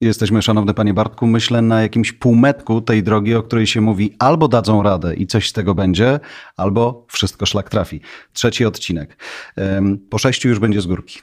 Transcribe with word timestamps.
Jesteśmy, 0.00 0.42
szanowny 0.42 0.74
panie 0.74 0.94
Bartku, 0.94 1.26
myślę 1.26 1.62
na 1.62 1.82
jakimś 1.82 2.12
półmetku 2.12 2.80
tej 2.80 3.02
drogi, 3.02 3.34
o 3.34 3.42
której 3.42 3.66
się 3.66 3.80
mówi 3.80 4.16
albo 4.18 4.48
dadzą 4.48 4.82
radę 4.82 5.14
i 5.14 5.26
coś 5.26 5.48
z 5.48 5.52
tego 5.52 5.74
będzie, 5.74 6.20
albo 6.56 7.06
wszystko 7.08 7.46
szlak 7.46 7.70
trafi. 7.70 8.00
Trzeci 8.32 8.64
odcinek. 8.64 9.22
Po 10.10 10.18
sześciu 10.18 10.48
już 10.48 10.58
będzie 10.58 10.80
z 10.80 10.86
górki. 10.86 11.20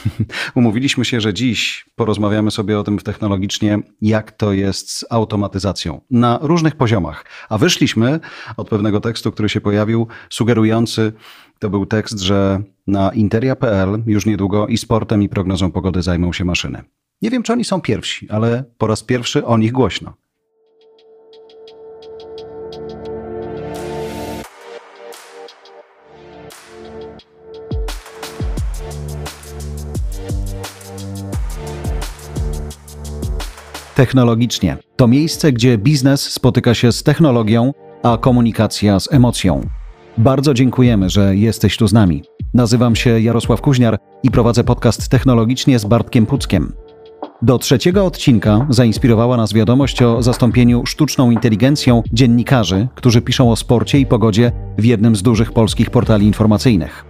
Umówiliśmy 0.54 1.04
się, 1.04 1.20
że 1.20 1.34
dziś 1.34 1.86
porozmawiamy 1.96 2.50
sobie 2.50 2.78
o 2.78 2.84
tym 2.84 2.98
technologicznie, 2.98 3.78
jak 4.02 4.32
to 4.32 4.52
jest 4.52 4.90
z 4.90 5.04
automatyzacją 5.10 6.00
na 6.10 6.38
różnych 6.42 6.76
poziomach. 6.76 7.24
A 7.48 7.58
wyszliśmy 7.58 8.20
od 8.56 8.68
pewnego 8.68 9.00
tekstu, 9.00 9.32
który 9.32 9.48
się 9.48 9.60
pojawił, 9.60 10.06
sugerujący, 10.30 11.12
to 11.58 11.70
był 11.70 11.86
tekst, 11.86 12.18
że 12.18 12.62
na 12.86 13.12
interia.pl 13.12 14.02
już 14.06 14.26
niedługo 14.26 14.66
i 14.66 14.78
sportem, 14.78 15.22
i 15.22 15.28
prognozą 15.28 15.72
pogody 15.72 16.02
zajmą 16.02 16.32
się 16.32 16.44
maszyny. 16.44 16.82
Nie 17.22 17.30
wiem, 17.30 17.42
czy 17.42 17.52
oni 17.52 17.64
są 17.64 17.80
pierwsi, 17.80 18.30
ale 18.30 18.64
po 18.78 18.86
raz 18.86 19.02
pierwszy 19.02 19.44
o 19.44 19.58
nich 19.58 19.72
głośno. 19.72 20.14
Technologicznie 33.94 34.76
to 34.96 35.08
miejsce, 35.08 35.52
gdzie 35.52 35.78
biznes 35.78 36.32
spotyka 36.32 36.74
się 36.74 36.92
z 36.92 37.02
technologią, 37.02 37.72
a 38.02 38.18
komunikacja 38.18 39.00
z 39.00 39.12
emocją. 39.12 39.77
Bardzo 40.18 40.54
dziękujemy, 40.54 41.10
że 41.10 41.36
jesteś 41.36 41.76
tu 41.76 41.88
z 41.88 41.92
nami. 41.92 42.22
Nazywam 42.54 42.96
się 42.96 43.20
Jarosław 43.20 43.60
Kuźniar 43.60 43.98
i 44.22 44.30
prowadzę 44.30 44.64
podcast 44.64 45.08
technologicznie 45.08 45.78
z 45.78 45.84
Bartkiem 45.84 46.26
Puckiem. 46.26 46.72
Do 47.42 47.58
trzeciego 47.58 48.06
odcinka 48.06 48.66
zainspirowała 48.70 49.36
nas 49.36 49.52
wiadomość 49.52 50.02
o 50.02 50.22
zastąpieniu 50.22 50.86
sztuczną 50.86 51.30
inteligencją 51.30 52.02
dziennikarzy, 52.12 52.88
którzy 52.94 53.22
piszą 53.22 53.50
o 53.50 53.56
sporcie 53.56 53.98
i 53.98 54.06
pogodzie 54.06 54.52
w 54.78 54.84
jednym 54.84 55.16
z 55.16 55.22
dużych 55.22 55.52
polskich 55.52 55.90
portali 55.90 56.26
informacyjnych. 56.26 57.04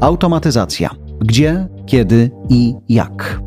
Automatyzacja. 0.00 0.90
Gdzie, 1.20 1.68
kiedy 1.86 2.30
i 2.48 2.74
jak. 2.88 3.40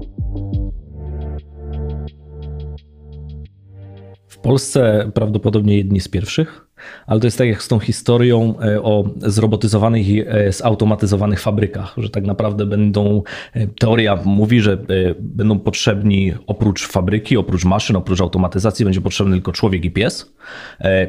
W 4.28 4.38
Polsce 4.38 5.12
prawdopodobnie 5.14 5.78
jedni 5.78 6.00
z 6.00 6.08
pierwszych 6.08 6.67
ale 7.08 7.20
to 7.20 7.28
jest 7.28 7.38
tak 7.38 7.48
jak 7.48 7.64
z 7.64 7.68
tą 7.68 7.80
historią 7.80 8.60
e, 8.60 8.82
o 8.82 9.04
zrobotyzowanych 9.18 10.08
i 10.08 10.24
e, 10.28 10.52
zautomatyzowanych 10.52 11.40
fabrykach, 11.40 11.94
że 11.98 12.10
tak 12.10 12.24
naprawdę 12.24 12.66
będą, 12.66 13.24
e, 13.54 13.68
teoria 13.68 14.20
mówi, 14.26 14.62
że 14.62 14.78
będą 15.20 15.60
potrzebni 15.60 16.34
oprócz 16.48 16.88
fabryki, 16.88 17.38
oprócz 17.38 17.66
maszyn, 17.66 17.96
oprócz 17.96 18.22
automatyzacji, 18.22 18.86
będzie 18.86 19.02
potrzebny 19.02 19.36
tylko 19.36 19.52
człowiek 19.52 19.86
i 19.86 19.92
pies. 19.92 20.34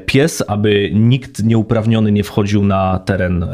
Pies, 0.06 0.44
aby 0.46 0.90
nikt 0.94 1.44
nieuprawniony 1.44 2.12
nie 2.12 2.24
wchodził 2.24 2.64
na 2.64 2.98
teren 2.98 3.46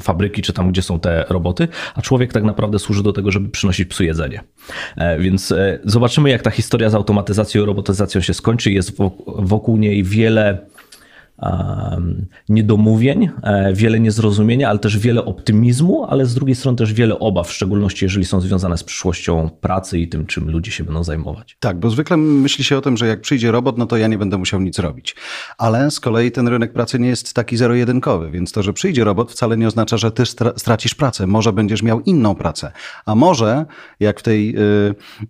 fabryki, 0.00 0.42
czy 0.42 0.52
tam, 0.52 0.70
gdzie 0.70 0.82
są 0.82 1.00
te 1.00 1.24
roboty, 1.28 1.68
a 1.94 2.02
człowiek 2.02 2.32
tak 2.32 2.42
naprawdę 2.42 2.78
służy 2.78 3.02
do 3.02 3.12
tego, 3.12 3.30
żeby 3.30 3.48
przynosić 3.48 3.88
psu 3.88 4.04
jedzenie. 4.04 4.40
Więc 5.18 5.54
zobaczymy, 5.84 6.30
jak 6.30 6.42
ta 6.42 6.50
historia 6.50 6.90
z 6.90 6.94
automatyzacją 6.94 7.62
i 7.62 7.66
robotyzacją 7.66 8.20
się 8.20 8.34
skończy. 8.34 8.72
Jest 8.72 8.98
wokół 9.26 9.76
niej 9.76 10.04
wiele 10.04 10.58
niedomówień, 12.48 13.30
e, 13.42 13.72
wiele 13.74 14.00
niezrozumienia, 14.00 14.70
ale 14.70 14.78
też 14.78 14.98
wiele 14.98 15.24
optymizmu, 15.24 16.04
ale 16.04 16.26
z 16.26 16.34
drugiej 16.34 16.56
strony 16.56 16.78
też 16.78 16.92
wiele 16.92 17.18
obaw, 17.18 17.48
w 17.48 17.52
szczególności 17.52 18.04
jeżeli 18.04 18.24
są 18.24 18.40
związane 18.40 18.78
z 18.78 18.84
przyszłością 18.84 19.50
pracy 19.60 19.98
i 19.98 20.08
tym, 20.08 20.26
czym 20.26 20.50
ludzie 20.50 20.70
się 20.70 20.84
będą 20.84 21.04
zajmować. 21.04 21.56
Tak, 21.60 21.80
bo 21.80 21.90
zwykle 21.90 22.16
myśli 22.16 22.64
się 22.64 22.78
o 22.78 22.80
tym, 22.80 22.96
że 22.96 23.06
jak 23.06 23.20
przyjdzie 23.20 23.52
robot, 23.52 23.78
no 23.78 23.86
to 23.86 23.96
ja 23.96 24.06
nie 24.08 24.18
będę 24.18 24.38
musiał 24.38 24.60
nic 24.60 24.78
robić. 24.78 25.16
Ale 25.58 25.90
z 25.90 26.00
kolei 26.00 26.32
ten 26.32 26.48
rynek 26.48 26.72
pracy 26.72 26.98
nie 26.98 27.08
jest 27.08 27.34
taki 27.34 27.56
zero-jedynkowy, 27.56 28.30
więc 28.30 28.52
to, 28.52 28.62
że 28.62 28.72
przyjdzie 28.72 29.04
robot 29.04 29.32
wcale 29.32 29.56
nie 29.56 29.66
oznacza, 29.66 29.96
że 29.96 30.10
ty 30.10 30.22
stracisz 30.56 30.94
pracę. 30.94 31.26
Może 31.26 31.52
będziesz 31.52 31.82
miał 31.82 32.00
inną 32.00 32.34
pracę. 32.34 32.72
A 33.06 33.14
może, 33.14 33.66
jak 34.00 34.20
w, 34.20 34.22
tej, 34.22 34.56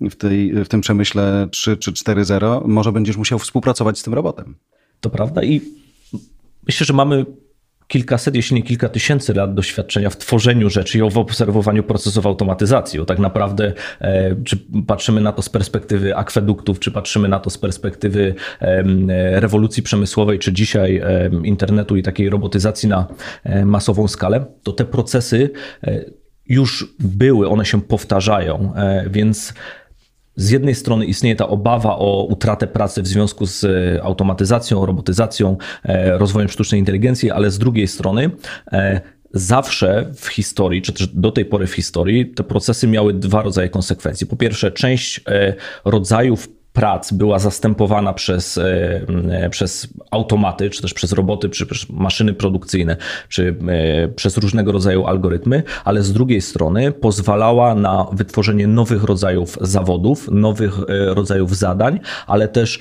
y, 0.00 0.10
w, 0.10 0.16
tej, 0.16 0.64
w 0.64 0.68
tym 0.68 0.80
przemyśle 0.80 1.48
3 1.50 1.76
czy 1.76 1.92
4.0, 1.92 2.68
może 2.68 2.92
będziesz 2.92 3.16
musiał 3.16 3.38
współpracować 3.38 3.98
z 3.98 4.02
tym 4.02 4.14
robotem. 4.14 4.54
To 5.00 5.10
prawda 5.10 5.42
i 5.42 5.60
Myślę, 6.68 6.86
że 6.86 6.92
mamy 6.92 7.24
kilkaset, 7.88 8.34
jeśli 8.34 8.56
nie 8.56 8.62
kilka 8.62 8.88
tysięcy 8.88 9.34
lat 9.34 9.54
doświadczenia 9.54 10.10
w 10.10 10.16
tworzeniu 10.16 10.70
rzeczy 10.70 10.98
i 10.98 11.10
w 11.10 11.18
obserwowaniu 11.18 11.82
procesów 11.82 12.26
automatyzacji. 12.26 12.98
Bo 12.98 13.04
tak 13.04 13.18
naprawdę, 13.18 13.72
e, 14.00 14.36
czy 14.44 14.58
patrzymy 14.86 15.20
na 15.20 15.32
to 15.32 15.42
z 15.42 15.48
perspektywy 15.48 16.16
akweduktów, 16.16 16.80
czy 16.80 16.90
patrzymy 16.90 17.28
na 17.28 17.38
to 17.40 17.50
z 17.50 17.58
perspektywy 17.58 18.34
rewolucji 19.32 19.82
przemysłowej, 19.82 20.38
czy 20.38 20.52
dzisiaj 20.52 21.02
internetu 21.44 21.96
i 21.96 22.02
takiej 22.02 22.30
robotyzacji 22.30 22.88
na 22.88 23.06
e, 23.44 23.64
masową 23.64 24.08
skalę, 24.08 24.46
to 24.62 24.72
te 24.72 24.84
procesy 24.84 25.50
e, 25.84 26.04
już 26.46 26.94
były, 27.00 27.48
one 27.48 27.64
się 27.64 27.82
powtarzają, 27.82 28.72
więc 29.10 29.54
z 30.38 30.50
jednej 30.50 30.74
strony 30.74 31.06
istnieje 31.06 31.36
ta 31.36 31.48
obawa 31.48 31.96
o 31.96 32.26
utratę 32.30 32.66
pracy 32.66 33.02
w 33.02 33.06
związku 33.06 33.46
z 33.46 33.64
e, 33.64 34.02
automatyzacją, 34.02 34.86
robotyzacją, 34.86 35.56
e, 35.84 36.18
rozwojem 36.18 36.48
sztucznej 36.48 36.80
inteligencji, 36.80 37.30
ale 37.30 37.50
z 37.50 37.58
drugiej 37.58 37.88
strony 37.88 38.30
e, 38.72 39.00
zawsze 39.34 40.10
w 40.16 40.26
historii, 40.26 40.82
czy 40.82 40.92
też 40.92 41.06
do 41.06 41.32
tej 41.32 41.44
pory 41.44 41.66
w 41.66 41.74
historii, 41.74 42.26
te 42.26 42.44
procesy 42.44 42.86
miały 42.86 43.14
dwa 43.14 43.42
rodzaje 43.42 43.68
konsekwencji. 43.68 44.26
Po 44.26 44.36
pierwsze, 44.36 44.70
część 44.70 45.20
rodzajów 45.84 46.48
prac 46.78 47.12
była 47.12 47.38
zastępowana 47.38 48.12
przez, 48.12 48.58
e, 48.58 48.64
e, 49.30 49.50
przez 49.50 49.88
automaty, 50.10 50.70
czy 50.70 50.82
też 50.82 50.94
przez 50.94 51.12
roboty, 51.12 51.48
czy 51.48 51.66
przez 51.66 51.90
maszyny 51.90 52.34
produkcyjne, 52.34 52.96
czy 53.28 53.56
e, 53.68 54.08
przez 54.08 54.36
różnego 54.36 54.72
rodzaju 54.72 55.06
algorytmy, 55.06 55.62
ale 55.84 56.02
z 56.02 56.12
drugiej 56.12 56.40
strony 56.40 56.92
pozwalała 56.92 57.74
na 57.74 58.06
wytworzenie 58.12 58.66
nowych 58.66 59.04
rodzajów 59.04 59.58
zawodów, 59.60 60.28
nowych 60.30 60.74
rodzajów 60.88 61.56
zadań, 61.56 62.00
ale 62.26 62.48
też 62.48 62.80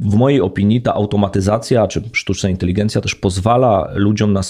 w 0.00 0.14
mojej 0.14 0.40
opinii 0.40 0.82
ta 0.82 0.94
automatyzacja 0.94 1.86
czy 1.86 2.02
sztuczna 2.12 2.48
inteligencja 2.48 3.00
też 3.00 3.14
pozwala 3.14 3.90
ludziom 3.94 4.32
na 4.32 4.40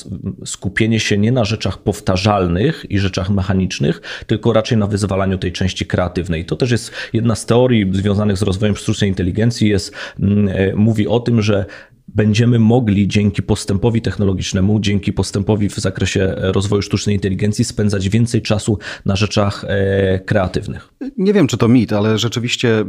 skupienie 0.44 1.00
się 1.00 1.18
nie 1.18 1.32
na 1.32 1.44
rzeczach 1.44 1.78
powtarzalnych 1.78 2.86
i 2.90 2.98
rzeczach 2.98 3.30
mechanicznych, 3.30 4.24
tylko 4.26 4.52
raczej 4.52 4.78
na 4.78 4.86
wyzwalaniu 4.86 5.38
tej 5.38 5.52
części 5.52 5.86
kreatywnej. 5.86 6.44
To 6.44 6.56
też 6.56 6.70
jest 6.70 6.92
jedna 7.12 7.34
z 7.34 7.46
teorii 7.46 7.90
związanych 7.92 8.38
z 8.38 8.42
rozwojem 8.42 8.76
sztucznej 8.76 9.10
inteligencji, 9.10 9.68
jest, 9.68 9.94
mm, 10.20 10.48
e, 10.48 10.74
mówi 10.74 11.08
o 11.08 11.20
tym, 11.20 11.42
że 11.42 11.66
będziemy 12.08 12.58
mogli 12.58 13.08
dzięki 13.08 13.42
postępowi 13.42 14.02
technologicznemu, 14.02 14.80
dzięki 14.80 15.12
postępowi 15.12 15.68
w 15.68 15.74
zakresie 15.74 16.34
rozwoju 16.36 16.82
sztucznej 16.82 17.14
inteligencji 17.14 17.64
spędzać 17.64 18.08
więcej 18.08 18.42
czasu 18.42 18.78
na 19.04 19.16
rzeczach 19.16 19.64
e, 19.68 20.18
kreatywnych. 20.18 20.88
Nie 21.16 21.32
wiem, 21.32 21.46
czy 21.46 21.56
to 21.56 21.68
mit, 21.68 21.92
ale 21.92 22.18
rzeczywiście, 22.18 22.80
e, 22.80 22.84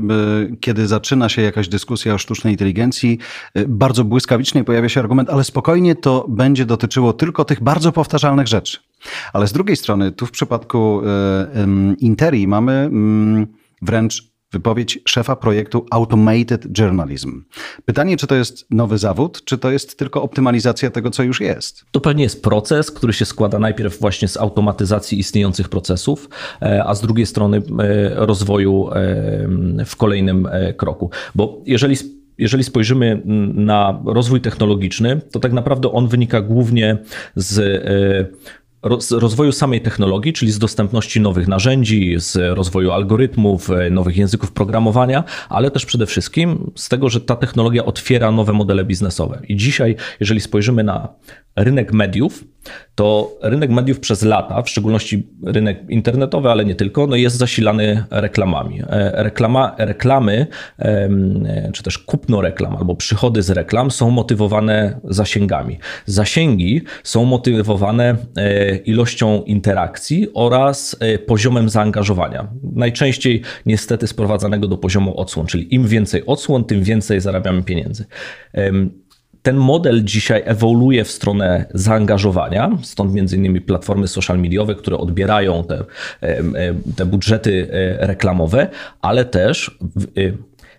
kiedy 0.59 0.87
zaczyna 0.87 1.29
się 1.29 1.41
jakaś 1.41 1.67
dyskusja 1.67 2.13
o 2.13 2.17
sztucznej 2.17 2.53
inteligencji, 2.53 3.17
e, 3.53 3.65
bardzo 3.67 4.03
błyskawicznie 4.03 4.63
pojawia 4.63 4.89
się 4.89 4.99
argument, 4.99 5.29
ale 5.29 5.43
spokojnie 5.43 5.95
to 5.95 6.25
będzie 6.29 6.65
dotyczyło 6.65 7.13
tylko 7.13 7.45
tych 7.45 7.63
bardzo 7.63 7.91
powtarzalnych 7.91 8.47
rzeczy. 8.47 8.77
Ale 9.33 9.47
z 9.47 9.53
drugiej 9.53 9.75
strony, 9.75 10.11
tu 10.11 10.25
w 10.25 10.31
przypadku 10.31 11.01
Interi 11.99 12.47
mamy 12.47 12.73
mm, 12.73 13.47
wręcz 13.81 14.36
wypowiedź 14.51 14.99
szefa 15.05 15.35
projektu 15.35 15.85
Automated 15.91 16.79
Journalism. 16.79 17.43
Pytanie, 17.85 18.17
czy 18.17 18.27
to 18.27 18.35
jest 18.35 18.71
nowy 18.71 18.97
zawód, 18.97 19.43
czy 19.45 19.57
to 19.57 19.71
jest 19.71 19.99
tylko 19.99 20.23
optymalizacja 20.23 20.91
tego, 20.91 21.11
co 21.11 21.23
już 21.23 21.41
jest? 21.41 21.85
To 21.91 22.01
pewnie 22.01 22.23
jest 22.23 22.43
proces, 22.43 22.91
który 22.91 23.13
się 23.13 23.25
składa 23.25 23.59
najpierw 23.59 23.99
właśnie 23.99 24.27
z 24.27 24.37
automatyzacji 24.37 25.19
istniejących 25.19 25.69
procesów, 25.69 26.29
e, 26.61 26.83
a 26.85 26.95
z 26.95 27.01
drugiej 27.01 27.25
strony 27.25 27.57
e, 27.57 28.25
rozwoju 28.25 28.89
e, 28.89 28.93
w 29.85 29.95
kolejnym 29.97 30.47
kroku. 30.77 31.09
Bo 31.35 31.61
jeżeli 31.65 31.95
jeżeli 32.37 32.63
spojrzymy 32.63 33.21
na 33.53 34.01
rozwój 34.05 34.41
technologiczny, 34.41 35.21
to 35.31 35.39
tak 35.39 35.53
naprawdę 35.53 35.91
on 35.91 36.07
wynika 36.07 36.41
głównie 36.41 36.97
z 37.35 37.59
z 38.99 39.11
rozwoju 39.11 39.51
samej 39.51 39.81
technologii, 39.81 40.33
czyli 40.33 40.51
z 40.51 40.59
dostępności 40.59 41.21
nowych 41.21 41.47
narzędzi, 41.47 42.15
z 42.17 42.57
rozwoju 42.57 42.91
algorytmów, 42.91 43.69
e, 43.69 43.89
nowych 43.89 44.17
języków 44.17 44.51
programowania, 44.51 45.23
ale 45.49 45.71
też 45.71 45.85
przede 45.85 46.05
wszystkim 46.05 46.71
z 46.75 46.89
tego, 46.89 47.09
że 47.09 47.21
ta 47.21 47.35
technologia 47.35 47.85
otwiera 47.85 48.31
nowe 48.31 48.53
modele 48.53 48.85
biznesowe. 48.85 49.41
I 49.47 49.55
dzisiaj, 49.55 49.95
jeżeli 50.19 50.41
spojrzymy 50.41 50.83
na 50.83 51.07
rynek 51.55 51.93
mediów, 51.93 52.43
to 52.95 53.37
rynek 53.41 53.69
mediów 53.69 53.99
przez 53.99 54.23
lata, 54.23 54.61
w 54.61 54.69
szczególności 54.69 55.27
rynek 55.43 55.89
internetowy, 55.89 56.49
ale 56.49 56.65
nie 56.65 56.75
tylko, 56.75 57.07
no 57.07 57.15
jest 57.15 57.35
zasilany 57.35 58.03
reklamami. 58.11 58.81
E, 58.81 59.23
reklama, 59.23 59.75
reklamy, 59.77 60.47
czy 61.73 61.83
też 61.83 61.97
kupno 61.97 62.41
reklam 62.41 62.75
albo 62.75 62.95
przychody 62.95 63.43
z 63.43 63.49
reklam 63.49 63.91
są 63.91 64.09
motywowane 64.09 64.99
zasięgami. 65.03 65.79
Zasięgi 66.05 66.81
są 67.03 67.25
motywowane 67.25 68.15
e, 68.37 68.75
ilością 68.75 69.43
interakcji 69.43 70.27
oraz 70.33 70.95
e, 70.99 71.19
poziomem 71.19 71.69
zaangażowania. 71.69 72.47
Najczęściej 72.75 73.41
niestety 73.65 74.07
sprowadzanego 74.07 74.67
do 74.67 74.77
poziomu 74.77 75.19
odsłon, 75.19 75.45
czyli 75.45 75.75
im 75.75 75.87
więcej 75.87 76.25
odsłon, 76.25 76.65
tym 76.65 76.83
więcej 76.83 77.21
zarabiamy 77.21 77.63
pieniędzy 77.63 78.05
ten 79.41 79.55
model 79.55 80.03
dzisiaj 80.03 80.41
ewoluuje 80.45 81.03
w 81.03 81.11
stronę 81.11 81.65
zaangażowania, 81.73 82.77
stąd 82.83 83.13
między 83.13 83.35
innymi 83.35 83.61
platformy 83.61 84.07
social 84.07 84.39
mediowe, 84.39 84.75
które 84.75 84.97
odbierają 84.97 85.63
te, 85.63 85.83
te 86.95 87.05
budżety 87.05 87.67
e, 87.71 88.07
reklamowe, 88.07 88.67
ale 89.01 89.25
też 89.25 89.77
e, 90.17 90.21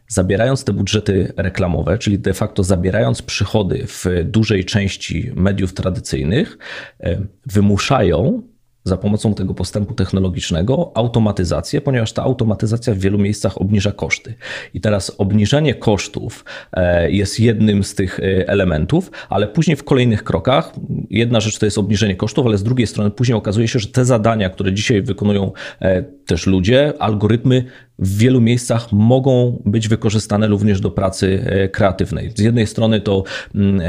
zabierając 0.09 0.65
te 0.65 0.73
budżety 0.73 1.33
reklamowe, 1.37 1.99
czyli 1.99 2.19
de 2.19 2.35
facto 2.35 2.65
zabierając 2.65 3.23
przychody 3.23 3.87
w 3.87 4.05
dużej 4.25 4.65
części 4.65 5.33
mediów 5.35 5.75
tradycyjnych, 5.75 6.59
e, 7.01 7.21
wymuszają 7.47 8.43
za 8.89 8.97
pomocą 8.97 9.35
tego 9.35 9.55
postępu 9.55 9.95
technologicznego 9.95 10.93
automatyzację, 10.95 11.81
ponieważ 11.81 12.13
ta 12.13 12.23
automatyzacja 12.23 12.95
w 12.95 12.99
wielu 12.99 13.19
miejscach 13.19 13.61
obniża 13.61 13.93
koszty. 13.93 14.35
I 14.75 14.81
teraz 14.81 15.13
obniżenie 15.19 15.75
kosztów 15.75 16.45
e, 16.73 17.11
jest 17.11 17.41
jednym 17.41 17.85
z 17.85 17.95
tych 17.95 18.21
e, 18.21 18.49
elementów, 18.49 19.11
ale 19.29 19.47
później 19.47 19.77
w 19.77 19.85
kolejnych 19.85 20.25
krokach, 20.25 20.73
jedna 21.11 21.41
rzecz 21.41 21.59
to 21.59 21.67
jest 21.67 21.79
obniżenie 21.79 22.17
kosztów, 22.17 22.47
ale 22.47 22.59
z 22.59 22.63
drugiej 22.63 22.87
strony 22.87 23.11
później 23.11 23.39
okazuje 23.39 23.69
się, 23.69 23.79
że 23.79 23.89
te 23.89 24.05
zadania, 24.05 24.51
które 24.51 24.73
dzisiaj 24.73 25.03
wykonują 25.03 25.53
e, 25.81 26.03
też 26.03 26.47
ludzie, 26.47 26.93
algorytmy 26.99 27.65
w 27.99 28.19
wielu 28.19 28.41
miejscach 28.41 28.93
mogą 28.93 29.63
być 29.65 29.89
wykorzystane 29.89 30.47
również 30.47 30.81
do 30.81 30.91
pracy 30.91 31.45
kreatywnej. 31.73 32.33
Z 32.35 32.41
jednej 32.41 32.67
strony 32.67 33.01
to 33.01 33.25
mm, 33.55 33.81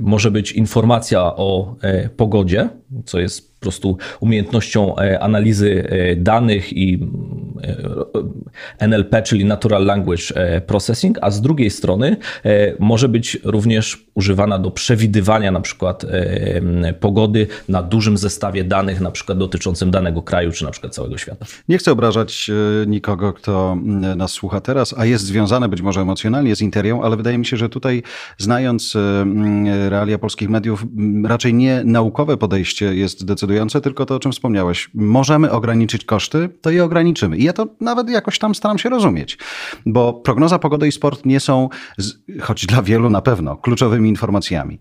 może 0.00 0.30
być 0.30 0.52
informacja 0.52 1.22
o 1.22 1.76
pogodzie, 2.16 2.68
co 3.04 3.18
jest 3.18 3.49
po 3.60 3.64
prostu 3.64 3.96
umiejętnością 4.20 4.96
e, 4.96 5.20
analizy 5.20 5.88
e, 5.88 6.16
danych 6.16 6.72
i 6.72 7.08
e, 8.78 8.86
NLP, 8.88 9.22
czyli 9.22 9.44
Natural 9.44 9.84
Language 9.84 10.22
Processing, 10.66 11.18
a 11.20 11.30
z 11.30 11.40
drugiej 11.40 11.70
strony 11.70 12.16
może 12.78 13.08
być 13.08 13.38
również 13.44 14.06
używana 14.14 14.58
do 14.58 14.70
przewidywania 14.70 15.50
na 15.50 15.60
przykład 15.60 16.06
pogody 17.00 17.46
na 17.68 17.82
dużym 17.82 18.18
zestawie 18.18 18.64
danych, 18.64 19.00
na 19.00 19.10
przykład 19.10 19.38
dotyczącym 19.38 19.90
danego 19.90 20.22
kraju, 20.22 20.52
czy 20.52 20.64
na 20.64 20.70
przykład 20.70 20.94
całego 20.94 21.18
świata. 21.18 21.46
Nie 21.68 21.78
chcę 21.78 21.92
obrażać 21.92 22.50
nikogo, 22.86 23.32
kto 23.32 23.76
nas 24.16 24.30
słucha 24.30 24.60
teraz, 24.60 24.94
a 24.98 25.04
jest 25.06 25.24
związany 25.24 25.68
być 25.68 25.82
może 25.82 26.00
emocjonalnie 26.00 26.56
z 26.56 26.60
Interią, 26.60 27.02
ale 27.02 27.16
wydaje 27.16 27.38
mi 27.38 27.46
się, 27.46 27.56
że 27.56 27.68
tutaj 27.68 28.02
znając 28.38 28.96
realia 29.88 30.18
polskich 30.18 30.48
mediów, 30.48 30.84
raczej 31.24 31.54
nie 31.54 31.82
naukowe 31.84 32.36
podejście 32.36 32.94
jest 32.94 33.24
decydujące, 33.24 33.49
decydujące, 33.50 33.80
tylko 33.80 34.06
to, 34.06 34.14
o 34.14 34.18
czym 34.18 34.32
wspomniałeś. 34.32 34.90
Możemy 34.94 35.50
ograniczyć 35.50 36.04
koszty, 36.04 36.48
to 36.60 36.70
je 36.70 36.84
ograniczymy. 36.84 37.36
I 37.36 37.44
ja 37.44 37.52
to 37.52 37.66
nawet 37.80 38.10
jakoś 38.10 38.38
tam 38.38 38.54
staram 38.54 38.78
się 38.78 38.88
rozumieć, 38.88 39.38
bo 39.86 40.12
prognoza 40.12 40.58
pogody 40.58 40.88
i 40.88 40.92
sport 40.92 41.26
nie 41.26 41.40
są, 41.40 41.68
choć 42.40 42.66
dla 42.66 42.82
wielu 42.82 43.10
na 43.10 43.22
pewno, 43.22 43.56
kluczowymi 43.56 44.08
informacjami. 44.08 44.80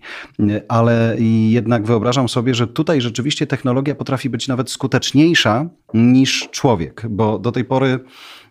Ale 0.68 1.16
jednak 1.50 1.86
wyobrażam 1.86 2.30
sobie, 2.30 2.54
że 2.54 2.68
tutaj 2.68 3.02
rzeczywiście 3.02 3.48
technologia 3.48 3.96
potrafi 3.96 4.30
być 4.30 4.48
nawet 4.48 4.72
skuteczniejsza 4.72 5.66
niż 5.94 6.50
człowiek, 6.52 7.06
bo 7.10 7.40
do 7.40 7.52
tej 7.52 7.66
pory 7.66 8.00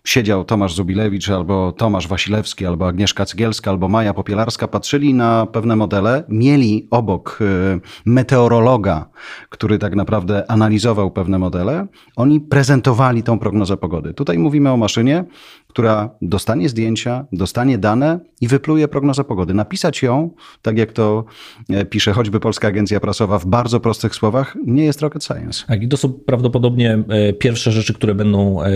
siedział 0.08 0.44
Tomasz 0.44 0.74
Zubilewicz, 0.74 1.30
albo 1.30 1.72
Tomasz 1.72 2.08
Wasilewski, 2.08 2.66
albo 2.66 2.88
Agnieszka 2.88 3.26
Cygielska, 3.26 3.70
albo 3.70 3.88
Maja 3.88 4.14
Popielarska, 4.14 4.68
patrzyli 4.68 5.14
na 5.14 5.46
pewne 5.46 5.76
modele, 5.76 6.24
mieli 6.28 6.88
obok 6.90 7.38
y, 7.40 7.80
meteorologa, 8.04 9.08
który 9.48 9.78
tak 9.78 9.94
naprawdę 9.94 10.50
analizował 10.50 11.10
pewne 11.10 11.38
modele, 11.38 11.86
oni 12.16 12.40
prezentowali 12.40 13.22
tą 13.22 13.38
prognozę 13.38 13.76
pogody. 13.76 14.14
Tutaj 14.14 14.38
mówimy 14.38 14.70
o 14.70 14.76
maszynie, 14.76 15.24
która 15.68 16.10
dostanie 16.22 16.68
zdjęcia, 16.68 17.26
dostanie 17.32 17.78
dane 17.78 18.20
i 18.40 18.48
wypluje 18.48 18.88
prognozę 18.88 19.24
pogody. 19.24 19.54
Napisać 19.54 20.02
ją, 20.02 20.30
tak 20.62 20.78
jak 20.78 20.92
to 20.92 21.24
e, 21.68 21.84
pisze 21.84 22.12
choćby 22.12 22.40
Polska 22.40 22.68
Agencja 22.68 23.00
Prasowa 23.00 23.38
w 23.38 23.46
bardzo 23.46 23.80
prostych 23.80 24.14
słowach, 24.14 24.56
nie 24.66 24.84
jest 24.84 25.00
rocket 25.00 25.24
science. 25.24 25.64
Tak, 25.66 25.82
i 25.82 25.88
to 25.88 25.96
są 25.96 26.12
prawdopodobnie 26.12 26.98
e, 27.08 27.32
pierwsze 27.32 27.72
rzeczy, 27.72 27.94
które 27.94 28.14
będą, 28.14 28.62
e, 28.62 28.68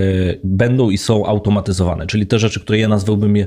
będą 0.45 0.91
i 0.91 0.99
są 0.99 1.27
automatyzowane, 1.27 2.07
czyli 2.07 2.27
te 2.27 2.39
rzeczy, 2.39 2.61
które 2.61 2.79
ja 2.79 2.89
nazwałbym 2.89 3.37
je 3.37 3.47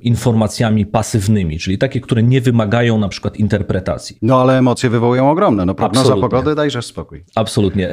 informacjami 0.00 0.86
pasywnymi, 0.86 1.58
czyli 1.58 1.78
takie, 1.78 2.00
które 2.00 2.22
nie 2.22 2.40
wymagają 2.40 2.98
na 2.98 3.08
przykład 3.08 3.36
interpretacji. 3.36 4.18
No 4.22 4.40
ale 4.40 4.58
emocje 4.58 4.90
wywołują 4.90 5.30
ogromne. 5.30 5.66
No 5.66 5.74
prognoza 5.74 6.00
Absolutnie. 6.00 6.30
pogody, 6.30 6.54
dajże 6.54 6.82
spokój. 6.82 7.24
Absolutnie. 7.34 7.90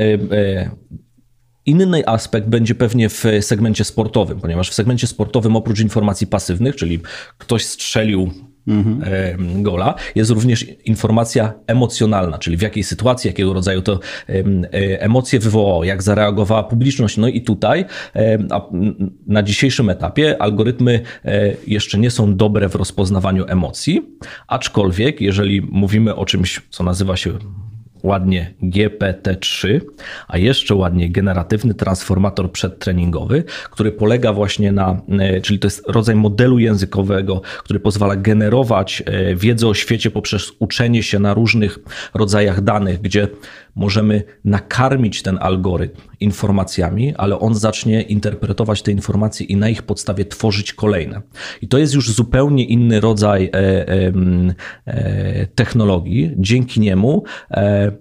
Inny 1.65 2.07
aspekt 2.07 2.47
będzie 2.47 2.75
pewnie 2.75 3.09
w 3.09 3.23
segmencie 3.41 3.83
sportowym, 3.83 4.39
ponieważ 4.39 4.69
w 4.69 4.73
segmencie 4.73 5.07
sportowym 5.07 5.55
oprócz 5.55 5.79
informacji 5.79 6.27
pasywnych, 6.27 6.75
czyli 6.75 6.99
ktoś 7.37 7.65
strzelił 7.65 8.31
mhm. 8.67 9.63
gola, 9.63 9.95
jest 10.15 10.31
również 10.31 10.65
informacja 10.85 11.53
emocjonalna, 11.67 12.37
czyli 12.37 12.57
w 12.57 12.61
jakiej 12.61 12.83
sytuacji, 12.83 13.27
jakiego 13.27 13.53
rodzaju 13.53 13.81
to 13.81 13.99
e, 14.29 15.01
emocje 15.01 15.39
wywołało, 15.39 15.83
jak 15.83 16.03
zareagowała 16.03 16.63
publiczność. 16.63 17.17
No 17.17 17.27
i 17.27 17.41
tutaj 17.41 17.85
na 19.27 19.43
dzisiejszym 19.43 19.89
etapie 19.89 20.41
algorytmy 20.41 21.01
e, 21.25 21.53
jeszcze 21.67 21.97
nie 21.97 22.11
są 22.11 22.35
dobre 22.35 22.69
w 22.69 22.75
rozpoznawaniu 22.75 23.45
emocji, 23.47 24.01
aczkolwiek 24.47 25.21
jeżeli 25.21 25.61
mówimy 25.61 26.15
o 26.15 26.25
czymś, 26.25 26.61
co 26.69 26.83
nazywa 26.83 27.17
się 27.17 27.31
ładnie 28.03 28.53
GPT-3, 28.63 29.81
a 30.27 30.37
jeszcze 30.37 30.75
ładnie 30.75 31.09
generatywny 31.09 31.73
transformator 31.73 32.51
przedtreningowy, 32.51 33.43
który 33.71 33.91
polega 33.91 34.33
właśnie 34.33 34.71
na, 34.71 35.01
e, 35.19 35.41
czyli 35.41 35.59
to 35.59 35.67
jest 35.67 35.83
rodzaj 35.87 36.15
modelu 36.15 36.59
językowego, 36.59 37.41
który 37.63 37.79
pozwala 37.79 38.15
generować 38.15 39.03
e, 39.05 39.35
wiedzę 39.35 39.67
o 39.67 39.73
świecie 39.73 40.11
poprzez 40.11 40.51
uczenie 40.59 41.03
się 41.03 41.19
na 41.19 41.33
różnych 41.33 41.79
rodzajach 42.13 42.61
danych, 42.61 43.01
gdzie 43.01 43.27
możemy 43.75 44.23
nakarmić 44.45 45.21
ten 45.21 45.37
algorytm 45.41 46.01
informacjami, 46.19 47.15
ale 47.15 47.39
on 47.39 47.55
zacznie 47.55 48.01
interpretować 48.01 48.81
te 48.81 48.91
informacje 48.91 49.45
i 49.45 49.55
na 49.55 49.69
ich 49.69 49.83
podstawie 49.83 50.25
tworzyć 50.25 50.73
kolejne. 50.73 51.21
I 51.61 51.67
to 51.67 51.77
jest 51.77 51.93
już 51.93 52.11
zupełnie 52.11 52.65
inny 52.65 52.99
rodzaj 52.99 53.49
e, 53.53 53.87
e, 54.85 55.47
technologii. 55.47 56.31
Dzięki 56.37 56.79
niemu 56.79 57.23
e, 57.51 57.91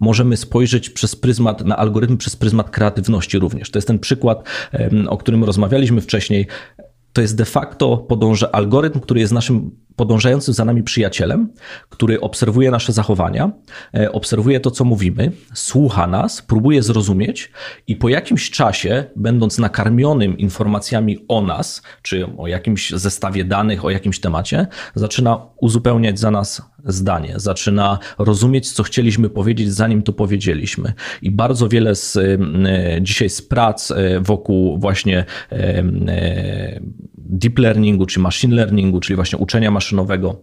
możemy 0.00 0.36
spojrzeć 0.36 0.90
przez 0.90 1.16
pryzmat, 1.16 1.64
na 1.64 1.76
algorytm 1.76 2.16
przez 2.16 2.36
pryzmat 2.36 2.70
kreatywności 2.70 3.38
również. 3.38 3.70
To 3.70 3.78
jest 3.78 3.88
ten 3.88 3.98
przykład, 3.98 4.48
o 5.08 5.16
którym 5.16 5.44
rozmawialiśmy 5.44 6.00
wcześniej. 6.00 6.46
To 7.12 7.20
jest 7.20 7.36
de 7.36 7.44
facto 7.44 7.96
podąża 7.96 8.52
algorytm, 8.52 9.00
który 9.00 9.20
jest 9.20 9.32
naszym 9.32 9.70
podążającym 9.98 10.54
za 10.54 10.64
nami 10.64 10.82
przyjacielem, 10.82 11.48
który 11.88 12.20
obserwuje 12.20 12.70
nasze 12.70 12.92
zachowania, 12.92 13.50
e, 13.94 14.12
obserwuje 14.12 14.60
to, 14.60 14.70
co 14.70 14.84
mówimy, 14.84 15.32
słucha 15.54 16.06
nas, 16.06 16.42
próbuje 16.42 16.82
zrozumieć 16.82 17.50
i 17.86 17.96
po 17.96 18.08
jakimś 18.08 18.50
czasie, 18.50 19.04
będąc 19.16 19.58
nakarmionym 19.58 20.38
informacjami 20.38 21.18
o 21.28 21.42
nas, 21.42 21.82
czy 22.02 22.26
o 22.36 22.46
jakimś 22.46 22.90
zestawie 22.90 23.44
danych, 23.44 23.84
o 23.84 23.90
jakimś 23.90 24.20
temacie, 24.20 24.66
zaczyna 24.94 25.46
uzupełniać 25.56 26.18
za 26.18 26.30
nas 26.30 26.62
zdanie, 26.84 27.34
zaczyna 27.36 27.98
rozumieć, 28.18 28.72
co 28.72 28.82
chcieliśmy 28.82 29.30
powiedzieć, 29.30 29.72
zanim 29.72 30.02
to 30.02 30.12
powiedzieliśmy. 30.12 30.92
I 31.22 31.30
bardzo 31.30 31.68
wiele 31.68 31.94
z, 31.94 32.16
e, 32.16 32.38
dzisiaj 33.00 33.30
z 33.30 33.42
prac 33.42 33.90
e, 33.90 34.20
wokół 34.20 34.78
właśnie 34.78 35.24
deep 37.28 37.58
learningu 37.58 38.06
czy 38.06 38.20
machine 38.20 38.56
learningu, 38.56 39.00
czyli 39.00 39.16
właśnie 39.16 39.38
uczenia 39.38 39.70
maszynowego, 39.70 40.42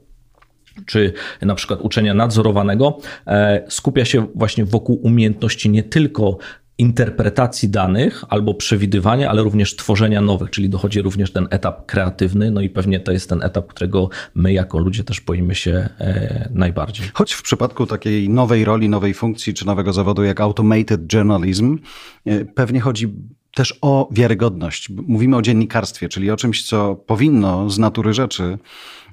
czy 0.86 1.14
na 1.42 1.56
przykład 1.56 1.82
uczenia 1.82 2.14
nadzorowanego, 2.14 2.98
e, 3.28 3.66
skupia 3.70 4.06
się 4.06 4.28
właśnie 4.36 4.66
wokół 4.66 5.00
umiejętności 5.04 5.70
nie 5.70 5.84
tylko 5.84 6.38
interpretacji 6.78 7.70
danych 7.70 8.24
albo 8.30 8.54
przewidywania, 8.54 9.30
ale 9.30 9.44
również 9.44 9.76
tworzenia 9.76 10.22
nowych, 10.22 10.50
czyli 10.50 10.70
dochodzi 10.70 11.02
również 11.02 11.32
ten 11.32 11.48
etap 11.50 11.86
kreatywny, 11.86 12.52
no 12.52 12.62
i 12.62 12.70
pewnie 12.70 13.00
to 13.00 13.12
jest 13.12 13.30
ten 13.30 13.44
etap, 13.44 13.68
którego 13.68 14.10
my 14.36 14.54
jako 14.54 14.80
ludzie 14.80 15.04
też 15.04 15.22
boimy 15.22 15.56
się 15.56 15.90
e, 16.00 16.50
najbardziej. 16.54 17.08
Choć 17.14 17.34
w 17.34 17.42
przypadku 17.42 17.86
takiej 17.86 18.30
nowej 18.30 18.66
roli, 18.66 18.90
nowej 18.90 19.14
funkcji 19.14 19.54
czy 19.54 19.66
nowego 19.66 19.94
zawodu 19.94 20.24
jak 20.24 20.42
automated 20.42 21.14
journalism, 21.14 21.78
e, 22.26 22.46
pewnie 22.46 22.80
chodzi 22.80 23.14
też 23.56 23.80
o 23.82 24.10
wiarygodność. 24.12 24.90
Mówimy 24.90 25.36
o 25.36 25.42
dziennikarstwie, 25.42 26.10
czyli 26.10 26.32
o 26.32 26.38
czymś, 26.38 26.68
co 26.68 26.96
powinno 26.96 27.70
z 27.70 27.80
natury 27.80 28.14
rzeczy 28.14 28.58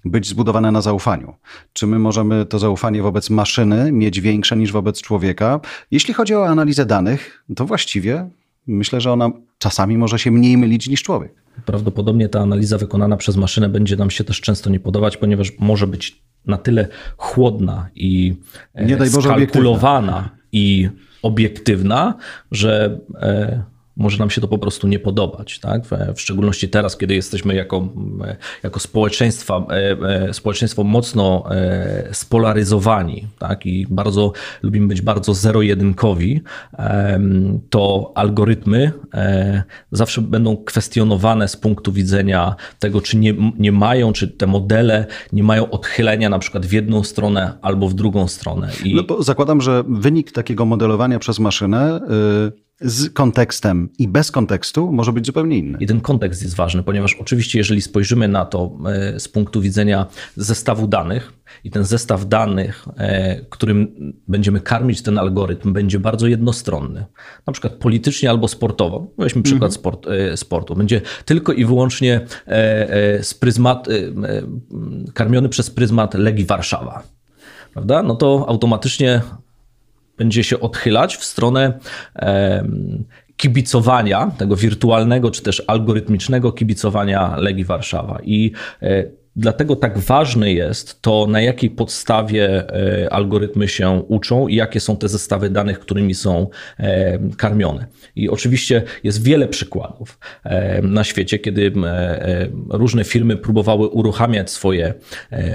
być 0.04 0.28
zbudowane 0.28 0.72
na 0.72 0.80
zaufaniu. 0.80 1.34
Czy 1.72 1.86
my 1.86 1.98
możemy 1.98 2.46
to 2.46 2.58
zaufanie 2.58 3.02
wobec 3.02 3.30
maszyny 3.30 3.92
mieć 3.92 4.20
większe 4.20 4.56
niż 4.56 4.72
wobec 4.72 5.02
człowieka? 5.02 5.60
Jeśli 5.90 6.14
chodzi 6.14 6.34
o 6.34 6.46
analizę 6.46 6.86
danych, 6.86 7.44
to 7.56 7.64
właściwie 7.66 8.30
myślę, 8.66 9.00
że 9.00 9.12
ona 9.12 9.30
czasami 9.58 9.98
może 9.98 10.18
się 10.18 10.30
mniej 10.30 10.58
mylić 10.58 10.88
niż 10.88 11.02
człowiek. 11.02 11.34
Prawdopodobnie 11.64 12.28
ta 12.28 12.40
analiza 12.40 12.78
wykonana 12.78 13.16
przez 13.16 13.36
maszynę 13.36 13.68
będzie 13.68 13.96
nam 13.96 14.10
się 14.10 14.24
też 14.24 14.40
często 14.40 14.70
nie 14.70 14.80
podobać, 14.80 15.16
ponieważ 15.16 15.52
może 15.58 15.86
być 15.86 16.22
na 16.46 16.56
tyle 16.56 16.88
chłodna 17.16 17.88
i 17.94 18.34
e, 18.74 18.86
Nie 18.86 19.10
skalkulowana 19.10 20.30
i 20.52 20.88
obiektywna, 21.22 22.14
że 22.50 23.00
e, 23.14 23.71
może 23.96 24.18
nam 24.18 24.30
się 24.30 24.40
to 24.40 24.48
po 24.48 24.58
prostu 24.58 24.88
nie 24.88 24.98
podobać. 24.98 25.58
Tak? 25.58 25.82
W 26.14 26.20
szczególności 26.20 26.68
teraz, 26.68 26.96
kiedy 26.96 27.14
jesteśmy 27.14 27.54
jako, 27.54 27.88
jako 28.62 28.80
społeczeństwa, 28.80 29.66
e, 30.28 30.34
społeczeństwo 30.34 30.84
mocno 30.84 31.44
spolaryzowani 32.12 33.26
tak? 33.38 33.66
i 33.66 33.86
bardzo 33.90 34.32
lubimy 34.62 34.86
być 34.86 35.02
bardzo 35.02 35.34
zero-jedynkowi, 35.34 36.40
to 37.70 38.12
algorytmy 38.14 38.92
zawsze 39.92 40.20
będą 40.20 40.56
kwestionowane 40.56 41.48
z 41.48 41.56
punktu 41.56 41.92
widzenia 41.92 42.56
tego, 42.78 43.00
czy 43.00 43.16
nie, 43.16 43.34
nie 43.58 43.72
mają, 43.72 44.12
czy 44.12 44.28
te 44.28 44.46
modele 44.46 45.06
nie 45.32 45.42
mają 45.42 45.70
odchylenia 45.70 46.28
na 46.28 46.38
przykład 46.38 46.66
w 46.66 46.72
jedną 46.72 47.04
stronę 47.04 47.58
albo 47.62 47.88
w 47.88 47.94
drugą 47.94 48.28
stronę. 48.28 48.68
I... 48.84 48.94
No 48.94 49.02
bo 49.02 49.22
zakładam, 49.22 49.60
że 49.60 49.84
wynik 49.88 50.32
takiego 50.32 50.64
modelowania 50.64 51.18
przez 51.18 51.38
maszynę 51.38 52.00
yy 52.44 52.61
z 52.82 53.12
kontekstem 53.12 53.88
i 53.98 54.08
bez 54.08 54.30
kontekstu 54.30 54.92
może 54.92 55.12
być 55.12 55.26
zupełnie 55.26 55.58
inny. 55.58 55.78
I 55.80 55.86
ten 55.86 56.00
kontekst 56.00 56.42
jest 56.42 56.56
ważny, 56.56 56.82
ponieważ 56.82 57.14
oczywiście, 57.14 57.58
jeżeli 57.58 57.82
spojrzymy 57.82 58.28
na 58.28 58.44
to 58.44 58.78
e, 58.86 59.20
z 59.20 59.28
punktu 59.28 59.60
widzenia 59.60 60.06
zestawu 60.36 60.86
danych, 60.86 61.32
i 61.64 61.70
ten 61.70 61.84
zestaw 61.84 62.28
danych, 62.28 62.86
e, 62.96 63.44
którym 63.44 64.12
będziemy 64.28 64.60
karmić 64.60 65.02
ten 65.02 65.18
algorytm, 65.18 65.72
będzie 65.72 65.98
bardzo 65.98 66.26
jednostronny, 66.26 67.04
na 67.46 67.52
przykład 67.52 67.72
politycznie 67.72 68.30
albo 68.30 68.48
sportowo. 68.48 69.06
Weźmy 69.18 69.42
przykład 69.42 69.70
mhm. 69.70 69.72
sport, 69.72 70.06
e, 70.06 70.36
sportu. 70.36 70.74
Będzie 70.74 71.00
tylko 71.24 71.52
i 71.52 71.64
wyłącznie 71.64 72.20
z 73.22 73.34
pryzmat, 73.34 73.88
karmiony 75.14 75.48
przez 75.48 75.70
pryzmat 75.70 76.14
Legii 76.14 76.44
Warszawa. 76.44 77.02
Prawda? 77.72 78.02
No 78.02 78.16
to 78.16 78.44
automatycznie 78.48 79.20
będzie 80.22 80.44
się 80.44 80.60
odchylać 80.60 81.16
w 81.16 81.24
stronę 81.24 81.78
kibicowania, 83.36 84.30
tego 84.38 84.56
wirtualnego 84.56 85.30
czy 85.30 85.42
też 85.42 85.62
algorytmicznego 85.66 86.52
kibicowania 86.52 87.36
Legii 87.36 87.64
Warszawa. 87.64 88.18
I 88.24 88.52
e, 88.82 89.04
Dlatego 89.36 89.76
tak 89.76 89.98
ważne 89.98 90.52
jest 90.52 91.02
to, 91.02 91.26
na 91.26 91.40
jakiej 91.40 91.70
podstawie 91.70 92.44
e, 92.46 93.12
algorytmy 93.12 93.68
się 93.68 94.02
uczą 94.08 94.48
i 94.48 94.54
jakie 94.54 94.80
są 94.80 94.96
te 94.96 95.08
zestawy 95.08 95.50
danych, 95.50 95.80
którymi 95.80 96.14
są 96.14 96.48
e, 96.78 97.18
karmione. 97.36 97.86
I 98.16 98.28
oczywiście 98.28 98.82
jest 99.04 99.22
wiele 99.22 99.48
przykładów 99.48 100.18
na 100.82 101.04
świecie, 101.04 101.38
kiedy 101.38 101.72
różne 102.70 103.04
firmy 103.04 103.36
próbowały 103.36 103.88
uruchamiać 103.88 104.50
swoje 104.50 104.94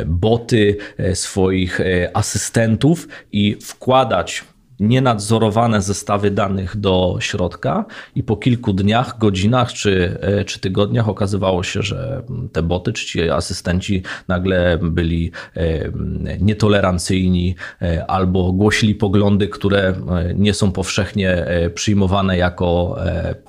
boty, 0.06 0.78
swoich 1.14 1.80
asystentów 2.14 3.08
i 3.32 3.58
wkładać 3.62 4.44
nienadzorowane 4.80 5.82
zestawy 5.82 6.32
danych 6.32 6.78
do 6.78 7.18
środka 7.20 7.86
i 8.16 8.24
po 8.24 8.38
kilku 8.38 8.74
dniach, 8.74 9.18
godzinach 9.18 9.74
czy, 9.74 10.18
e, 10.22 10.46
czy 10.46 10.60
tygodniach 10.60 11.10
okazywało 11.10 11.64
się, 11.64 11.82
że 11.82 12.24
te 12.52 12.64
boty 12.64 12.94
czy 12.94 13.06
ci 13.06 13.30
asystenci 13.30 14.04
nagle 14.28 14.80
byli 14.82 15.32
e, 15.56 15.92
nietolerancyjni 16.40 17.56
e, 17.82 18.06
albo 18.06 18.52
głosili 18.52 18.96
poglądy, 18.96 19.48
które 19.48 19.94
nie 20.36 20.54
są 20.54 20.72
powszechnie 20.72 21.46
przyjmowane 21.74 22.38
jako 22.38 22.98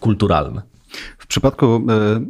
kulturalne. 0.01 0.78
Przypadku 1.29 1.77
y, 1.77 1.81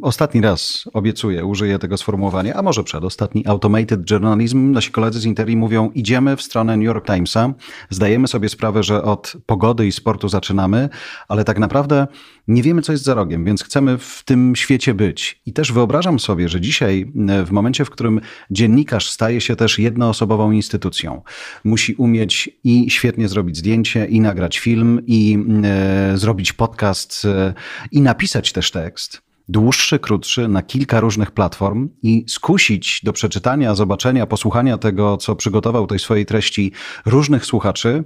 ostatni 0.01 0.41
raz 0.41 0.89
obiecuję, 0.93 1.45
użyję 1.45 1.79
tego 1.79 1.97
sformułowania, 1.97 2.53
a 2.53 2.61
może 2.61 2.83
przedostatni, 2.83 3.47
automated 3.47 4.11
journalism. 4.11 4.71
Nasi 4.71 4.91
koledzy 4.91 5.19
z 5.19 5.25
Interi 5.25 5.57
mówią, 5.57 5.91
idziemy 5.95 6.35
w 6.35 6.41
stronę 6.41 6.77
New 6.77 6.85
York 6.85 7.05
Timesa, 7.05 7.53
zdajemy 7.89 8.27
sobie 8.27 8.49
sprawę, 8.49 8.83
że 8.83 9.03
od 9.03 9.33
pogody 9.45 9.87
i 9.87 9.91
sportu 9.91 10.29
zaczynamy, 10.29 10.89
ale 11.27 11.45
tak 11.45 11.59
naprawdę 11.59 12.07
nie 12.49 12.63
wiemy, 12.63 12.81
co 12.81 12.91
jest 12.91 13.03
za 13.03 13.13
rogiem, 13.13 13.45
więc 13.45 13.63
chcemy 13.63 13.97
w 13.97 14.23
tym 14.25 14.55
świecie 14.55 14.93
być. 14.93 15.41
I 15.45 15.53
też 15.53 15.71
wyobrażam 15.71 16.19
sobie, 16.19 16.49
że 16.49 16.61
dzisiaj, 16.61 17.11
e, 17.29 17.45
w 17.45 17.51
momencie, 17.51 17.85
w 17.85 17.89
którym 17.89 18.21
dziennikarz 18.51 19.09
staje 19.09 19.41
się 19.41 19.55
też 19.55 19.79
jednoosobową 19.79 20.51
instytucją, 20.51 21.21
musi 21.63 21.95
umieć 21.95 22.49
i 22.63 22.89
świetnie 22.89 23.27
zrobić 23.27 23.57
zdjęcie, 23.57 24.05
i 24.05 24.21
nagrać 24.21 24.59
film, 24.59 25.01
i 25.07 25.37
e, 25.63 26.17
zrobić 26.17 26.53
podcast, 26.53 27.25
e, 27.25 27.53
i 27.91 28.01
napisać 28.01 28.51
też 28.51 28.71
tekst 28.71 29.29
dłuższy, 29.49 29.99
krótszy, 29.99 30.47
na 30.47 30.61
kilka 30.61 30.99
różnych 30.99 31.31
platform 31.31 31.89
i 32.03 32.25
skusić 32.27 33.01
do 33.03 33.13
przeczytania, 33.13 33.75
zobaczenia, 33.75 34.25
posłuchania 34.25 34.77
tego, 34.77 35.17
co 35.17 35.35
przygotował 35.35 35.87
tej 35.87 35.99
swojej 35.99 36.25
treści 36.25 36.71
różnych 37.05 37.45
słuchaczy, 37.45 38.03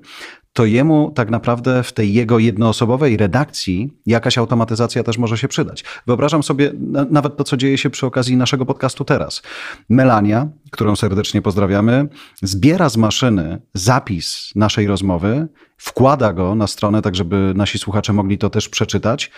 to 0.54 0.66
jemu 0.66 1.12
tak 1.16 1.30
naprawdę 1.30 1.84
w 1.84 1.94
tej 1.94 2.14
jego 2.14 2.40
jednoosobowej 2.40 3.18
redakcji 3.18 3.94
jakaś 4.06 4.38
automatyzacja 4.38 5.04
też 5.04 5.18
może 5.18 5.38
się 5.38 5.48
przydać. 5.48 5.84
Wyobrażam 6.08 6.44
sobie 6.44 6.72
nawet 7.10 7.38
to, 7.38 7.44
co 7.44 7.58
dzieje 7.58 7.78
się 7.78 7.90
przy 7.90 8.06
okazji 8.06 8.38
naszego 8.38 8.66
podcastu 8.66 9.06
teraz. 9.06 9.42
Melania, 9.90 10.50
którą 10.72 10.96
serdecznie 10.96 11.42
pozdrawiamy, 11.42 12.08
zbiera 12.42 12.90
z 12.90 12.98
maszyny 12.98 13.62
zapis 13.74 14.52
naszej 14.56 14.88
rozmowy, 14.88 15.48
wkłada 15.78 16.34
go 16.34 16.56
na 16.56 16.68
stronę, 16.68 17.02
tak 17.02 17.16
żeby 17.16 17.54
nasi 17.56 17.80
słuchacze 17.80 18.14
mogli 18.14 18.38
to 18.38 18.50
też 18.50 18.70
przeczytać. 18.70 19.32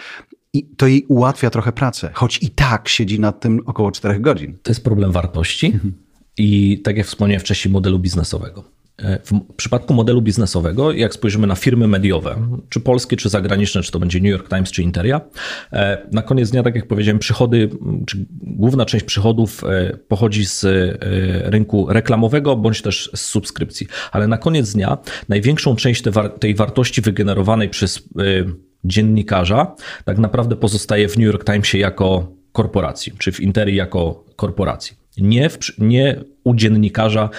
I 0.53 0.67
to 0.77 0.87
jej 0.87 1.05
ułatwia 1.07 1.49
trochę 1.49 1.71
pracę, 1.71 2.09
choć 2.13 2.43
i 2.43 2.49
tak 2.49 2.87
siedzi 2.87 3.19
nad 3.19 3.39
tym 3.39 3.59
około 3.65 3.91
4 3.91 4.19
godzin. 4.19 4.57
To 4.63 4.71
jest 4.71 4.83
problem 4.83 5.11
wartości 5.11 5.79
i 6.37 6.81
tak 6.81 6.97
jak 6.97 7.07
wspomniałem 7.07 7.39
wcześniej, 7.39 7.71
modelu 7.71 7.99
biznesowego. 7.99 8.74
E, 9.03 9.19
w 9.23 9.53
przypadku 9.55 9.93
modelu 9.93 10.21
biznesowego, 10.21 10.91
jak 10.91 11.13
spojrzymy 11.13 11.47
na 11.47 11.55
firmy 11.55 11.87
mediowe, 11.87 12.35
czy 12.69 12.79
polskie, 12.79 13.17
czy 13.17 13.29
zagraniczne, 13.29 13.81
czy 13.81 13.91
to 13.91 13.99
będzie 13.99 14.19
New 14.19 14.31
York 14.31 14.49
Times, 14.49 14.71
czy 14.71 14.83
Interia, 14.83 15.21
e, 15.73 16.07
na 16.11 16.21
koniec 16.21 16.51
dnia, 16.51 16.63
tak 16.63 16.75
jak 16.75 16.87
powiedziałem, 16.87 17.19
przychody, 17.19 17.69
czy 18.07 18.25
główna 18.41 18.85
część 18.85 19.05
przychodów 19.05 19.63
e, 19.63 19.97
pochodzi 20.07 20.45
z 20.45 20.65
rynku 21.45 21.87
reklamowego, 21.89 22.55
bądź 22.55 22.81
też 22.81 23.09
z 23.15 23.21
subskrypcji. 23.21 23.87
Ale 24.11 24.27
na 24.27 24.37
koniec 24.37 24.73
dnia 24.73 24.97
największą 25.29 25.75
część 25.75 26.03
tej 26.39 26.55
wartości 26.55 27.01
wygenerowanej 27.01 27.69
przez 27.69 28.09
dziennikarza 28.83 29.75
tak 30.05 30.17
naprawdę 30.17 30.55
pozostaje 30.55 31.09
w 31.09 31.17
New 31.17 31.25
York 31.25 31.45
Timesie 31.45 31.77
jako 31.77 32.31
korporacji, 32.51 33.13
czy 33.17 33.31
w 33.31 33.39
Interii 33.39 33.75
jako 33.75 34.23
korporacji. 34.35 34.97
Nie, 35.17 35.49
w, 35.49 35.57
nie 35.77 36.23
u 36.43 36.55
dziennikarza 36.55 37.29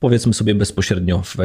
powiedzmy 0.00 0.34
sobie 0.34 0.54
bezpośrednio 0.54 1.22
w, 1.22 1.36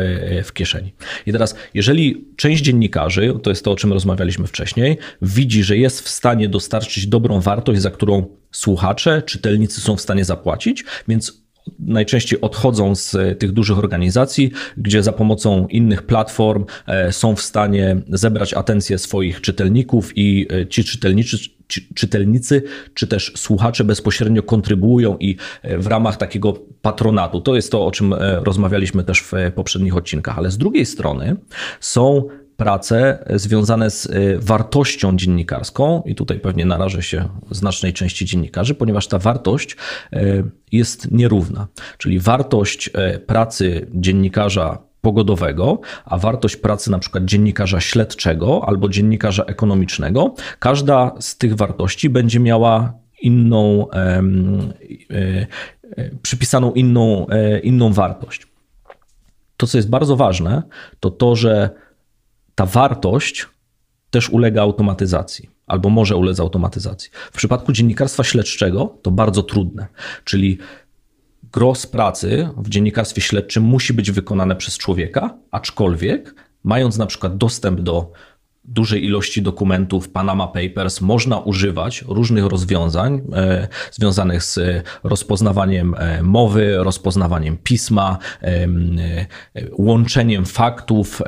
w 0.44 0.54
kieszeni. 0.54 0.94
I 1.26 1.32
teraz, 1.32 1.56
jeżeli 1.74 2.28
część 2.36 2.64
dziennikarzy, 2.64 3.34
to 3.44 3.50
jest 3.50 3.66
to, 3.66 3.72
o 3.72 3.76
czym 3.76 3.94
rozmawialiśmy 3.94 4.48
wcześniej, 4.48 4.98
widzi, 5.22 5.64
że 5.64 5.78
jest 5.78 6.02
w 6.02 6.10
stanie 6.10 6.50
dostarczyć 6.50 7.08
dobrą 7.08 7.42
wartość, 7.42 7.82
za 7.82 7.92
którą 7.92 8.26
słuchacze, 8.52 9.22
czytelnicy 9.22 9.82
są 9.82 9.96
w 9.96 10.02
stanie 10.02 10.26
zapłacić, 10.26 10.84
więc 11.08 11.45
najczęściej 11.80 12.42
odchodzą 12.42 12.96
z 12.96 13.40
tych 13.40 13.52
dużych 13.52 13.80
organizacji, 13.80 14.52
gdzie 14.78 15.04
za 15.04 15.12
pomocą 15.12 15.68
innych 15.68 16.04
platform 16.04 16.66
e, 16.88 17.12
są 17.12 17.36
w 17.36 17.42
stanie 17.42 18.02
zebrać 18.10 18.54
atencję 18.54 18.98
swoich 18.98 19.42
czytelników 19.42 20.18
i 20.18 20.48
e, 20.54 20.68
ci 20.68 20.84
czytelnicy, 20.84 21.38
czytelnicy 21.96 22.64
czy 22.94 23.08
też 23.08 23.34
słuchacze 23.36 23.84
bezpośrednio 23.84 24.44
kontrybuują 24.44 25.18
i 25.18 25.38
e, 25.62 25.78
w 25.78 25.88
ramach 25.88 26.18
takiego 26.18 26.54
patronatu. 26.82 27.42
To 27.42 27.56
jest 27.56 27.72
to, 27.72 27.86
o 27.86 27.92
czym 27.92 28.14
rozmawialiśmy 28.20 29.04
też 29.04 29.22
w 29.22 29.32
poprzednich 29.56 29.98
odcinkach, 29.98 30.38
ale 30.38 30.52
z 30.52 30.58
drugiej 30.58 30.86
strony 30.86 31.36
są 31.80 32.28
prace 32.58 33.26
związane 33.36 33.90
z 33.90 34.06
y, 34.06 34.40
wartością 34.40 35.18
dziennikarską, 35.18 36.04
i 36.06 36.16
tutaj 36.16 36.40
pewnie 36.40 36.66
narażę 36.66 37.04
się 37.04 37.30
znacznej 37.52 37.94
części 37.94 38.26
dziennikarzy, 38.26 38.76
ponieważ 38.76 39.08
ta 39.08 39.20
wartość 39.20 39.78
y, 40.14 40.44
jest 40.72 41.12
nierówna. 41.12 41.68
Czyli 41.98 42.20
wartość 42.20 42.88
y, 43.16 43.20
pracy 43.20 43.88
dziennikarza 43.94 44.78
pogodowego, 45.02 45.80
a 46.06 46.18
wartość 46.18 46.56
pracy 46.56 46.92
na 46.92 47.00
przykład 47.00 47.26
dziennikarza 47.26 47.80
śledczego 47.80 48.64
albo 48.68 48.90
dziennikarza 48.90 49.44
ekonomicznego, 49.44 50.34
każda 50.60 51.12
z 51.20 51.38
tych 51.38 51.56
wartości 51.56 52.10
będzie 52.10 52.40
miała 52.40 52.94
inną, 53.22 53.88
przypisaną 56.22 56.74
inną, 56.74 57.28
inną 57.64 57.94
wartość. 57.94 58.48
To, 59.58 59.68
co 59.68 59.78
jest 59.78 59.90
bardzo 59.90 60.16
ważne, 60.16 60.64
to 61.00 61.12
to, 61.12 61.36
że 61.36 61.70
ta 62.56 62.66
wartość 62.66 63.48
też 64.10 64.30
ulega 64.30 64.62
automatyzacji 64.62 65.50
albo 65.68 65.90
może 65.90 66.16
ulec 66.16 66.40
automatyzacji. 66.40 67.10
W 67.32 67.38
przypadku 67.38 67.72
dziennikarstwa 67.72 68.24
śledczego 68.24 68.98
to 69.02 69.12
bardzo 69.12 69.44
trudne, 69.44 69.88
czyli 70.24 70.58
gros 71.54 71.88
pracy 71.88 72.50
w 72.58 72.70
dziennikarstwie 72.70 73.22
śledczym 73.22 73.64
musi 73.64 73.94
być 73.94 74.12
wykonane 74.12 74.56
przez 74.56 74.78
człowieka, 74.78 75.38
aczkolwiek 75.52 76.36
mając 76.64 76.98
na 76.98 77.06
przykład 77.06 77.38
dostęp 77.38 77.82
do 77.82 78.12
dużej 78.68 79.06
ilości 79.06 79.42
dokumentów 79.42 80.10
Panama 80.10 80.48
Papers 80.48 81.02
można 81.02 81.40
używać 81.40 82.04
różnych 82.08 82.46
rozwiązań 82.46 83.22
e, 83.34 83.68
związanych 83.92 84.44
z 84.44 84.60
rozpoznawaniem 85.04 85.96
e, 85.98 86.24
mowy, 86.24 86.76
rozpoznawaniem 86.78 87.58
pisma, 87.64 88.18
e, 88.42 88.68
łączeniem 89.78 90.46
faktów 90.46 91.22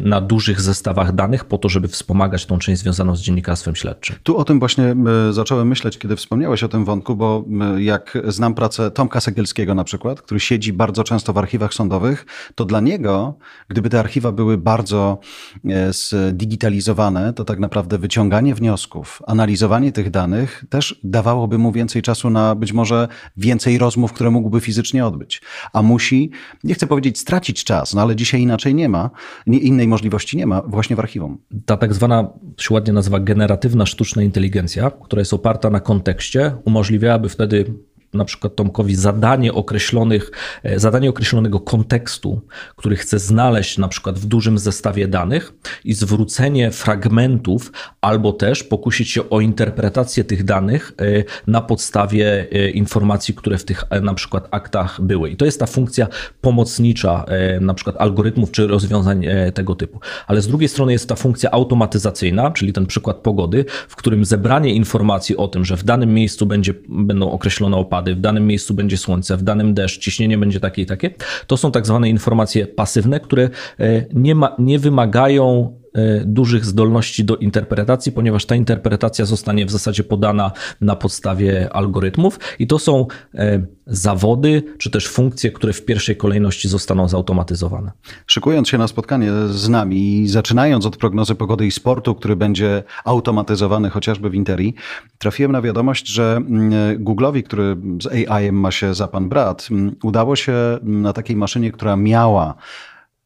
na 0.00 0.20
dużych 0.20 0.60
zestawach 0.60 1.12
danych 1.12 1.44
po 1.44 1.58
to, 1.58 1.68
żeby 1.68 1.88
wspomagać 1.88 2.46
tą 2.46 2.58
część 2.58 2.80
związaną 2.80 3.16
z 3.16 3.20
dziennikarstwem 3.20 3.76
śledczym. 3.76 4.16
Tu 4.22 4.36
o 4.36 4.44
tym 4.44 4.58
właśnie 4.58 4.96
zacząłem 5.30 5.68
myśleć, 5.68 5.98
kiedy 5.98 6.16
wspomniałeś 6.16 6.62
o 6.62 6.68
tym 6.68 6.84
wątku, 6.84 7.16
bo 7.16 7.44
jak 7.78 8.18
znam 8.28 8.54
pracę 8.54 8.90
Tomka 8.90 9.20
Segielskiego 9.20 9.74
na 9.74 9.84
przykład, 9.84 10.22
który 10.22 10.40
siedzi 10.40 10.72
bardzo 10.72 11.04
często 11.04 11.32
w 11.32 11.38
archiwach 11.38 11.74
sądowych, 11.74 12.26
to 12.54 12.64
dla 12.64 12.80
niego, 12.80 13.34
gdyby 13.68 13.90
te 13.90 14.00
archiwa 14.00 14.32
były 14.32 14.58
bardzo 14.58 15.18
e, 15.64 15.92
zdigitalizowane, 16.74 17.32
to 17.32 17.44
tak 17.44 17.58
naprawdę 17.58 17.98
wyciąganie 17.98 18.54
wniosków, 18.54 19.22
analizowanie 19.26 19.92
tych 19.92 20.10
danych 20.10 20.64
też 20.70 21.00
dawałoby 21.04 21.58
mu 21.58 21.72
więcej 21.72 22.02
czasu 22.02 22.30
na 22.30 22.54
być 22.54 22.72
może 22.72 23.08
więcej 23.36 23.78
rozmów, 23.78 24.12
które 24.12 24.30
mógłby 24.30 24.60
fizycznie 24.60 25.06
odbyć. 25.06 25.42
A 25.72 25.82
musi, 25.82 26.30
nie 26.64 26.74
chcę 26.74 26.86
powiedzieć 26.86 27.18
stracić 27.18 27.64
czas, 27.64 27.94
no 27.94 28.02
ale 28.02 28.16
dzisiaj 28.16 28.40
inaczej 28.40 28.74
nie 28.74 28.88
ma, 28.88 29.10
innej 29.46 29.88
możliwości 29.88 30.36
nie 30.36 30.46
ma 30.46 30.62
właśnie 30.62 30.96
w 30.96 31.00
archiwum. 31.00 31.38
Ta 31.66 31.76
tak 31.76 31.94
zwana, 31.94 32.28
się 32.58 32.74
ładnie 32.74 32.92
nazywa 32.92 33.20
generatywna 33.20 33.86
sztuczna 33.86 34.22
inteligencja, 34.22 34.90
która 34.90 35.20
jest 35.20 35.32
oparta 35.32 35.70
na 35.70 35.80
kontekście, 35.80 36.56
umożliwiałaby 36.64 37.28
wtedy 37.28 37.74
na 38.14 38.24
przykład 38.24 38.56
Tomkowi 38.56 38.94
zadanie 38.94 39.52
określonych, 39.52 40.30
e, 40.62 40.78
zadanie 40.78 41.10
określonego 41.10 41.60
kontekstu, 41.60 42.40
który 42.76 42.96
chce 42.96 43.18
znaleźć 43.18 43.78
na 43.78 43.88
przykład 43.88 44.18
w 44.18 44.26
dużym 44.26 44.58
zestawie 44.58 45.08
danych 45.08 45.52
i 45.84 45.94
zwrócenie 45.94 46.70
fragmentów, 46.70 47.72
albo 48.00 48.32
też 48.32 48.62
pokusić 48.62 49.10
się 49.10 49.30
o 49.30 49.40
interpretację 49.40 50.24
tych 50.24 50.44
danych 50.44 50.92
e, 51.00 51.04
na 51.46 51.60
podstawie 51.60 52.46
e, 52.52 52.70
informacji, 52.70 53.34
które 53.34 53.58
w 53.58 53.64
tych 53.64 53.84
na 54.02 54.14
przykład 54.14 54.48
aktach 54.50 55.00
były. 55.00 55.30
I 55.30 55.36
to 55.36 55.44
jest 55.44 55.60
ta 55.60 55.66
funkcja 55.66 56.06
pomocnicza 56.40 57.24
na 57.60 57.74
przykład 57.74 57.96
algorytmów 57.98 58.50
czy 58.50 58.66
rozwiązań 58.66 59.26
tego 59.54 59.74
typu. 59.74 60.00
Ale 60.26 60.42
z 60.42 60.48
drugiej 60.48 60.68
strony 60.68 60.92
jest 60.92 61.08
ta 61.08 61.14
funkcja 61.14 61.50
automatyzacyjna, 61.50 62.50
czyli 62.50 62.72
ten 62.72 62.86
przykład 62.86 63.16
pogody, 63.16 63.64
w 63.88 63.96
którym 63.96 64.24
zebranie 64.24 64.74
informacji 64.74 65.36
o 65.36 65.48
tym, 65.48 65.64
że 65.64 65.76
w 65.76 65.84
danym 65.84 66.14
miejscu 66.14 66.46
będzie, 66.46 66.74
będą 66.88 67.30
określone 67.30 67.76
opady, 67.76 68.03
opady, 68.04 68.14
w 68.14 68.20
danym 68.20 68.46
miejscu 68.46 68.74
będzie 68.74 68.96
słońce, 68.96 69.36
w 69.36 69.42
danym 69.42 69.74
deszcz, 69.74 69.98
ciśnienie 69.98 70.38
będzie 70.38 70.60
takie 70.60 70.82
i 70.82 70.86
takie. 70.86 71.10
To 71.46 71.56
są 71.56 71.72
tak 71.72 71.86
zwane 71.86 72.08
informacje 72.08 72.66
pasywne, 72.66 73.20
które 73.20 73.50
e, 73.80 74.06
nie, 74.12 74.34
ma, 74.34 74.56
nie 74.58 74.78
wymagają 74.78 75.72
dużych 76.24 76.64
zdolności 76.64 77.24
do 77.24 77.36
interpretacji, 77.36 78.12
ponieważ 78.12 78.46
ta 78.46 78.54
interpretacja 78.54 79.24
zostanie 79.24 79.66
w 79.66 79.70
zasadzie 79.70 80.04
podana 80.04 80.52
na 80.80 80.96
podstawie 80.96 81.72
algorytmów 81.72 82.38
i 82.58 82.66
to 82.66 82.78
są 82.78 83.06
e, 83.34 83.66
zawody 83.86 84.62
czy 84.78 84.90
też 84.90 85.08
funkcje, 85.08 85.50
które 85.50 85.72
w 85.72 85.84
pierwszej 85.84 86.16
kolejności 86.16 86.68
zostaną 86.68 87.08
zautomatyzowane. 87.08 87.92
Szykując 88.26 88.68
się 88.68 88.78
na 88.78 88.88
spotkanie 88.88 89.32
z 89.50 89.68
nami 89.68 90.20
i 90.20 90.28
zaczynając 90.28 90.86
od 90.86 90.96
prognozy 90.96 91.34
pogody 91.34 91.66
i 91.66 91.70
sportu, 91.70 92.14
który 92.14 92.36
będzie 92.36 92.82
automatyzowany 93.04 93.90
chociażby 93.90 94.30
w 94.30 94.34
Interi, 94.34 94.74
trafiłem 95.18 95.52
na 95.52 95.62
wiadomość, 95.62 96.08
że 96.08 96.36
mm, 96.36 97.04
Google'owi, 97.04 97.42
który 97.42 97.76
z 98.02 98.06
AI-em 98.06 98.54
ma 98.54 98.70
się 98.70 98.94
za 98.94 99.08
pan 99.08 99.28
brat, 99.28 99.68
mm, 99.70 99.96
udało 100.02 100.36
się 100.36 100.54
na 100.82 101.12
takiej 101.12 101.36
maszynie, 101.36 101.72
która 101.72 101.96
miała 101.96 102.54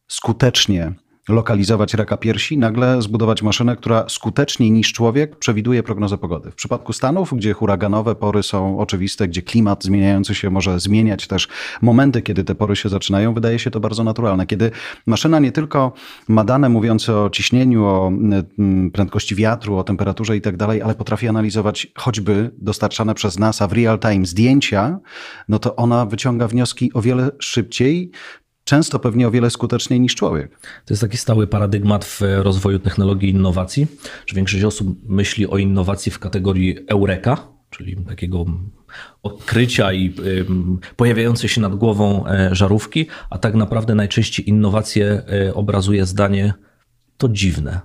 skutecznie 0.07 0.93
lokalizować 1.29 1.93
raka 1.93 2.17
piersi, 2.17 2.57
nagle 2.57 3.01
zbudować 3.01 3.43
maszynę, 3.43 3.75
która 3.75 4.09
skuteczniej 4.09 4.71
niż 4.71 4.93
człowiek 4.93 5.35
przewiduje 5.35 5.83
prognozę 5.83 6.17
pogody. 6.17 6.51
W 6.51 6.55
przypadku 6.55 6.93
Stanów, 6.93 7.33
gdzie 7.33 7.53
huraganowe 7.53 8.15
pory 8.15 8.43
są 8.43 8.79
oczywiste, 8.79 9.27
gdzie 9.27 9.41
klimat 9.41 9.83
zmieniający 9.83 10.35
się 10.35 10.49
może 10.49 10.79
zmieniać 10.79 11.27
też 11.27 11.47
momenty, 11.81 12.21
kiedy 12.21 12.43
te 12.43 12.55
pory 12.55 12.75
się 12.75 12.89
zaczynają, 12.89 13.33
wydaje 13.33 13.59
się 13.59 13.71
to 13.71 13.79
bardzo 13.79 14.03
naturalne. 14.03 14.45
Kiedy 14.45 14.71
maszyna 15.05 15.39
nie 15.39 15.51
tylko 15.51 15.93
ma 16.27 16.43
dane 16.43 16.69
mówiące 16.69 17.17
o 17.17 17.29
ciśnieniu, 17.29 17.85
o 17.85 18.07
mm, 18.07 18.91
prędkości 18.91 19.35
wiatru, 19.35 19.77
o 19.77 19.83
temperaturze 19.83 20.37
i 20.37 20.41
tak 20.41 20.57
dalej, 20.57 20.81
ale 20.81 20.95
potrafi 20.95 21.27
analizować 21.27 21.87
choćby 21.95 22.51
dostarczane 22.57 23.15
przez 23.15 23.39
NASA 23.39 23.67
w 23.67 23.73
real 23.73 23.99
time 23.99 24.25
zdjęcia, 24.25 24.99
no 25.49 25.59
to 25.59 25.75
ona 25.75 26.05
wyciąga 26.05 26.47
wnioski 26.47 26.93
o 26.93 27.01
wiele 27.01 27.31
szybciej, 27.39 28.11
często 28.69 28.99
pewnie 28.99 29.27
o 29.27 29.31
wiele 29.31 29.49
skuteczniej 29.49 29.99
niż 29.99 30.15
człowiek. 30.15 30.59
To 30.59 30.93
jest 30.93 31.01
taki 31.01 31.17
stały 31.17 31.47
paradygmat 31.47 32.05
w 32.05 32.21
rozwoju 32.21 32.79
technologii 32.79 33.29
i 33.29 33.31
innowacji, 33.31 33.87
że 34.25 34.35
większość 34.35 34.63
osób 34.63 35.09
myśli 35.09 35.47
o 35.47 35.57
innowacji 35.57 36.11
w 36.11 36.19
kategorii 36.19 36.77
eureka, 36.87 37.47
czyli 37.69 37.95
takiego 37.95 38.45
odkrycia 39.23 39.93
i 39.93 40.13
pojawiającej 40.95 41.49
się 41.49 41.61
nad 41.61 41.75
głową 41.75 42.27
e, 42.27 42.55
żarówki, 42.55 43.07
a 43.29 43.37
tak 43.37 43.55
naprawdę 43.55 43.95
najczęściej 43.95 44.49
innowacje 44.49 45.21
e, 45.47 45.53
obrazuje 45.53 46.05
zdanie 46.05 46.53
to 47.17 47.29
dziwne. 47.29 47.79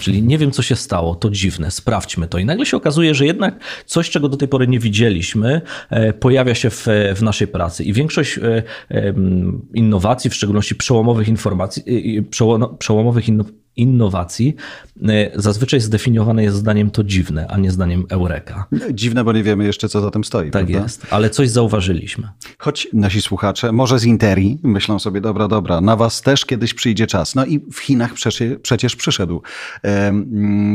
Czyli 0.00 0.22
nie 0.22 0.38
wiem, 0.38 0.50
co 0.50 0.62
się 0.62 0.76
stało, 0.76 1.14
to 1.14 1.30
dziwne, 1.30 1.70
sprawdźmy 1.70 2.28
to. 2.28 2.38
I 2.38 2.44
nagle 2.44 2.66
się 2.66 2.76
okazuje, 2.76 3.14
że 3.14 3.26
jednak 3.26 3.60
coś, 3.86 4.10
czego 4.10 4.28
do 4.28 4.36
tej 4.36 4.48
pory 4.48 4.68
nie 4.68 4.78
widzieliśmy, 4.78 5.60
e, 5.90 6.12
pojawia 6.12 6.54
się 6.54 6.70
w, 6.70 6.86
w 7.16 7.22
naszej 7.22 7.48
pracy. 7.48 7.84
I 7.84 7.92
większość 7.92 8.38
e, 8.38 8.62
innowacji, 9.74 10.30
w 10.30 10.34
szczególności 10.34 10.74
przełomowych 10.74 11.28
informacji, 11.28 11.82
przełomowych 12.78 13.28
innowacji, 13.28 13.61
innowacji 13.76 14.54
e, 15.08 15.30
zazwyczaj 15.34 15.80
zdefiniowane 15.80 16.42
jest 16.42 16.56
zdaniem 16.56 16.90
to 16.90 17.04
dziwne, 17.04 17.46
a 17.48 17.58
nie 17.58 17.70
zdaniem 17.70 18.04
eureka. 18.08 18.66
Dziwne, 18.92 19.24
bo 19.24 19.32
nie 19.32 19.42
wiemy 19.42 19.64
jeszcze, 19.64 19.88
co 19.88 20.00
za 20.00 20.10
tym 20.10 20.24
stoi. 20.24 20.50
Tak 20.50 20.66
prawda? 20.66 20.82
jest, 20.82 21.06
ale 21.10 21.30
coś 21.30 21.50
zauważyliśmy. 21.50 22.28
Choć 22.58 22.88
nasi 22.92 23.22
słuchacze, 23.22 23.72
może 23.72 23.98
z 23.98 24.04
Interi, 24.04 24.58
myślą 24.62 24.98
sobie, 24.98 25.20
dobra, 25.20 25.48
dobra, 25.48 25.80
na 25.80 25.96
was 25.96 26.22
też 26.22 26.44
kiedyś 26.44 26.74
przyjdzie 26.74 27.06
czas. 27.06 27.34
No 27.34 27.44
i 27.44 27.60
w 27.72 27.78
Chinach 27.78 28.14
przecież, 28.14 28.58
przecież 28.62 28.96
przyszedł. 28.96 29.42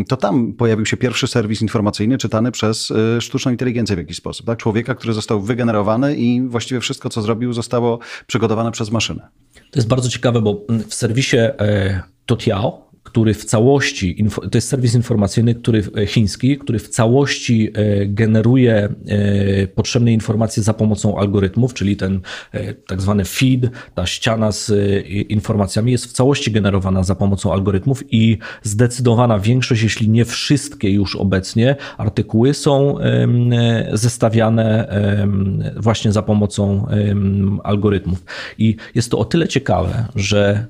To 0.08 0.18
tam 0.18 0.54
pojawił 0.54 0.86
się 0.86 0.98
pierwszy 0.98 1.28
serwis 1.28 1.62
informacyjny 1.62 2.18
czytany 2.18 2.52
przez 2.52 2.92
e, 2.92 3.22
sztuczną 3.22 3.52
inteligencję 3.52 3.96
w 3.96 4.00
jakiś 4.00 4.18
sposób. 4.18 4.46
Tak? 4.46 4.60
Człowieka, 4.60 4.96
który 4.96 5.14
został 5.14 5.42
wygenerowany 5.42 6.16
i 6.16 6.42
właściwie 6.42 6.82
wszystko, 6.82 7.10
co 7.10 7.22
zrobił, 7.22 7.54
zostało 7.54 8.00
przygotowane 8.28 8.72
przez 8.72 8.92
maszynę. 8.92 9.28
To 9.72 9.80
jest 9.80 9.88
bardzo 9.88 10.10
ciekawe, 10.10 10.42
bo 10.42 10.66
w 10.88 10.94
serwisie 10.94 11.38
e, 11.38 12.02
Totiao, 12.26 12.87
który 13.18 13.34
w 13.34 13.46
całości, 13.46 14.26
to 14.52 14.58
jest 14.58 14.68
serwis 14.68 14.96
informacyjny, 14.96 15.56
który 15.56 15.84
e, 15.98 16.06
chiński, 16.06 16.58
który 16.58 16.80
w 16.80 16.90
całości 16.90 17.70
e, 17.74 18.06
generuje 18.06 18.76
e, 18.76 19.68
potrzebne 19.68 20.14
informacje 20.14 20.64
za 20.64 20.74
pomocą 20.74 21.18
algorytmów, 21.20 21.74
czyli 21.74 21.96
ten 21.96 22.22
tak 22.88 23.02
zwany 23.02 23.26
feed, 23.26 23.70
ta 23.96 24.06
ściana 24.06 24.52
z 24.52 24.72
informacjami 25.30 25.92
jest 25.92 26.06
w 26.06 26.12
całości 26.12 26.52
generowana 26.52 27.04
za 27.04 27.16
pomocą 27.16 27.54
algorytmów 27.54 28.04
i 28.14 28.38
zdecydowana 28.64 29.40
większość, 29.40 29.84
jeśli 29.84 30.10
nie 30.10 30.26
wszystkie 30.26 30.92
już 30.92 31.16
obecnie 31.16 31.76
artykuły 31.98 32.54
są 32.54 32.98
zestawiane 33.94 34.88
właśnie 35.76 36.12
za 36.12 36.22
pomocą 36.22 36.88
algorytmów. 37.64 38.24
I 38.58 38.76
jest 38.96 39.12
to 39.12 39.20
o 39.20 39.26
tyle 39.26 39.48
ciekawe, 39.48 40.06
że 40.16 40.68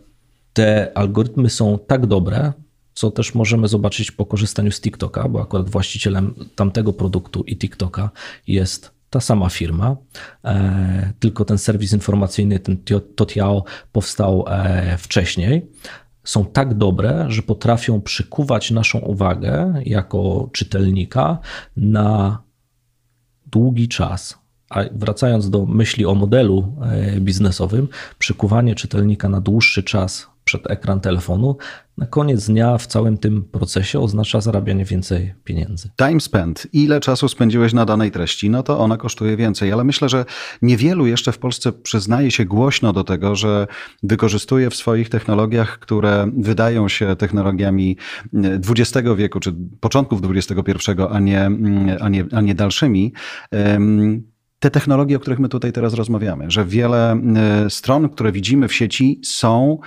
te 0.58 0.92
algorytmy 0.96 1.50
są 1.50 1.80
tak 1.88 2.06
dobre, 2.06 2.54
co 2.94 3.12
też 3.12 3.36
możemy 3.36 3.68
zobaczyć 3.68 4.12
po 4.12 4.26
korzystaniu 4.26 4.72
z 4.72 4.82
TikToka, 4.82 5.30
bo 5.30 5.42
akurat 5.42 5.70
właścicielem 5.70 6.36
tamtego 6.56 6.94
produktu 6.94 7.44
i 7.44 7.58
TikToka 7.58 8.10
jest 8.48 8.92
ta 9.10 9.20
sama 9.20 9.50
firma, 9.50 9.96
e, 10.46 11.14
tylko 11.20 11.46
ten 11.46 11.58
serwis 11.58 11.94
informacyjny, 11.94 12.60
ten 12.60 12.78
Totiao 13.16 13.64
powstał 13.92 14.46
e, 14.48 14.98
wcześniej. 14.98 15.72
Są 16.24 16.46
tak 16.46 16.74
dobre, 16.74 17.26
że 17.28 17.42
potrafią 17.42 18.02
przykuwać 18.02 18.72
naszą 18.72 19.00
uwagę 19.00 19.82
jako 19.86 20.50
czytelnika 20.54 21.38
na 21.76 22.42
długi 23.46 23.88
czas. 23.88 24.38
A 24.70 24.80
wracając 24.92 25.50
do 25.50 25.66
myśli 25.66 26.06
o 26.06 26.16
modelu 26.16 26.76
e, 26.82 27.20
biznesowym, 27.20 27.88
przykuwanie 28.20 28.76
czytelnika 28.76 29.30
na 29.30 29.42
dłuższy 29.42 29.84
czas 29.84 30.37
przed 30.48 30.72
ekran 30.72 31.00
telefonu, 31.00 31.58
na 31.98 32.06
koniec 32.06 32.46
dnia 32.46 32.78
w 32.78 32.88
całym 32.88 33.18
tym 33.18 33.44
procesie 33.44 34.00
oznacza 34.00 34.42
zarabianie 34.42 34.86
więcej 34.86 35.34
pieniędzy. 35.44 35.90
Time 35.98 36.20
spent. 36.22 36.68
Ile 36.74 37.00
czasu 37.00 37.28
spędziłeś 37.28 37.74
na 37.74 37.86
danej 37.86 38.12
treści? 38.12 38.50
No 38.50 38.64
to 38.64 38.80
ona 38.80 38.98
kosztuje 38.98 39.38
więcej, 39.38 39.72
ale 39.72 39.84
myślę, 39.84 40.10
że 40.10 40.26
niewielu 40.62 41.08
jeszcze 41.08 41.32
w 41.32 41.38
Polsce 41.38 41.72
przyznaje 41.72 42.32
się 42.32 42.46
głośno 42.46 42.94
do 42.94 43.04
tego, 43.04 43.36
że 43.36 43.68
wykorzystuje 44.04 44.70
w 44.70 44.76
swoich 44.76 45.10
technologiach, 45.10 45.80
które 45.80 46.32
wydają 46.38 46.88
się 46.88 47.16
technologiami 47.16 47.98
XX 48.70 49.08
wieku, 49.18 49.40
czy 49.40 49.56
początków 49.80 50.22
XXI, 50.24 50.92
a 51.10 51.20
nie, 51.20 51.50
a 52.02 52.10
nie, 52.10 52.26
a 52.32 52.42
nie 52.42 52.56
dalszymi, 52.56 53.14
te 54.60 54.72
technologie, 54.72 55.18
o 55.18 55.20
których 55.20 55.40
my 55.40 55.50
tutaj 55.50 55.72
teraz 55.72 55.94
rozmawiamy, 55.94 56.52
że 56.52 56.66
wiele 56.66 57.22
y, 57.66 57.70
stron, 57.70 58.10
które 58.10 58.32
widzimy 58.32 58.68
w 58.68 58.74
sieci, 58.74 59.22
są 59.24 59.80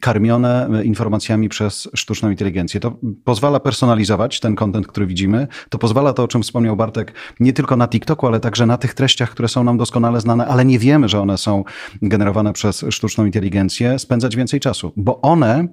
karmione 0.00 0.68
y, 0.80 0.84
informacjami 0.84 1.48
przez 1.48 1.88
sztuczną 1.94 2.30
inteligencję. 2.30 2.80
To 2.80 2.98
pozwala 3.24 3.60
personalizować 3.60 4.40
ten 4.40 4.54
kontent, 4.54 4.86
który 4.86 5.06
widzimy. 5.06 5.48
To 5.68 5.78
pozwala 5.78 6.12
to, 6.12 6.22
o 6.22 6.28
czym 6.28 6.42
wspomniał 6.42 6.76
Bartek, 6.76 7.12
nie 7.40 7.52
tylko 7.52 7.76
na 7.76 7.88
TikToku, 7.88 8.26
ale 8.26 8.40
także 8.40 8.66
na 8.66 8.76
tych 8.76 8.94
treściach, 8.94 9.30
które 9.30 9.48
są 9.48 9.64
nam 9.64 9.78
doskonale 9.78 10.20
znane, 10.20 10.46
ale 10.46 10.64
nie 10.64 10.78
wiemy, 10.78 11.08
że 11.08 11.20
one 11.20 11.38
są 11.38 11.64
generowane 12.02 12.52
przez 12.52 12.84
sztuczną 12.90 13.24
inteligencję, 13.24 13.98
spędzać 13.98 14.36
więcej 14.36 14.60
czasu, 14.60 14.92
bo 14.96 15.20
one 15.20 15.68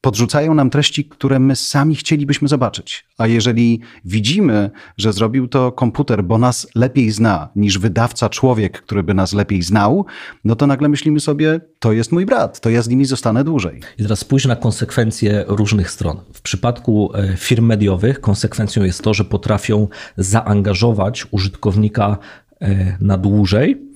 podrzucają 0.00 0.54
nam 0.54 0.70
treści, 0.70 1.04
które 1.04 1.38
my 1.38 1.56
sami 1.56 1.96
chcielibyśmy 1.96 2.48
zobaczyć. 2.48 3.04
A 3.18 3.26
jeżeli 3.26 3.80
widzimy, 4.04 4.70
że 4.96 5.12
zrobił 5.12 5.48
to 5.48 5.72
komputer, 5.72 6.24
bo 6.24 6.38
nas 6.38 6.66
lepiej 6.74 7.10
zna 7.10 7.48
niż 7.56 7.78
wydawca 7.78 8.28
człowiek, 8.28 8.82
który 8.82 9.02
by 9.02 9.14
nas 9.14 9.32
lepiej 9.32 9.62
znał, 9.62 10.06
no 10.44 10.56
to 10.56 10.66
nagle 10.66 10.88
myślimy 10.88 11.20
sobie, 11.20 11.60
to 11.78 11.92
jest 11.92 12.12
mój 12.12 12.26
brat, 12.26 12.60
to 12.60 12.70
ja 12.70 12.82
z 12.82 12.88
nimi 12.88 13.04
zostanę 13.04 13.44
dłużej. 13.44 13.80
I 13.98 14.02
teraz 14.02 14.18
spójrz 14.18 14.46
na 14.46 14.56
konsekwencje 14.56 15.44
różnych 15.48 15.90
stron. 15.90 16.20
W 16.32 16.42
przypadku 16.42 17.10
e, 17.14 17.36
firm 17.36 17.66
mediowych 17.66 18.20
konsekwencją 18.20 18.84
jest 18.84 19.02
to, 19.02 19.14
że 19.14 19.24
potrafią 19.24 19.88
zaangażować 20.16 21.26
użytkownika 21.30 22.18
e, 22.60 22.96
na 23.00 23.18
dłużej, 23.18 23.87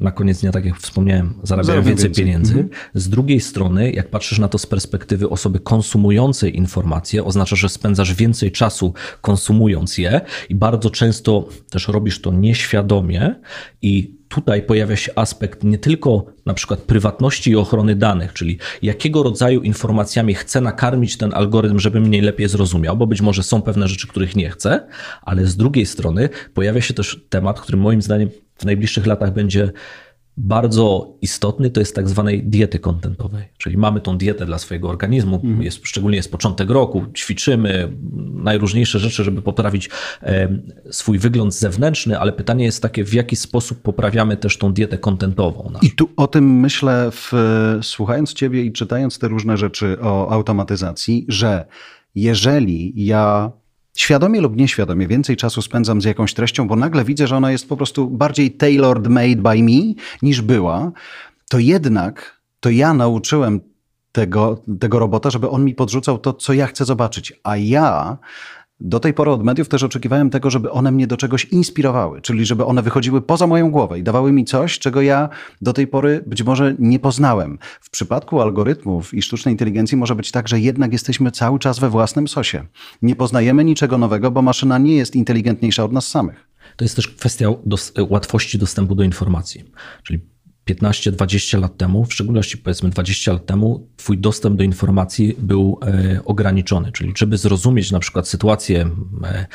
na 0.00 0.12
koniec 0.12 0.40
dnia, 0.40 0.52
tak 0.52 0.64
jak 0.64 0.76
wspomniałem, 0.76 1.34
zarabiają 1.42 1.82
więcej, 1.82 2.04
więcej, 2.08 2.24
pieniędzy. 2.24 2.52
Mhm. 2.52 2.68
Z 2.94 3.08
drugiej 3.08 3.40
strony, 3.40 3.92
jak 3.92 4.10
patrzysz 4.10 4.38
na 4.38 4.48
to 4.48 4.58
z 4.58 4.66
perspektywy 4.66 5.28
osoby 5.28 5.60
konsumującej 5.60 6.56
informacje, 6.56 7.24
oznacza, 7.24 7.56
że 7.56 7.68
spędzasz 7.68 8.14
więcej 8.14 8.52
czasu 8.52 8.94
konsumując 9.20 9.98
je 9.98 10.20
i 10.48 10.54
bardzo 10.54 10.90
często 10.90 11.48
też 11.70 11.88
robisz 11.88 12.20
to 12.20 12.32
nieświadomie 12.32 13.34
i 13.82 14.23
tutaj 14.34 14.62
pojawia 14.62 14.96
się 14.96 15.12
aspekt 15.16 15.64
nie 15.64 15.78
tylko 15.78 16.26
na 16.46 16.54
przykład 16.54 16.80
prywatności 16.80 17.50
i 17.50 17.56
ochrony 17.56 17.94
danych, 17.96 18.32
czyli 18.32 18.58
jakiego 18.82 19.22
rodzaju 19.22 19.62
informacjami 19.62 20.34
chcę 20.34 20.60
nakarmić 20.60 21.16
ten 21.16 21.34
algorytm, 21.34 21.78
żeby 21.78 22.00
mnie 22.00 22.22
lepiej 22.22 22.48
zrozumiał, 22.48 22.96
bo 22.96 23.06
być 23.06 23.20
może 23.20 23.42
są 23.42 23.62
pewne 23.62 23.88
rzeczy, 23.88 24.08
których 24.08 24.36
nie 24.36 24.50
chcę, 24.50 24.86
ale 25.22 25.46
z 25.46 25.56
drugiej 25.56 25.86
strony 25.86 26.28
pojawia 26.54 26.80
się 26.80 26.94
też 26.94 27.20
temat, 27.28 27.60
który 27.60 27.78
moim 27.78 28.02
zdaniem 28.02 28.30
w 28.56 28.64
najbliższych 28.64 29.06
latach 29.06 29.32
będzie 29.32 29.72
bardzo 30.36 31.14
istotny, 31.22 31.70
to 31.70 31.80
jest 31.80 31.94
tak 31.94 32.08
zwanej 32.08 32.42
diety 32.42 32.78
kontentowej. 32.78 33.44
Czyli 33.58 33.76
mamy 33.76 34.00
tą 34.00 34.18
dietę 34.18 34.46
dla 34.46 34.58
swojego 34.58 34.88
organizmu, 34.88 35.36
mhm. 35.36 35.62
jest, 35.62 35.80
szczególnie 35.82 36.16
jest 36.16 36.32
początek 36.32 36.70
roku, 36.70 37.04
ćwiczymy 37.16 37.92
najróżniejsze 38.34 38.98
rzeczy, 38.98 39.24
żeby 39.24 39.42
poprawić 39.42 39.90
swój 40.90 41.18
wygląd 41.18 41.54
zewnętrzny, 41.54 42.18
ale 42.18 42.32
pytanie 42.32 42.64
jest 42.64 42.82
takie, 42.82 43.04
w 43.04 43.14
jaki 43.14 43.36
sposób 43.36 43.82
poprawiamy 43.82 44.36
też 44.36 44.58
tą 44.58 44.72
dietę 44.72 44.98
kontentową. 44.98 45.72
I 45.82 45.90
tu 45.90 46.08
o 46.16 46.26
tym 46.26 46.60
myślę, 46.60 47.10
w, 47.10 47.32
słuchając 47.82 48.34
Ciebie 48.34 48.62
i 48.62 48.72
czytając 48.72 49.18
te 49.18 49.28
różne 49.28 49.56
rzeczy 49.56 49.96
o 50.00 50.30
automatyzacji, 50.30 51.26
że 51.28 51.66
jeżeli 52.14 52.92
ja 52.96 53.52
świadomie 53.96 54.40
lub 54.40 54.56
nieświadomie 54.56 55.06
więcej 55.06 55.36
czasu 55.36 55.62
spędzam 55.62 56.00
z 56.00 56.04
jakąś 56.04 56.34
treścią, 56.34 56.68
bo 56.68 56.76
nagle 56.76 57.04
widzę, 57.04 57.26
że 57.26 57.36
ona 57.36 57.52
jest 57.52 57.68
po 57.68 57.76
prostu 57.76 58.10
bardziej 58.10 58.50
tailored 58.50 59.08
made 59.08 59.36
by 59.36 59.62
me 59.62 59.94
niż 60.22 60.42
była, 60.42 60.92
to 61.50 61.58
jednak 61.58 62.40
to 62.60 62.70
ja 62.70 62.94
nauczyłem 62.94 63.60
tego, 64.12 64.62
tego 64.80 64.98
robota, 64.98 65.30
żeby 65.30 65.50
on 65.50 65.64
mi 65.64 65.74
podrzucał 65.74 66.18
to, 66.18 66.32
co 66.32 66.52
ja 66.52 66.66
chcę 66.66 66.84
zobaczyć. 66.84 67.32
A 67.42 67.56
ja 67.56 68.18
do 68.80 69.00
tej 69.00 69.14
pory 69.14 69.30
od 69.30 69.44
mediów 69.44 69.68
też 69.68 69.82
oczekiwałem 69.82 70.30
tego, 70.30 70.50
żeby 70.50 70.70
one 70.70 70.92
mnie 70.92 71.06
do 71.06 71.16
czegoś 71.16 71.44
inspirowały, 71.44 72.20
czyli 72.20 72.46
żeby 72.46 72.64
one 72.64 72.82
wychodziły 72.82 73.22
poza 73.22 73.46
moją 73.46 73.70
głowę 73.70 73.98
i 73.98 74.02
dawały 74.02 74.32
mi 74.32 74.44
coś, 74.44 74.78
czego 74.78 75.02
ja 75.02 75.28
do 75.60 75.72
tej 75.72 75.86
pory 75.86 76.24
być 76.26 76.42
może 76.42 76.74
nie 76.78 76.98
poznałem. 76.98 77.58
W 77.80 77.90
przypadku 77.90 78.40
algorytmów 78.40 79.14
i 79.14 79.22
sztucznej 79.22 79.54
inteligencji 79.54 79.96
może 79.96 80.14
być 80.14 80.30
tak, 80.30 80.48
że 80.48 80.60
jednak 80.60 80.92
jesteśmy 80.92 81.30
cały 81.30 81.58
czas 81.58 81.78
we 81.78 81.90
własnym 81.90 82.28
sosie. 82.28 82.66
Nie 83.02 83.16
poznajemy 83.16 83.64
niczego 83.64 83.98
nowego, 83.98 84.30
bo 84.30 84.42
maszyna 84.42 84.78
nie 84.78 84.96
jest 84.96 85.16
inteligentniejsza 85.16 85.84
od 85.84 85.92
nas 85.92 86.08
samych. 86.08 86.48
To 86.76 86.84
jest 86.84 86.96
też 86.96 87.08
kwestia 87.08 87.48
dos 87.66 87.92
łatwości 88.08 88.58
dostępu 88.58 88.94
do 88.94 89.02
informacji. 89.02 89.64
Czyli 90.02 90.33
15-20 90.66 91.60
lat 91.60 91.76
temu, 91.76 92.04
w 92.04 92.12
szczególności 92.12 92.58
powiedzmy 92.58 92.90
20 92.90 93.32
lat 93.32 93.46
temu, 93.46 93.88
Twój 93.96 94.18
dostęp 94.18 94.56
do 94.56 94.64
informacji 94.64 95.36
był 95.38 95.78
e, 95.82 96.20
ograniczony. 96.24 96.92
Czyli, 96.92 97.12
żeby 97.16 97.36
zrozumieć 97.38 97.92
na 97.92 97.98
przykład 97.98 98.28
sytuację 98.28 98.90
e, 99.24 99.46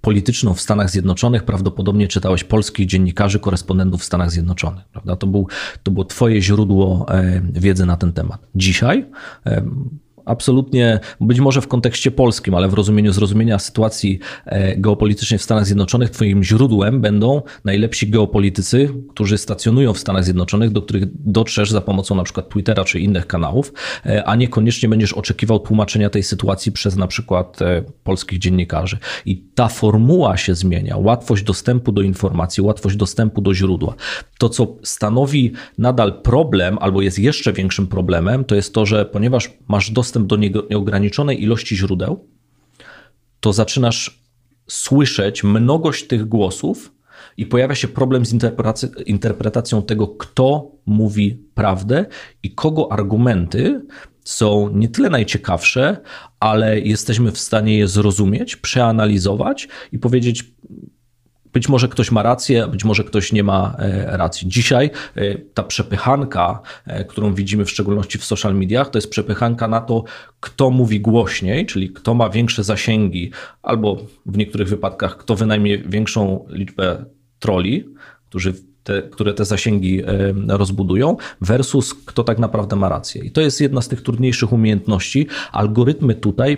polityczną 0.00 0.54
w 0.54 0.60
Stanach 0.60 0.90
Zjednoczonych, 0.90 1.44
prawdopodobnie 1.44 2.08
czytałeś 2.08 2.44
polskich 2.44 2.86
dziennikarzy, 2.86 3.38
korespondentów 3.38 4.00
w 4.00 4.04
Stanach 4.04 4.30
Zjednoczonych. 4.30 4.84
Prawda? 4.84 5.16
To, 5.16 5.26
był, 5.26 5.48
to 5.82 5.90
było 5.90 6.04
Twoje 6.04 6.42
źródło 6.42 7.06
e, 7.08 7.42
wiedzy 7.52 7.86
na 7.86 7.96
ten 7.96 8.12
temat. 8.12 8.46
Dzisiaj 8.54 9.06
absolutnie, 10.24 11.00
być 11.20 11.40
może 11.40 11.60
w 11.60 11.68
kontekście 11.68 12.10
polskim, 12.10 12.54
ale 12.54 12.68
w 12.68 12.74
rozumieniu 12.74 13.12
zrozumienia 13.12 13.58
sytuacji 13.58 14.18
e, 14.46 14.76
geopolitycznej 14.76 15.38
w 15.38 15.42
Stanach 15.42 15.66
Zjednoczonych, 15.66 16.10
Twoim 16.10 16.44
źródłem 16.44 17.00
będą 17.00 17.42
najlepsi 17.64 18.10
geopolitycy, 18.10 18.88
którzy 19.10 19.38
stacjonują 19.38 19.92
w 19.92 19.98
Stanach 19.98 20.24
Zjednoczonych, 20.24 20.70
do 20.70 20.82
których 20.82 21.04
dotrzesz 21.14 21.70
za 21.70 21.80
pomocą 21.80 22.14
na 22.14 22.22
przykład 22.22 22.48
Twittera 22.48 22.84
czy 22.84 23.00
innych 23.00 23.26
kanałów, 23.26 23.72
e, 24.06 24.24
a 24.24 24.36
niekoniecznie 24.36 24.88
będziesz 24.88 25.12
oczekiwał 25.12 25.58
tłumaczenia 25.58 26.10
tej 26.10 26.22
sytuacji 26.22 26.72
przez 26.72 26.96
na 26.96 27.06
przykład 27.06 27.62
e, 27.62 27.82
polskich 28.04 28.38
dziennikarzy. 28.38 28.98
I 29.26 29.44
ta 29.54 29.68
formuła 29.68 30.36
się 30.36 30.54
zmienia, 30.54 30.96
łatwość 30.96 31.42
dostępu 31.42 31.92
do 31.92 32.02
informacji, 32.02 32.62
łatwość 32.62 32.96
dostępu 32.96 33.40
do 33.40 33.54
źródła. 33.54 33.94
To, 34.38 34.48
co 34.48 34.76
stanowi 34.82 35.52
nadal 35.78 36.22
problem, 36.22 36.78
albo 36.80 37.02
jest 37.02 37.18
jeszcze 37.18 37.52
większym 37.52 37.86
problemem, 37.86 38.44
to 38.44 38.54
jest 38.54 38.74
to, 38.74 38.86
że 38.86 39.04
ponieważ 39.04 39.50
masz 39.68 39.90
dostęp 39.90 40.11
dostęp 40.12 40.26
do 40.26 40.36
nieograniczonej 40.70 41.42
ilości 41.42 41.76
źródeł, 41.76 42.28
to 43.40 43.52
zaczynasz 43.52 44.22
słyszeć 44.68 45.44
mnogość 45.44 46.06
tych 46.06 46.28
głosów 46.28 46.92
i 47.36 47.46
pojawia 47.46 47.74
się 47.74 47.88
problem 47.88 48.26
z 48.26 48.32
interpretacją 49.06 49.82
tego, 49.82 50.08
kto 50.08 50.70
mówi 50.86 51.38
prawdę 51.54 52.06
i 52.42 52.54
kogo 52.54 52.92
argumenty 52.92 53.80
są 54.24 54.70
nie 54.74 54.88
tyle 54.88 55.10
najciekawsze, 55.10 55.96
ale 56.40 56.80
jesteśmy 56.80 57.32
w 57.32 57.38
stanie 57.38 57.78
je 57.78 57.88
zrozumieć, 57.88 58.56
przeanalizować 58.56 59.68
i 59.92 59.98
powiedzieć, 59.98 60.44
być 61.52 61.68
może 61.68 61.88
ktoś 61.88 62.10
ma 62.10 62.22
rację, 62.22 62.66
być 62.66 62.84
może 62.84 63.04
ktoś 63.04 63.32
nie 63.32 63.44
ma 63.44 63.76
e, 63.78 64.16
racji. 64.16 64.48
Dzisiaj 64.48 64.90
e, 65.14 65.34
ta 65.34 65.62
przepychanka, 65.62 66.60
e, 66.86 67.04
którą 67.04 67.34
widzimy 67.34 67.64
w 67.64 67.70
szczególności 67.70 68.18
w 68.18 68.24
social 68.24 68.54
mediach, 68.54 68.90
to 68.90 68.98
jest 68.98 69.10
przepychanka 69.10 69.68
na 69.68 69.80
to, 69.80 70.04
kto 70.40 70.70
mówi 70.70 71.00
głośniej, 71.00 71.66
czyli 71.66 71.90
kto 71.90 72.14
ma 72.14 72.30
większe 72.30 72.64
zasięgi, 72.64 73.30
albo 73.62 73.96
w 74.26 74.36
niektórych 74.36 74.68
wypadkach 74.68 75.16
kto 75.16 75.34
wynajmie 75.36 75.78
większą 75.78 76.44
liczbę 76.48 77.04
troli, 77.38 77.84
którzy 78.28 78.54
te, 78.84 79.02
które 79.02 79.34
te 79.34 79.44
zasięgi 79.44 80.02
rozbudują, 80.48 81.16
versus 81.40 81.94
kto 81.94 82.24
tak 82.24 82.38
naprawdę 82.38 82.76
ma 82.76 82.88
rację. 82.88 83.24
I 83.24 83.30
to 83.30 83.40
jest 83.40 83.60
jedna 83.60 83.80
z 83.80 83.88
tych 83.88 84.02
trudniejszych 84.02 84.52
umiejętności. 84.52 85.26
Algorytmy 85.52 86.14
tutaj 86.14 86.56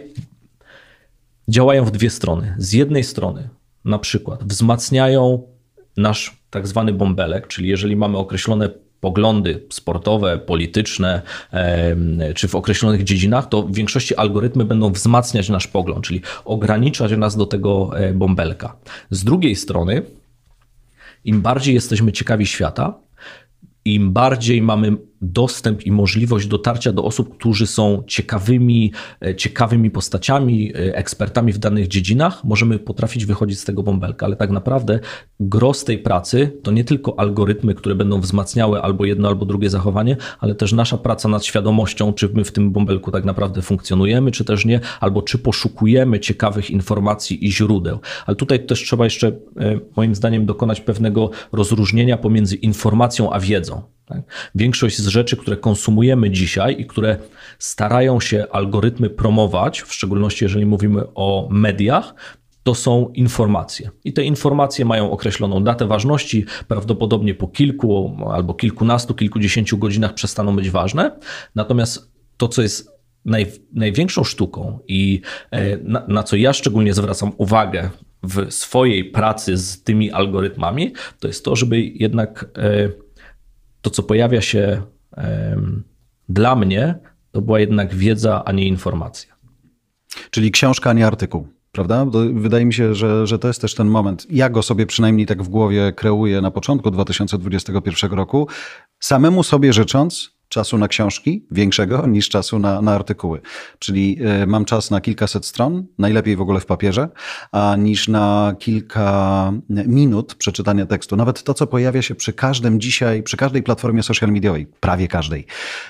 działają 1.48 1.84
w 1.84 1.90
dwie 1.90 2.10
strony. 2.10 2.54
Z 2.58 2.72
jednej 2.72 3.04
strony 3.04 3.48
na 3.84 3.98
przykład 3.98 4.44
wzmacniają 4.44 5.42
nasz 5.96 6.36
tak 6.50 6.66
zwany 6.66 6.92
bąbelek, 6.92 7.46
czyli 7.46 7.68
jeżeli 7.68 7.96
mamy 7.96 8.18
określone 8.18 8.68
poglądy 9.00 9.62
sportowe, 9.70 10.38
polityczne, 10.38 11.22
czy 12.34 12.48
w 12.48 12.54
określonych 12.54 13.04
dziedzinach, 13.04 13.48
to 13.48 13.62
w 13.62 13.74
większości 13.74 14.16
algorytmy 14.16 14.64
będą 14.64 14.92
wzmacniać 14.92 15.48
nasz 15.48 15.66
pogląd, 15.66 16.04
czyli 16.04 16.20
ograniczać 16.44 17.12
nas 17.12 17.36
do 17.36 17.46
tego 17.46 17.98
e, 17.98 18.12
bąbelka. 18.12 18.76
Z 19.10 19.24
drugiej 19.24 19.56
strony, 19.56 20.02
im 21.24 21.40
bardziej 21.40 21.74
jesteśmy 21.74 22.12
ciekawi 22.12 22.46
świata, 22.46 22.94
im 23.84 24.12
bardziej 24.12 24.62
mamy 24.62 24.96
dostęp 25.24 25.86
i 25.86 25.92
możliwość 25.92 26.46
dotarcia 26.46 26.92
do 26.92 27.04
osób, 27.04 27.36
którzy 27.38 27.66
są 27.66 28.02
ciekawymi, 28.06 28.92
e, 29.26 29.34
ciekawymi 29.34 29.90
postaciami, 29.90 30.72
e, 30.74 30.96
ekspertami 30.96 31.52
w 31.52 31.58
danych 31.58 31.88
dziedzinach, 31.88 32.44
możemy 32.44 32.78
potrafić 32.78 33.26
wychodzić 33.26 33.60
z 33.60 33.64
tego 33.64 33.82
bąbelka, 33.82 34.26
ale 34.26 34.36
tak 34.36 34.50
naprawdę 34.50 35.00
gros 35.40 35.84
tej 35.84 35.98
pracy 35.98 36.52
to 36.62 36.70
nie 36.70 36.84
tylko 36.84 37.20
algorytmy, 37.20 37.74
które 37.74 37.94
będą 37.94 38.20
wzmacniały 38.20 38.82
albo 38.82 39.04
jedno, 39.04 39.28
albo 39.28 39.46
drugie 39.46 39.70
zachowanie, 39.70 40.16
ale 40.40 40.54
też 40.54 40.72
nasza 40.72 40.98
praca 40.98 41.28
nad 41.28 41.44
świadomością, 41.44 42.12
czy 42.12 42.28
my 42.28 42.44
w 42.44 42.52
tym 42.52 42.70
bąbelku 42.72 43.10
tak 43.10 43.24
naprawdę 43.24 43.62
funkcjonujemy, 43.62 44.30
czy 44.30 44.44
też 44.44 44.64
nie, 44.64 44.80
albo 45.00 45.22
czy 45.22 45.38
poszukujemy 45.38 46.20
ciekawych 46.20 46.70
informacji 46.70 47.46
i 47.46 47.52
źródeł. 47.52 47.98
Ale 48.26 48.36
tutaj 48.36 48.66
też 48.66 48.82
trzeba 48.82 49.04
jeszcze, 49.04 49.28
e, 49.28 49.80
moim 49.96 50.14
zdaniem, 50.14 50.46
dokonać 50.46 50.80
pewnego 50.80 51.30
rozróżnienia 51.52 52.16
pomiędzy 52.16 52.56
informacją 52.56 53.32
a 53.32 53.40
wiedzą. 53.40 53.93
Tak? 54.06 54.50
Większość 54.54 54.98
z 54.98 55.06
rzeczy, 55.06 55.36
które 55.36 55.56
konsumujemy 55.56 56.30
dzisiaj 56.30 56.80
i 56.80 56.86
które 56.86 57.16
starają 57.58 58.20
się 58.20 58.46
algorytmy 58.52 59.10
promować, 59.10 59.82
w 59.82 59.94
szczególności 59.94 60.44
jeżeli 60.44 60.66
mówimy 60.66 61.02
o 61.14 61.48
mediach, 61.50 62.14
to 62.62 62.74
są 62.74 63.08
informacje. 63.08 63.90
I 64.04 64.12
te 64.12 64.24
informacje 64.24 64.84
mają 64.84 65.10
określoną 65.10 65.64
datę 65.64 65.86
ważności, 65.86 66.44
prawdopodobnie 66.68 67.34
po 67.34 67.48
kilku 67.48 68.16
albo 68.32 68.54
kilkunastu, 68.54 69.14
kilkudziesięciu 69.14 69.78
godzinach 69.78 70.14
przestaną 70.14 70.56
być 70.56 70.70
ważne. 70.70 71.18
Natomiast 71.54 72.12
to, 72.36 72.48
co 72.48 72.62
jest 72.62 72.90
naj, 73.24 73.46
największą 73.72 74.24
sztuką 74.24 74.78
i 74.88 75.20
e, 75.50 75.76
na, 75.76 76.04
na 76.08 76.22
co 76.22 76.36
ja 76.36 76.52
szczególnie 76.52 76.94
zwracam 76.94 77.32
uwagę 77.36 77.90
w 78.22 78.52
swojej 78.52 79.04
pracy 79.04 79.56
z 79.56 79.82
tymi 79.82 80.10
algorytmami, 80.10 80.92
to 81.20 81.28
jest 81.28 81.44
to, 81.44 81.56
żeby 81.56 81.80
jednak 81.80 82.46
e, 82.58 83.03
to, 83.84 83.90
co 83.90 84.02
pojawia 84.02 84.40
się 84.40 84.82
dla 86.28 86.56
mnie, 86.56 86.98
to 87.32 87.40
była 87.42 87.60
jednak 87.60 87.94
wiedza, 87.94 88.42
a 88.44 88.52
nie 88.52 88.68
informacja. 88.68 89.34
Czyli 90.30 90.50
książka, 90.50 90.90
a 90.90 90.92
nie 90.92 91.06
artykuł. 91.06 91.48
Prawda? 91.72 92.06
Wydaje 92.34 92.64
mi 92.64 92.74
się, 92.74 92.94
że, 92.94 93.26
że 93.26 93.38
to 93.38 93.48
jest 93.48 93.60
też 93.60 93.74
ten 93.74 93.88
moment. 93.88 94.26
Ja 94.30 94.50
go 94.50 94.62
sobie 94.62 94.86
przynajmniej 94.86 95.26
tak 95.26 95.42
w 95.42 95.48
głowie 95.48 95.92
kreuję 95.92 96.40
na 96.40 96.50
początku 96.50 96.90
2021 96.90 98.12
roku, 98.12 98.48
samemu 99.00 99.42
sobie 99.42 99.72
życząc, 99.72 100.33
czasu 100.54 100.78
na 100.78 100.88
książki 100.88 101.46
większego 101.50 102.06
niż 102.06 102.28
czasu 102.28 102.58
na, 102.58 102.82
na 102.82 102.94
artykuły. 102.94 103.40
Czyli 103.78 104.18
y, 104.42 104.46
mam 104.46 104.64
czas 104.64 104.90
na 104.90 105.00
kilkaset 105.00 105.46
stron, 105.46 105.86
najlepiej 105.98 106.36
w 106.36 106.40
ogóle 106.40 106.60
w 106.60 106.66
papierze, 106.66 107.08
a 107.52 107.76
niż 107.78 108.08
na 108.08 108.54
kilka 108.58 109.52
minut 109.68 110.34
przeczytania 110.34 110.86
tekstu. 110.86 111.16
Nawet 111.16 111.42
to, 111.42 111.54
co 111.54 111.66
pojawia 111.66 112.02
się 112.02 112.14
przy 112.14 112.32
każdym 112.32 112.80
dzisiaj, 112.80 113.22
przy 113.22 113.36
każdej 113.36 113.62
platformie 113.62 114.02
social 114.02 114.32
mediowej, 114.32 114.66
prawie 114.80 115.08
każdej. 115.08 115.46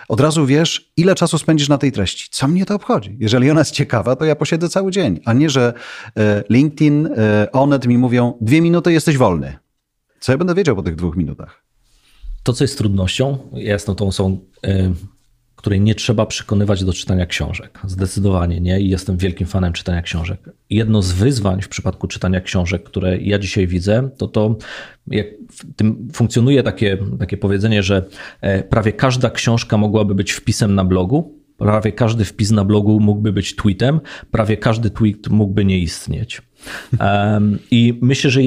Od 0.08 0.20
razu 0.20 0.46
wiesz, 0.46 0.92
ile 0.96 1.14
czasu 1.14 1.38
spędzisz 1.38 1.68
na 1.68 1.78
tej 1.78 1.92
treści. 1.92 2.28
Co 2.30 2.48
mnie 2.48 2.66
to 2.66 2.74
obchodzi? 2.74 3.16
Jeżeli 3.20 3.50
ona 3.50 3.60
jest 3.60 3.70
ciekawa, 3.70 4.16
to 4.16 4.24
ja 4.24 4.36
posiedzę 4.36 4.68
cały 4.68 4.90
dzień, 4.90 5.20
a 5.24 5.32
nie, 5.32 5.50
że 5.50 5.72
y, 6.08 6.22
LinkedIn, 6.50 7.08
Onet 7.52 7.86
mi 7.86 7.98
mówią, 7.98 8.38
dwie 8.40 8.60
minuty 8.60 8.92
jesteś 8.92 9.16
wolny. 9.16 9.58
Co 10.20 10.32
ja 10.32 10.38
będę 10.38 10.54
wiedział 10.54 10.76
po 10.76 10.82
tych 10.82 10.94
dwóch 10.94 11.16
minutach? 11.16 11.63
To, 12.44 12.52
co 12.52 12.64
jest 12.64 12.78
trudnością, 12.78 13.38
jasno 13.52 13.94
tą 13.94 14.12
są, 14.12 14.38
y, 14.66 14.90
której 15.64 15.80
nie 15.80 15.94
trzeba 15.94 16.26
przekonywać 16.26 16.84
do 16.84 16.92
czytania 16.92 17.26
książek. 17.26 17.80
Zdecydowanie 17.84 18.60
nie 18.60 18.80
i 18.80 18.88
jestem 18.88 19.16
wielkim 19.16 19.46
fanem 19.46 19.72
czytania 19.72 20.02
książek. 20.02 20.50
Jedno 20.70 21.02
z 21.02 21.12
wyzwań 21.12 21.62
w 21.62 21.68
przypadku 21.68 22.08
czytania 22.08 22.40
książek, 22.40 22.82
które 22.82 23.18
ja 23.18 23.38
dzisiaj 23.38 23.66
widzę, 23.66 24.08
to 24.16 24.28
to, 24.28 24.56
jak 25.06 25.26
w 25.52 25.74
tym 25.76 26.08
funkcjonuje 26.12 26.62
takie, 26.62 26.98
takie 27.18 27.36
powiedzenie, 27.36 27.82
że 27.82 28.04
e, 28.40 28.62
prawie 28.62 28.92
każda 28.92 29.30
książka 29.30 29.76
mogłaby 29.76 30.14
być 30.14 30.32
wpisem 30.32 30.74
na 30.74 30.84
blogu, 30.84 31.38
prawie 31.56 31.92
każdy 31.92 32.24
wpis 32.24 32.50
na 32.50 32.64
blogu 32.64 33.00
mógłby 33.00 33.32
być 33.32 33.56
tweetem, 33.56 34.00
prawie 34.30 34.56
każdy 34.56 34.90
tweet 34.90 35.28
mógłby 35.28 35.64
nie 35.64 35.78
istnieć. 35.78 36.42
I 37.70 37.98
myślę, 38.02 38.30
że 38.30 38.40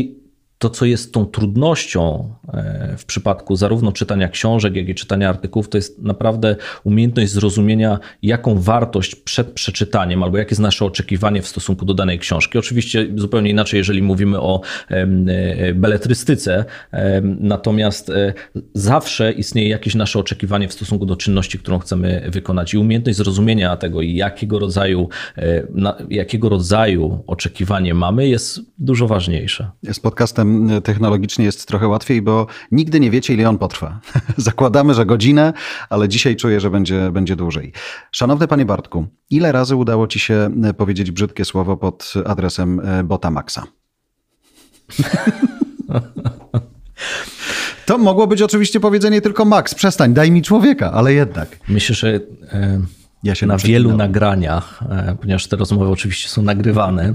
to, 0.58 0.70
co 0.70 0.86
jest 0.86 1.14
tą 1.14 1.26
trudnością 1.26 2.34
e, 2.54 2.96
w 2.98 3.06
przypadku 3.06 3.56
zarówno 3.56 3.92
czytania 3.92 4.30
książek, 4.30 4.76
jak 4.76 4.90
i 4.90 4.96
czytania 4.96 5.30
artykułów, 5.30 5.70
to 5.70 5.78
jest 5.78 6.02
naprawdę 6.02 6.56
umiejętność 6.84 7.32
zrozumienia, 7.32 8.00
jaką 8.22 8.62
wartość 8.62 9.16
przed 9.16 9.52
przeczytaniem, 9.52 10.24
albo 10.24 10.38
jakie 10.38 10.50
jest 10.50 10.62
nasze 10.62 10.86
oczekiwanie 10.86 11.42
w 11.42 11.48
stosunku 11.48 11.86
do 11.86 11.94
danej 11.94 12.20
książki. 12.20 12.58
Oczywiście 12.58 13.08
zupełnie 13.16 13.50
inaczej, 13.50 13.78
jeżeli 13.78 14.02
mówimy 14.02 14.42
o 14.42 14.62
e, 14.90 15.74
beletrystyce, 15.74 16.66
natomiast 17.40 18.10
e, 18.10 18.34
zawsze 18.74 19.32
istnieje 19.32 19.70
jakieś 19.70 19.96
nasze 19.96 20.20
oczekiwanie 20.20 20.68
w 20.68 20.74
stosunku 20.74 21.06
do 21.06 21.16
czynności, 21.16 21.60
którą 21.60 21.80
chcemy 21.80 22.30
wykonać. 22.32 22.74
I 22.74 22.78
umiejętność 22.78 23.18
zrozumienia 23.18 23.78
tego, 23.78 24.02
jakiego 24.02 24.60
rodzaju, 24.60 25.10
jakiego 26.10 26.50
rodzaju 26.50 27.24
oczekiwanie 27.28 27.94
mamy, 27.94 28.28
jest 28.28 28.62
dużo 28.78 29.08
ważniejsze. 29.08 29.72
Z 29.84 30.00
podcastem 30.00 30.47
technologicznie 30.84 31.46
jest 31.46 31.68
trochę 31.68 31.88
łatwiej, 31.88 32.22
bo 32.22 32.48
nigdy 32.72 33.00
nie 33.00 33.12
wiecie, 33.12 33.34
ile 33.34 33.50
on 33.50 33.58
potrwa. 33.58 34.00
Zakładamy, 34.38 34.94
że 34.94 35.06
godzinę, 35.06 35.54
ale 35.90 36.10
dzisiaj 36.10 36.36
czuję, 36.36 36.60
że 36.60 36.70
będzie, 36.70 37.12
będzie 37.12 37.36
dłużej. 37.36 37.74
Szanowny 38.12 38.48
panie 38.48 38.66
Bartku, 38.66 39.08
ile 39.30 39.52
razy 39.52 39.76
udało 39.76 40.08
ci 40.08 40.20
się 40.20 40.50
powiedzieć 40.78 41.12
brzydkie 41.12 41.46
słowo 41.46 41.78
pod 41.78 42.14
adresem 42.26 42.80
e, 42.80 43.04
Bota 43.04 43.32
Maxa? 43.32 43.64
To 47.86 47.98
mogło 47.98 48.28
być 48.28 48.42
oczywiście 48.42 48.80
powiedzenie 48.80 49.22
tylko 49.22 49.46
Max, 49.46 49.76
przestań, 49.76 50.14
daj 50.14 50.32
mi 50.32 50.42
człowieka, 50.42 50.92
ale 50.92 51.14
jednak. 51.14 51.60
Myślę, 51.68 51.96
że 51.96 52.20
e, 52.52 52.82
ja 53.24 53.36
się 53.36 53.46
na 53.46 53.58
wielu 53.58 53.98
nagraniach, 53.98 54.84
e, 54.90 55.16
ponieważ 55.22 55.48
te 55.48 55.56
rozmowy 55.56 55.92
oczywiście 55.92 56.30
są 56.30 56.42
nagrywane. 56.42 57.14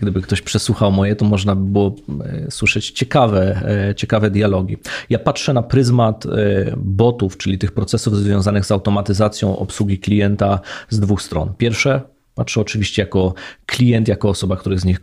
Gdyby 0.00 0.22
ktoś 0.22 0.42
przesłuchał 0.42 0.92
moje, 0.92 1.16
to 1.16 1.24
można 1.24 1.56
by 1.56 1.72
było 1.72 1.94
e, 2.24 2.50
słyszeć 2.50 2.90
ciekawe, 2.90 3.62
e, 3.88 3.94
ciekawe 3.94 4.30
dialogi. 4.30 4.76
Ja 5.10 5.18
patrzę 5.18 5.52
na 5.52 5.62
pryzmat 5.62 6.24
botów, 6.76 7.36
czyli 7.36 7.58
tych 7.58 7.72
procesów 7.72 8.16
związanych 8.16 8.64
z 8.64 8.72
automatyzacją 8.72 9.58
obsługi 9.58 9.98
klienta 9.98 10.60
z 10.88 11.00
dwóch 11.00 11.22
stron. 11.22 11.52
Pierwsze, 11.58 12.00
Patrzę 12.34 12.60
oczywiście 12.60 13.02
jako 13.02 13.34
klient, 13.66 14.08
jako 14.08 14.28
osoba, 14.28 14.56
która 14.56 14.76
z 14.76 14.84
nich 14.84 15.00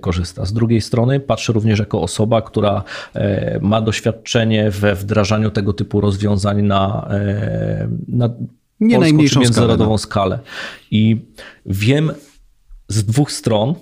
korzysta. 0.00 0.44
Z 0.44 0.52
drugiej 0.52 0.80
strony 0.80 1.20
patrzę 1.20 1.52
również 1.52 1.78
jako 1.78 2.02
osoba, 2.02 2.42
która 2.42 2.82
ma 3.60 3.80
doświadczenie 3.80 4.70
we 4.70 4.94
wdrażaniu 4.94 5.50
tego 5.50 5.72
typu 5.72 6.00
rozwiązań 6.00 6.62
na, 6.62 7.08
na 8.08 8.30
nie 8.80 8.98
najmniejszą 8.98 9.40
międzynarodową 9.40 9.98
skalę, 9.98 10.36
no. 10.36 10.42
skalę. 10.42 10.50
I 10.90 11.16
wiem 11.66 12.12
z 12.88 13.04
dwóch 13.04 13.32
stron, 13.32 13.74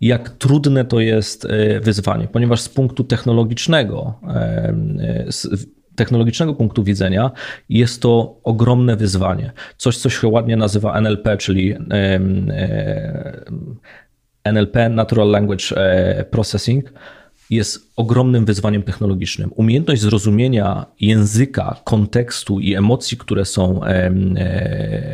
jak 0.00 0.30
trudne 0.30 0.84
to 0.84 1.00
jest 1.00 1.44
e, 1.44 1.80
wyzwanie, 1.80 2.28
ponieważ 2.28 2.60
z 2.60 2.68
punktu 2.68 3.04
technologicznego, 3.04 4.14
e, 4.28 4.74
z 5.28 5.66
technologicznego 5.96 6.54
punktu 6.54 6.84
widzenia 6.84 7.30
jest 7.68 8.02
to 8.02 8.40
ogromne 8.44 8.96
wyzwanie. 8.96 9.52
Coś, 9.76 9.98
co 9.98 10.10
się 10.10 10.28
ładnie 10.28 10.56
nazywa 10.56 10.98
NLP, 10.98 11.36
czyli 11.36 11.72
e, 11.72 12.20
NLP, 14.44 14.88
Natural 14.88 15.30
Language 15.30 15.64
Processing 16.30 16.92
jest 17.50 17.90
ogromnym 17.96 18.44
wyzwaniem 18.44 18.82
technologicznym. 18.82 19.50
Umiejętność 19.56 20.02
zrozumienia 20.02 20.86
języka, 21.00 21.80
kontekstu 21.84 22.60
i 22.60 22.74
emocji, 22.74 23.16
które 23.16 23.44
są 23.44 23.80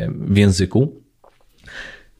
w 0.09 0.37
języku, 0.37 1.01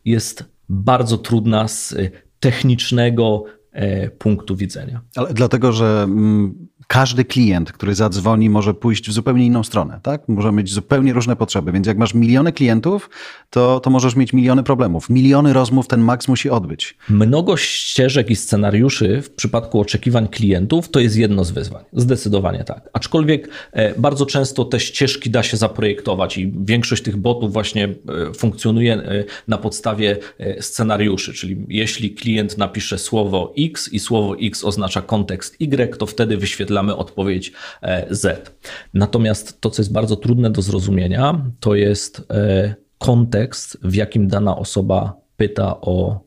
jest 0.05 0.45
bardzo 0.69 1.17
trudna 1.17 1.67
z 1.67 1.95
technicznego 2.39 3.43
e, 3.71 4.09
punktu 4.09 4.55
widzenia. 4.55 5.01
Ale 5.15 5.33
dlatego, 5.33 5.71
że 5.71 6.01
mm, 6.03 6.67
każdy 6.91 7.25
klient, 7.25 7.71
który 7.71 7.95
zadzwoni, 7.95 8.49
może 8.49 8.73
pójść 8.73 9.09
w 9.09 9.13
zupełnie 9.13 9.45
inną 9.45 9.63
stronę, 9.63 9.99
tak? 10.03 10.21
Może 10.27 10.51
mieć 10.51 10.73
zupełnie 10.73 11.13
różne 11.13 11.35
potrzeby. 11.35 11.71
Więc 11.71 11.87
jak 11.87 11.97
masz 11.97 12.13
miliony 12.13 12.51
klientów, 12.51 13.09
to, 13.49 13.79
to 13.79 13.89
możesz 13.89 14.15
mieć 14.15 14.33
miliony 14.33 14.63
problemów. 14.63 15.09
Miliony 15.09 15.53
rozmów 15.53 15.87
ten 15.87 16.01
maks 16.01 16.27
musi 16.27 16.49
odbyć. 16.49 16.97
Mnogość 17.09 17.71
ścieżek 17.71 18.29
i 18.29 18.35
scenariuszy 18.35 19.21
w 19.21 19.29
przypadku 19.29 19.79
oczekiwań 19.79 20.27
klientów 20.27 20.89
to 20.89 20.99
jest 20.99 21.15
jedno 21.15 21.43
z 21.43 21.51
wyzwań. 21.51 21.83
Zdecydowanie 21.93 22.63
tak. 22.63 22.89
Aczkolwiek 22.93 23.49
e, 23.71 23.99
bardzo 23.99 24.25
często 24.25 24.65
te 24.65 24.79
ścieżki 24.79 25.29
da 25.29 25.43
się 25.43 25.57
zaprojektować 25.57 26.37
i 26.37 26.53
większość 26.65 27.03
tych 27.03 27.17
botów 27.17 27.53
właśnie 27.53 27.85
e, 27.85 28.33
funkcjonuje 28.33 28.93
e, 28.93 29.23
na 29.47 29.57
podstawie 29.57 30.17
scenariuszy. 30.59 31.33
Czyli 31.33 31.65
jeśli 31.67 32.11
klient 32.11 32.57
napisze 32.57 32.97
słowo 32.97 33.53
X 33.57 33.93
i 33.93 33.99
słowo 33.99 34.35
X 34.41 34.63
oznacza 34.63 35.01
kontekst 35.01 35.55
Y, 35.61 35.97
to 35.97 36.05
wtedy 36.05 36.37
wyświetla 36.37 36.80
mamy 36.81 36.95
odpowiedź 36.95 37.53
e, 37.81 38.15
Z. 38.15 38.55
Natomiast 38.93 39.61
to, 39.61 39.69
co 39.69 39.81
jest 39.81 39.91
bardzo 39.91 40.15
trudne 40.15 40.49
do 40.49 40.61
zrozumienia, 40.61 41.41
to 41.59 41.75
jest 41.75 42.25
e, 42.29 42.75
kontekst, 42.97 43.77
w 43.83 43.95
jakim 43.95 44.27
dana 44.27 44.57
osoba 44.57 45.13
pyta 45.37 45.81
o 45.81 46.19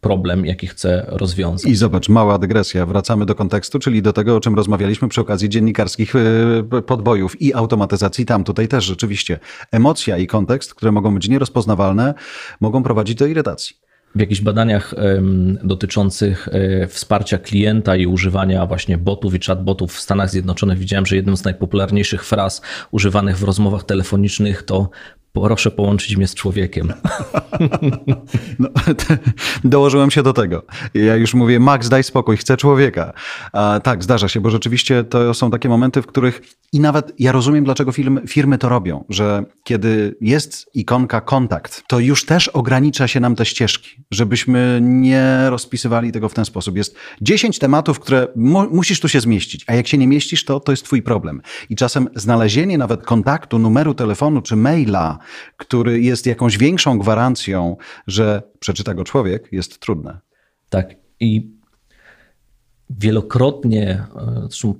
problem, 0.00 0.46
jaki 0.46 0.66
chce 0.66 1.06
rozwiązać. 1.08 1.70
I 1.72 1.76
zobacz, 1.76 2.08
mała 2.08 2.38
dygresja. 2.38 2.86
Wracamy 2.86 3.26
do 3.26 3.34
kontekstu, 3.34 3.78
czyli 3.78 4.02
do 4.02 4.12
tego, 4.12 4.36
o 4.36 4.40
czym 4.40 4.54
rozmawialiśmy 4.54 5.08
przy 5.08 5.20
okazji 5.20 5.48
dziennikarskich 5.48 6.14
e, 6.16 6.82
podbojów 6.82 7.42
i 7.42 7.54
automatyzacji. 7.54 8.26
Tam 8.26 8.44
tutaj 8.44 8.68
też 8.68 8.84
rzeczywiście 8.84 9.38
emocja 9.72 10.18
i 10.18 10.26
kontekst, 10.26 10.74
które 10.74 10.92
mogą 10.92 11.14
być 11.14 11.28
nierozpoznawalne, 11.28 12.14
mogą 12.60 12.82
prowadzić 12.82 13.14
do 13.14 13.26
irytacji 13.26 13.87
w 14.14 14.20
jakichś 14.20 14.40
badaniach 14.40 14.94
dotyczących 15.64 16.48
e, 16.48 16.86
wsparcia 16.86 17.38
klienta 17.38 17.96
i 17.96 18.06
używania 18.06 18.66
właśnie 18.66 18.98
botów 18.98 19.34
i 19.34 19.40
chatbotów 19.40 19.94
w 19.94 20.00
Stanach 20.00 20.30
Zjednoczonych 20.30 20.78
widziałem, 20.78 21.06
że 21.06 21.16
jedną 21.16 21.36
z 21.36 21.44
najpopularniejszych 21.44 22.24
fraz 22.24 22.62
używanych 22.90 23.38
w 23.38 23.42
rozmowach 23.42 23.84
telefonicznych 23.84 24.62
to 24.62 24.90
proszę 25.32 25.70
połączyć 25.70 26.16
mnie 26.16 26.28
z 26.28 26.34
człowiekiem. 26.34 26.92
No, 28.58 28.68
dołożyłem 29.64 30.10
się 30.10 30.22
do 30.22 30.32
tego. 30.32 30.62
Ja 30.94 31.16
już 31.16 31.34
mówię, 31.34 31.60
Max, 31.60 31.88
daj 31.88 32.04
spokój, 32.04 32.36
chcę 32.36 32.56
człowieka. 32.56 33.12
A, 33.52 33.80
tak, 33.84 34.02
zdarza 34.04 34.28
się, 34.28 34.40
bo 34.40 34.50
rzeczywiście 34.50 35.04
to 35.04 35.34
są 35.34 35.50
takie 35.50 35.68
momenty, 35.68 36.02
w 36.02 36.06
których 36.06 36.42
i 36.72 36.80
nawet 36.80 37.12
ja 37.18 37.32
rozumiem, 37.32 37.64
dlaczego 37.64 37.92
firmy, 37.92 38.20
firmy 38.26 38.58
to 38.58 38.68
robią, 38.68 39.04
że 39.08 39.44
kiedy 39.64 40.16
jest 40.20 40.70
ikonka 40.74 41.20
kontakt, 41.20 41.82
to 41.88 41.98
już 41.98 42.26
też 42.26 42.48
ogranicza 42.48 43.08
się 43.08 43.20
nam 43.20 43.36
te 43.36 43.46
ścieżki, 43.46 43.90
żebyśmy 44.10 44.78
nie 44.82 45.50
rozpisywali 45.50 46.12
tego 46.12 46.28
w 46.28 46.34
ten 46.34 46.44
sposób. 46.44 46.76
Jest 46.76 46.96
10 47.20 47.58
tematów, 47.58 48.00
które 48.00 48.28
mu, 48.36 48.70
musisz 48.70 49.00
tu 49.00 49.08
się 49.08 49.20
zmieścić, 49.20 49.64
a 49.66 49.74
jak 49.74 49.86
się 49.86 49.98
nie 49.98 50.06
mieścisz, 50.06 50.44
to 50.44 50.60
to 50.60 50.72
jest 50.72 50.84
twój 50.84 51.02
problem. 51.02 51.42
I 51.70 51.76
czasem 51.76 52.08
znalezienie 52.14 52.78
nawet 52.78 53.02
kontaktu, 53.02 53.58
numeru 53.58 53.94
telefonu 53.94 54.42
czy 54.42 54.56
maila, 54.56 55.17
który 55.56 56.00
jest 56.00 56.26
jakąś 56.26 56.58
większą 56.58 56.98
gwarancją, 56.98 57.76
że 58.06 58.42
przeczyta 58.60 58.94
go 58.94 59.04
człowiek, 59.04 59.48
jest 59.52 59.80
trudne. 59.80 60.18
Tak. 60.70 60.94
I 61.20 61.50
wielokrotnie, 62.90 64.04
e, 64.16 64.40
zresztą 64.42 64.74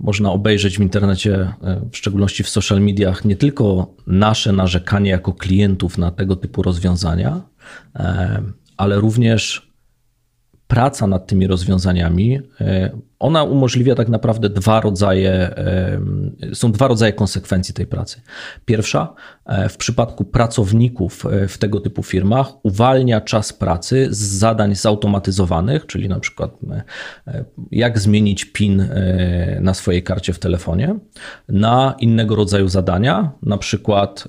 można 0.00 0.32
obejrzeć 0.32 0.78
w 0.78 0.82
internecie, 0.82 1.52
e, 1.62 1.80
w 1.92 1.96
szczególności 1.96 2.42
w 2.42 2.48
social 2.48 2.80
mediach, 2.80 3.24
nie 3.24 3.36
tylko 3.36 3.94
nasze 4.06 4.52
narzekanie 4.52 5.10
jako 5.10 5.32
klientów 5.32 5.98
na 5.98 6.10
tego 6.10 6.36
typu 6.36 6.62
rozwiązania, 6.62 7.42
e, 7.94 8.42
ale 8.76 8.96
również 8.96 9.72
praca 10.66 11.06
nad 11.06 11.26
tymi 11.26 11.46
rozwiązaniami, 11.46 12.40
ona 13.18 13.44
umożliwia 13.44 13.94
tak 13.94 14.08
naprawdę 14.08 14.48
dwa 14.48 14.80
rodzaje, 14.80 15.54
są 16.54 16.72
dwa 16.72 16.88
rodzaje 16.88 17.12
konsekwencji 17.12 17.74
tej 17.74 17.86
pracy. 17.86 18.20
Pierwsza, 18.64 19.14
e, 19.46 19.68
w 19.68 19.76
przypadku 19.76 20.24
pracowników 20.24 21.26
e, 21.26 21.48
w 21.48 21.58
tego 21.58 21.80
typu 21.80 22.02
firmach 22.02 22.46
uwalnia 22.62 23.20
czas 23.20 23.52
pracy 23.52 24.08
z 24.10 24.18
zadań 24.18 24.74
zautomatyzowanych, 24.74 25.86
czyli 25.86 26.08
na 26.08 26.20
przykład 26.20 26.50
e, 27.26 27.44
jak 27.70 27.98
zmienić 27.98 28.44
PIN 28.44 28.88
na 29.60 29.74
swojej 29.74 30.02
karcie 30.02 30.32
w 30.32 30.38
telefonie, 30.38 30.94
na 31.48 31.94
innego 31.98 32.34
rodzaju 32.34 32.68
zadania, 32.68 33.32
na 33.42 33.58
przykład 33.58 34.24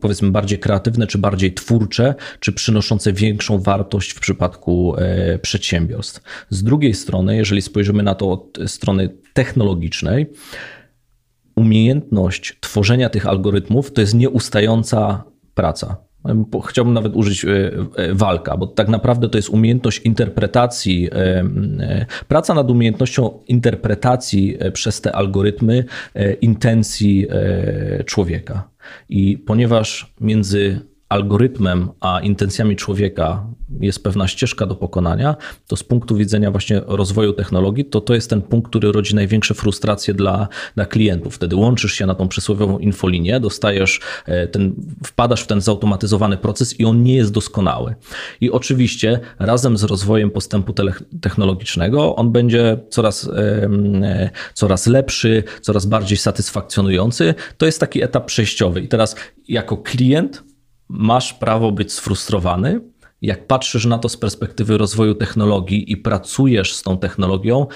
powiedzmy 0.00 0.30
bardziej 0.30 0.58
kreatywne, 0.58 1.06
czy 1.06 1.18
bardziej 1.18 1.54
twórcze, 1.54 2.14
czy 2.40 2.52
przynoszące 2.52 3.12
większą 3.12 3.58
wartość 3.58 4.10
w 4.10 4.20
przypadku 4.20 4.94
przedsiębiorstw. 5.42 6.22
Z 6.50 6.62
drugiej 6.62 6.94
strony, 6.94 7.36
jeżeli 7.36 7.62
spojrzymy 7.62 8.02
na 8.04 8.14
to 8.14 8.30
od 8.30 8.58
strony 8.66 9.08
technologicznej, 9.32 10.26
umiejętność 11.56 12.56
tworzenia 12.60 13.08
tych 13.08 13.26
algorytmów 13.26 13.92
to 13.92 14.00
jest 14.00 14.14
nieustająca 14.14 15.24
praca. 15.54 15.96
Chciałbym 16.68 16.94
nawet 16.94 17.16
użyć 17.16 17.44
e, 17.44 17.48
e, 17.96 18.14
walka, 18.14 18.56
bo 18.56 18.66
tak 18.66 18.88
naprawdę 18.88 19.28
to 19.28 19.38
jest 19.38 19.48
umiejętność 19.48 19.98
interpretacji, 19.98 21.08
e, 21.12 22.06
praca 22.28 22.54
nad 22.54 22.70
umiejętnością 22.70 23.38
interpretacji 23.48 24.58
przez 24.72 25.00
te 25.00 25.12
algorytmy 25.12 25.84
intencji 26.40 27.26
człowieka. 28.06 28.68
I 29.08 29.38
ponieważ 29.38 30.14
między 30.20 30.80
algorytmem 31.08 31.88
a 32.00 32.20
intencjami 32.20 32.76
człowieka 32.76 33.46
jest 33.80 34.02
pewna 34.04 34.28
ścieżka 34.28 34.66
do 34.66 34.74
pokonania, 34.74 35.36
to 35.66 35.76
z 35.76 35.84
punktu 35.84 36.16
widzenia 36.16 36.50
właśnie 36.50 36.80
rozwoju 36.86 37.32
technologii, 37.32 37.84
to 37.84 38.00
to 38.00 38.14
jest 38.14 38.30
ten 38.30 38.42
punkt, 38.42 38.68
który 38.68 38.92
rodzi 38.92 39.14
największe 39.14 39.54
frustracje 39.54 40.14
dla, 40.14 40.48
dla 40.74 40.86
klientów. 40.86 41.34
Wtedy 41.34 41.56
łączysz 41.56 41.92
się 41.92 42.06
na 42.06 42.14
tą 42.14 42.28
przysłowiową 42.28 42.78
infolinię, 42.78 43.40
dostajesz 43.40 44.00
e, 44.26 44.48
ten, 44.48 44.74
wpadasz 45.06 45.42
w 45.42 45.46
ten 45.46 45.60
zautomatyzowany 45.60 46.36
proces 46.36 46.80
i 46.80 46.84
on 46.84 47.02
nie 47.02 47.16
jest 47.16 47.32
doskonały. 47.32 47.94
I 48.40 48.50
oczywiście 48.50 49.20
razem 49.38 49.76
z 49.76 49.84
rozwojem 49.84 50.30
postępu 50.30 50.74
technologicznego 51.20 52.16
on 52.16 52.32
będzie 52.32 52.78
coraz, 52.90 53.30
e, 53.36 54.30
coraz 54.54 54.86
lepszy, 54.86 55.42
coraz 55.60 55.86
bardziej 55.86 56.18
satysfakcjonujący. 56.18 57.34
To 57.58 57.66
jest 57.66 57.80
taki 57.80 58.02
etap 58.02 58.26
przejściowy. 58.26 58.80
I 58.80 58.88
teraz 58.88 59.16
jako 59.48 59.76
klient 59.76 60.53
masz 60.88 61.32
prawo 61.32 61.72
być 61.72 61.92
sfrustrowany. 61.92 62.80
Jak 63.22 63.46
patrzysz 63.46 63.84
na 63.84 63.98
to 63.98 64.08
z 64.08 64.16
perspektywy 64.16 64.78
rozwoju 64.78 65.14
technologii 65.14 65.92
i 65.92 65.96
pracujesz 65.96 66.74
z 66.74 66.82
tą 66.82 66.98
technologią, 66.98 67.66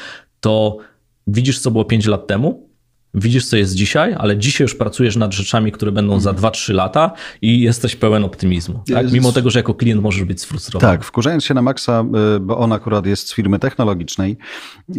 to 0.40 0.78
widzisz, 1.26 1.60
co 1.60 1.70
było 1.70 1.84
5 1.84 2.06
lat 2.06 2.26
temu, 2.26 2.67
widzisz, 3.14 3.46
co 3.46 3.56
jest 3.56 3.74
dzisiaj, 3.74 4.14
ale 4.18 4.36
dzisiaj 4.36 4.64
już 4.64 4.74
pracujesz 4.74 5.16
nad 5.16 5.32
rzeczami, 5.32 5.72
które 5.72 5.92
będą 5.92 6.20
za 6.20 6.32
2-3 6.32 6.74
lata 6.74 7.12
i 7.42 7.60
jesteś 7.60 7.96
pełen 7.96 8.24
optymizmu. 8.24 8.82
Tak? 8.92 9.12
Mimo 9.12 9.32
tego, 9.32 9.50
że 9.50 9.58
jako 9.58 9.74
klient 9.74 10.02
możesz 10.02 10.24
być 10.24 10.40
sfrustrowany. 10.40 10.92
Tak, 10.92 11.04
wkurzając 11.04 11.44
się 11.44 11.54
na 11.54 11.62
Maxa, 11.62 12.04
y, 12.36 12.40
bo 12.40 12.58
on 12.58 12.72
akurat 12.72 13.06
jest 13.06 13.28
z 13.28 13.34
firmy 13.34 13.58
technologicznej, 13.58 14.36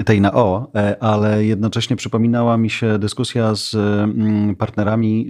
tej 0.06 0.22
na 0.22 0.34
O, 0.34 0.72
e, 0.76 1.04
ale 1.04 1.46
jednocześnie 1.46 1.96
przypominała 1.96 2.58
mi 2.58 2.70
się 2.70 3.00
dyskusja 3.00 3.56
z 3.56 3.76
mm, 3.76 4.56
partnerami 4.56 5.28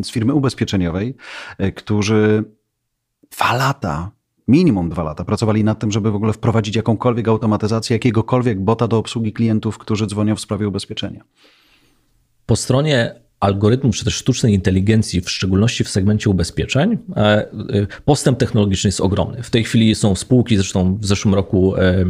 y, 0.00 0.04
z 0.04 0.10
firmy 0.10 0.34
ubezpieczeniowej, 0.34 1.16
którzy 1.74 2.44
dwa 3.30 3.56
lata 3.56 4.18
minimum 4.48 4.88
dwa 4.88 5.02
lata 5.02 5.24
pracowali 5.24 5.64
nad 5.64 5.78
tym, 5.78 5.92
żeby 5.92 6.10
w 6.10 6.14
ogóle 6.14 6.32
wprowadzić 6.32 6.76
jakąkolwiek 6.76 7.28
automatyzację, 7.28 7.94
jakiegokolwiek 7.94 8.60
bota 8.60 8.88
do 8.88 8.98
obsługi 8.98 9.32
klientów, 9.32 9.78
którzy 9.78 10.06
dzwonią 10.06 10.36
w 10.36 10.40
sprawie 10.40 10.68
ubezpieczenia. 10.68 11.24
Po 12.48 12.56
stronie 12.56 13.14
algorytmów 13.40 13.96
czy 13.96 14.04
też 14.04 14.14
sztucznej 14.14 14.54
inteligencji, 14.54 15.20
w 15.20 15.30
szczególności 15.30 15.84
w 15.84 15.88
segmencie 15.88 16.30
ubezpieczeń, 16.30 16.98
e, 17.16 17.20
e, 17.20 17.46
postęp 18.04 18.38
technologiczny 18.38 18.88
jest 18.88 19.00
ogromny. 19.00 19.42
W 19.42 19.50
tej 19.50 19.64
chwili 19.64 19.94
są 19.94 20.14
spółki, 20.14 20.56
zresztą 20.56 20.96
w 20.96 21.06
zeszłym 21.06 21.34
roku 21.34 21.76
e, 21.76 22.04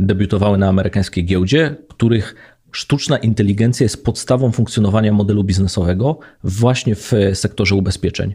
debiutowały 0.00 0.58
na 0.58 0.68
amerykańskiej 0.68 1.24
giełdzie, 1.24 1.76
których 1.88 2.34
sztuczna 2.72 3.18
inteligencja 3.18 3.84
jest 3.84 4.04
podstawą 4.04 4.52
funkcjonowania 4.52 5.12
modelu 5.12 5.44
biznesowego 5.44 6.18
właśnie 6.44 6.94
w 6.94 7.12
sektorze 7.34 7.74
ubezpieczeń. 7.74 8.34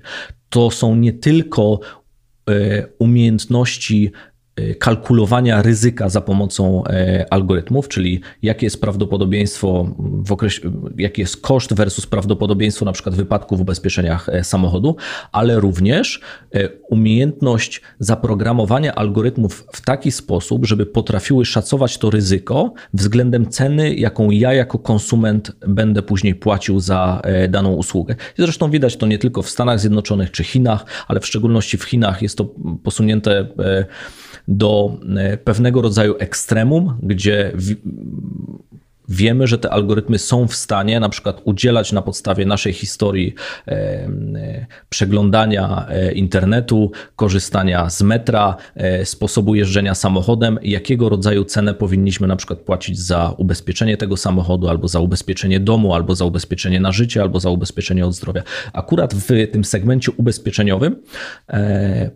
To 0.50 0.72
są 0.72 0.96
nie 0.96 1.14
tylko 1.14 1.80
umiejętności 3.00 4.12
kalkulowania 4.80 5.62
ryzyka 5.62 6.10
za 6.10 6.22
pomocą 6.22 6.84
y, 6.86 7.30
algorytmów, 7.30 7.88
czyli 7.88 8.22
jakie 8.42 8.66
jest 8.66 8.82
prawdopodobieństwo 8.82 9.96
w 10.00 10.32
okresie, 10.32 10.62
jaki 10.98 11.22
jest 11.22 11.42
koszt 11.42 11.74
versus 11.74 12.06
prawdopodobieństwo 12.06 12.86
na 12.86 12.92
przykład 12.92 13.16
wypadku 13.16 13.58
w 13.58 13.62
ubezpieczeniach 13.62 14.30
y, 14.30 14.44
samochodu, 14.44 14.96
ale 15.32 15.60
również 15.60 16.22
umiejętność 16.90 17.82
zaprogramowania 18.00 18.96
algorytmów 18.96 19.68
w 19.74 19.82
taki 19.82 20.12
sposób, 20.12 20.66
żeby 20.66 20.86
potrafiły 20.86 21.46
szacować 21.46 21.98
to 21.98 22.10
ryzyko 22.10 22.74
względem 22.94 23.50
ceny, 23.50 23.96
jaką 23.96 24.32
ja 24.32 24.54
jako 24.54 24.80
konsument 24.80 25.52
będę 25.68 26.02
później 26.02 26.36
płacił 26.36 26.80
za 26.80 27.22
daną 27.50 27.74
usługę. 27.74 28.16
Zresztą 28.38 28.72
widać 28.72 28.98
to 28.98 29.08
nie 29.08 29.18
tylko 29.18 29.42
w 29.42 29.50
Stanach 29.50 29.80
Zjednoczonych 29.80 30.32
czy 30.32 30.44
Chinach, 30.44 30.86
ale 31.08 31.20
w 31.20 31.26
szczególności 31.26 31.78
w 31.78 31.84
Chinach 31.84 32.22
jest 32.22 32.38
to 32.38 32.50
posunięte 32.84 33.48
do 34.48 35.00
e, 35.18 35.38
pewnego 35.38 35.82
rodzaju 35.82 36.16
ekstremum, 36.20 37.00
gdzie 37.04 37.52
Wiemy, 39.10 39.48
że 39.48 39.58
te 39.58 39.70
algorytmy 39.70 40.20
są 40.20 40.48
w 40.48 40.56
stanie 40.56 41.00
na 41.00 41.10
przykład 41.10 41.42
udzielać 41.44 41.92
na 41.92 42.02
podstawie 42.02 42.46
naszej 42.46 42.74
historii 42.74 43.36
e, 43.68 43.72
e, 43.72 44.66
przeglądania 44.90 45.86
e, 45.90 46.12
internetu, 46.12 46.92
korzystania 47.16 47.90
z 47.90 48.02
metra, 48.02 48.56
sposobu 49.04 49.56
jeżdżenia 49.56 49.96
samochodem, 49.96 50.60
jakiego 50.64 51.10
rodzaju 51.10 51.46
cenę 51.46 51.74
powinniśmy 51.74 52.28
na 52.28 52.36
przykład 52.36 52.60
płacić 52.60 53.00
za 53.00 53.34
ubezpieczenie 53.38 53.98
tego 53.98 54.18
samochodu, 54.18 54.70
albo 54.70 54.88
za 54.88 55.00
ubezpieczenie 55.00 55.60
domu, 55.60 55.94
albo 55.94 56.16
za 56.16 56.26
ubezpieczenie 56.26 56.80
na 56.80 56.92
życie, 56.92 57.22
albo 57.22 57.40
za 57.40 57.50
ubezpieczenie 57.50 58.06
od 58.06 58.16
zdrowia. 58.16 58.44
Akurat 58.74 59.14
w 59.14 59.52
tym 59.52 59.66
segmencie 59.66 60.12
ubezpieczeniowym 60.12 60.96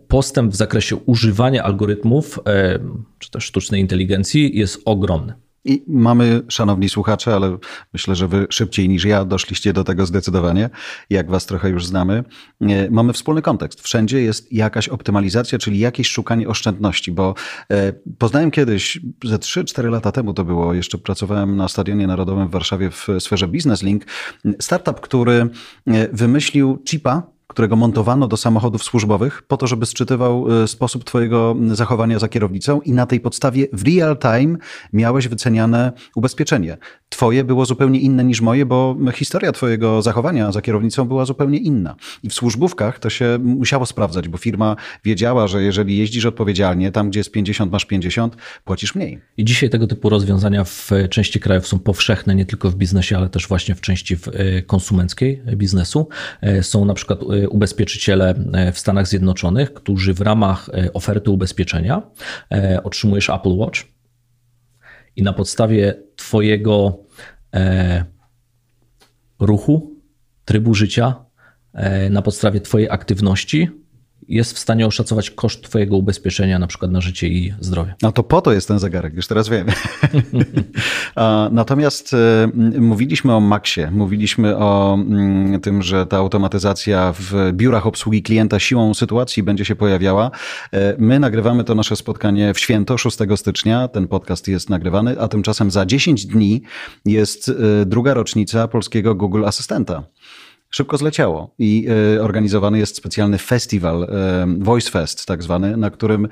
postęp 0.08 0.52
w 0.52 0.56
zakresie 0.56 0.96
używania 0.96 1.62
algorytmów 1.62 2.40
czy 3.18 3.30
też 3.30 3.44
sztucznej 3.44 3.80
inteligencji 3.80 4.58
jest 4.58 4.82
ogromny. 4.84 5.34
I 5.64 5.84
mamy, 5.86 6.42
szanowni 6.48 6.88
słuchacze, 6.88 7.34
ale 7.34 7.58
myślę, 7.92 8.14
że 8.14 8.28
wy 8.28 8.46
szybciej 8.50 8.88
niż 8.88 9.04
ja 9.04 9.24
doszliście 9.24 9.72
do 9.72 9.84
tego 9.84 10.06
zdecydowanie, 10.06 10.70
jak 11.10 11.30
was 11.30 11.46
trochę 11.46 11.70
już 11.70 11.86
znamy. 11.86 12.24
E, 12.60 12.90
mamy 12.90 13.12
wspólny 13.12 13.42
kontekst. 13.42 13.80
Wszędzie 13.80 14.22
jest 14.22 14.52
jakaś 14.52 14.88
optymalizacja, 14.88 15.58
czyli 15.58 15.78
jakieś 15.78 16.08
szukanie 16.08 16.48
oszczędności, 16.48 17.12
bo 17.12 17.34
e, 17.70 17.92
poznałem 18.18 18.50
kiedyś, 18.50 19.00
ze 19.24 19.36
3-4 19.36 19.90
lata 19.90 20.12
temu 20.12 20.34
to 20.34 20.44
było, 20.44 20.74
jeszcze 20.74 20.98
pracowałem 20.98 21.56
na 21.56 21.68
Stadionie 21.68 22.06
Narodowym 22.06 22.48
w 22.48 22.50
Warszawie 22.50 22.90
w 22.90 23.06
sferze 23.18 23.48
Business 23.48 23.82
Link, 23.82 24.04
startup, 24.60 25.00
który 25.00 25.48
e, 25.86 26.08
wymyślił 26.12 26.82
chipa, 26.88 27.22
którego 27.52 27.76
montowano 27.76 28.28
do 28.28 28.36
samochodów 28.36 28.84
służbowych 28.84 29.42
po 29.42 29.56
to, 29.56 29.66
żeby 29.66 29.86
sczytywał 29.86 30.62
e, 30.62 30.68
sposób 30.68 31.04
twojego 31.04 31.56
zachowania 31.72 32.18
za 32.18 32.28
kierownicą 32.28 32.80
i 32.80 32.92
na 32.92 33.06
tej 33.06 33.20
podstawie 33.20 33.66
w 33.72 33.82
real 33.86 34.18
time 34.18 34.58
miałeś 34.92 35.28
wyceniane 35.28 35.92
ubezpieczenie. 36.14 36.76
Twoje 37.08 37.44
było 37.44 37.66
zupełnie 37.66 38.00
inne 38.00 38.24
niż 38.24 38.40
moje, 38.40 38.66
bo 38.66 38.96
historia 39.14 39.52
twojego 39.52 40.02
zachowania 40.02 40.52
za 40.52 40.62
kierownicą 40.62 41.04
była 41.04 41.24
zupełnie 41.24 41.58
inna. 41.58 41.96
I 42.22 42.28
w 42.28 42.34
służbówkach 42.34 42.98
to 42.98 43.10
się 43.10 43.38
musiało 43.42 43.86
sprawdzać, 43.86 44.28
bo 44.28 44.38
firma 44.38 44.76
wiedziała, 45.04 45.46
że 45.46 45.62
jeżeli 45.62 45.96
jeździsz 45.96 46.26
odpowiedzialnie, 46.26 46.92
tam 46.92 47.10
gdzie 47.10 47.20
jest 47.20 47.30
50, 47.30 47.72
masz 47.72 47.84
50, 47.84 48.36
płacisz 48.64 48.94
mniej. 48.94 49.20
I 49.36 49.44
dzisiaj 49.44 49.70
tego 49.70 49.86
typu 49.86 50.08
rozwiązania 50.08 50.64
w 50.64 50.90
części 51.10 51.40
krajów 51.40 51.66
są 51.66 51.78
powszechne 51.78 52.34
nie 52.34 52.46
tylko 52.46 52.70
w 52.70 52.74
biznesie, 52.74 53.16
ale 53.16 53.28
też 53.28 53.48
właśnie 53.48 53.74
w 53.74 53.80
części 53.80 54.16
e, 54.32 54.62
konsumenckiej 54.62 55.42
biznesu. 55.56 56.08
E, 56.40 56.62
są 56.62 56.84
na 56.84 56.94
przykład 56.94 57.20
e, 57.22 57.41
ubezpieczyciele 57.48 58.34
w 58.72 58.78
Stanach 58.78 59.06
Zjednoczonych, 59.06 59.74
którzy 59.74 60.14
w 60.14 60.20
ramach 60.20 60.70
oferty 60.92 61.30
ubezpieczenia 61.30 62.02
otrzymujesz 62.84 63.30
Apple 63.30 63.56
Watch 63.56 63.80
i 65.16 65.22
na 65.22 65.32
podstawie 65.32 65.94
Twojego 66.16 66.98
ruchu, 69.38 70.00
trybu 70.44 70.74
życia, 70.74 71.24
na 72.10 72.22
podstawie 72.22 72.60
Twojej 72.60 72.90
aktywności 72.90 73.81
jest 74.28 74.52
w 74.52 74.58
stanie 74.58 74.86
oszacować 74.86 75.30
koszt 75.30 75.62
Twojego 75.62 75.96
ubezpieczenia, 75.96 76.58
na 76.58 76.66
przykład 76.66 76.90
na 76.90 77.00
życie 77.00 77.28
i 77.28 77.54
zdrowie. 77.60 77.94
No 78.02 78.12
to 78.12 78.22
po 78.22 78.40
to 78.40 78.52
jest 78.52 78.68
ten 78.68 78.78
zegarek, 78.78 79.14
już 79.14 79.26
teraz 79.26 79.48
wiem. 79.48 79.66
Natomiast 81.50 82.14
e, 82.14 82.48
mówiliśmy 82.80 83.34
o 83.34 83.40
Maxie, 83.40 83.90
mówiliśmy 83.90 84.56
o 84.56 84.94
mm, 84.94 85.60
tym, 85.60 85.82
że 85.82 86.06
ta 86.06 86.16
automatyzacja 86.16 87.14
w 87.18 87.52
biurach 87.52 87.86
obsługi 87.86 88.22
klienta 88.22 88.58
siłą 88.58 88.94
sytuacji 88.94 89.42
będzie 89.42 89.64
się 89.64 89.76
pojawiała. 89.76 90.30
E, 90.72 90.96
my 90.98 91.20
nagrywamy 91.20 91.64
to 91.64 91.74
nasze 91.74 91.96
spotkanie 91.96 92.54
w 92.54 92.58
święto 92.58 92.98
6 92.98 93.18
stycznia. 93.36 93.88
Ten 93.88 94.08
podcast 94.08 94.48
jest 94.48 94.70
nagrywany, 94.70 95.20
a 95.20 95.28
tymczasem 95.28 95.70
za 95.70 95.86
10 95.86 96.26
dni 96.26 96.62
jest 97.04 97.48
e, 97.48 97.86
druga 97.86 98.14
rocznica 98.14 98.68
polskiego 98.68 99.14
Google 99.14 99.44
Asystenta 99.44 100.02
szybko 100.74 100.96
zleciało 100.96 101.54
i 101.58 101.86
e, 102.16 102.22
organizowany 102.22 102.78
jest 102.78 102.96
specjalny 102.96 103.38
festiwal, 103.38 104.04
e, 104.04 104.46
Voice 104.58 104.90
Fest 104.90 105.26
tak 105.26 105.42
zwany, 105.42 105.76
na 105.76 105.90
którym 105.90 106.28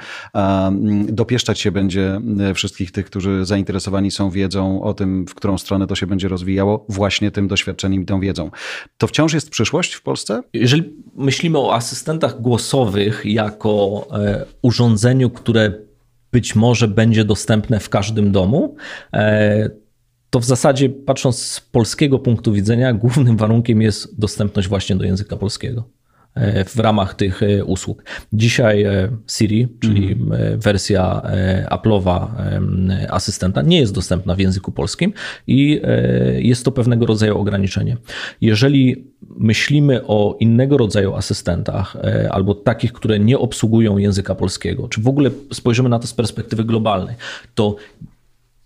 dopieszczać 1.09 1.61
się 1.61 1.73
będzie 1.73 2.21
e, 2.41 2.55
wszystkich 2.55 2.93
tych, 2.93 3.07
którzy 3.07 3.45
zainteresowani 3.45 4.11
są 4.11 4.31
wiedzą 4.31 4.83
o 4.83 4.95
tym, 4.95 5.27
w 5.27 5.35
którą 5.35 5.59
stronę 5.59 5.87
to 5.87 5.95
się 5.95 6.07
będzie 6.07 6.29
rozwijało, 6.29 6.87
właśnie 6.89 7.31
tym 7.31 7.49
doświadczeniem 7.49 8.03
i 8.03 8.07
tą 8.07 8.21
wiedzą. 8.21 8.51
To 8.99 9.07
wciąż 9.07 9.33
jest 9.35 9.51
przyszłość 9.51 9.95
w 9.95 10.03
Polsce? 10.03 10.43
Jeżeli 10.53 10.95
myślimy 11.17 11.59
o 11.59 11.75
asystentach 11.75 12.41
głosowych 12.41 13.23
jako 13.25 14.07
urządzeniu, 14.63 15.31
które 15.31 15.73
być 16.33 16.57
może 16.57 16.89
będzie 16.89 17.25
dostępne 17.25 17.81
w 17.81 17.89
każdym 17.89 18.33
domu, 18.33 18.77
to 20.31 20.41
w 20.41 20.45
zasadzie, 20.45 20.89
patrząc 20.89 21.43
z 21.43 21.61
polskiego 21.61 22.19
punktu 22.19 22.53
widzenia, 22.53 22.93
głównym 22.93 23.37
warunkiem 23.37 23.83
jest 23.83 24.21
dostępność 24.21 24.69
właśnie 24.69 24.97
do 24.97 25.05
języka 25.05 25.37
polskiego 25.37 25.85
e, 26.35 26.65
w 26.65 26.79
ramach 26.79 27.15
tych 27.15 27.43
e, 27.43 27.65
usług. 27.65 28.05
Dzisiaj 28.33 28.83
e, 28.83 29.09
Siri, 29.31 29.69
czyli 29.81 30.13
mm. 30.13 30.61
wersja 30.61 31.23
Apple'owa 31.71 32.27
asystenta, 33.11 33.63
nie 33.63 33.81
jest 33.81 33.95
dostępna 33.95 34.35
w 34.35 34.39
języku 34.39 34.73
polskim 34.73 35.13
i 35.47 35.81
jest 36.39 36.65
to 36.65 36.73
pewnego 36.73 37.07
rodzaju 37.07 37.39
ograniczenie. 37.39 37.97
Jeżeli 38.41 39.05
myślimy 39.37 40.07
o 40.07 40.37
innego 40.41 40.77
rodzaju 40.77 41.15
asystentach, 41.15 41.97
albo 42.31 42.55
takich, 42.55 42.93
które 42.93 43.19
nie 43.19 43.39
obsługują 43.39 43.99
języka 43.99 44.35
polskiego, 44.35 44.89
czy 44.89 45.01
w 45.01 45.09
ogóle 45.09 45.31
spojrzymy 45.53 45.89
na 45.89 45.99
to 45.99 46.07
z 46.07 46.15
perspektywy 46.15 46.65
globalnej, 46.65 47.17
to 47.55 47.77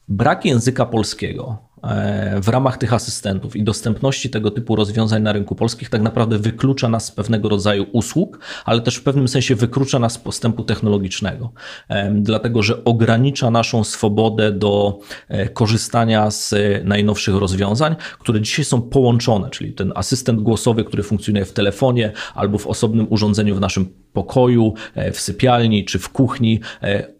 brak 0.08 0.44
języka 0.44 0.86
polskiego 0.86 1.58
e, 1.82 2.40
w 2.40 2.48
ramach 2.48 2.78
tych 2.78 2.92
asystentów 2.92 3.56
i 3.56 3.64
dostępności 3.64 4.30
tego 4.30 4.50
typu 4.50 4.76
rozwiązań 4.76 5.22
na 5.22 5.32
rynku 5.32 5.54
polskich 5.54 5.90
tak 5.90 6.02
naprawdę 6.02 6.38
wyklucza 6.38 6.88
nas 6.88 7.04
z 7.04 7.10
pewnego 7.10 7.48
rodzaju 7.48 7.86
usług, 7.92 8.38
ale 8.64 8.80
też 8.80 8.96
w 8.96 9.02
pewnym 9.02 9.28
sensie 9.28 9.54
wyklucza 9.54 9.98
nas 9.98 10.12
z 10.12 10.18
postępu 10.18 10.64
technologicznego, 10.64 11.52
e, 11.88 12.12
dlatego 12.14 12.62
że 12.62 12.84
ogranicza 12.84 13.50
naszą 13.50 13.84
swobodę 13.84 14.52
do 14.52 14.98
e, 15.28 15.48
korzystania 15.48 16.30
z 16.30 16.54
najnowszych 16.84 17.34
rozwiązań, 17.34 17.96
które 18.18 18.40
dzisiaj 18.40 18.64
są 18.64 18.82
połączone, 18.82 19.50
czyli 19.50 19.72
ten 19.72 19.92
asystent 19.94 20.40
głosowy, 20.40 20.84
który 20.84 21.02
funkcjonuje 21.02 21.44
w 21.44 21.52
telefonie 21.52 22.12
albo 22.34 22.58
w 22.58 22.66
osobnym 22.66 23.06
urządzeniu 23.10 23.56
w 23.56 23.60
naszym 23.60 23.88
pokoju, 24.12 24.74
w 25.12 25.20
sypialni 25.20 25.84
czy 25.84 25.98
w 25.98 26.08
kuchni, 26.08 26.60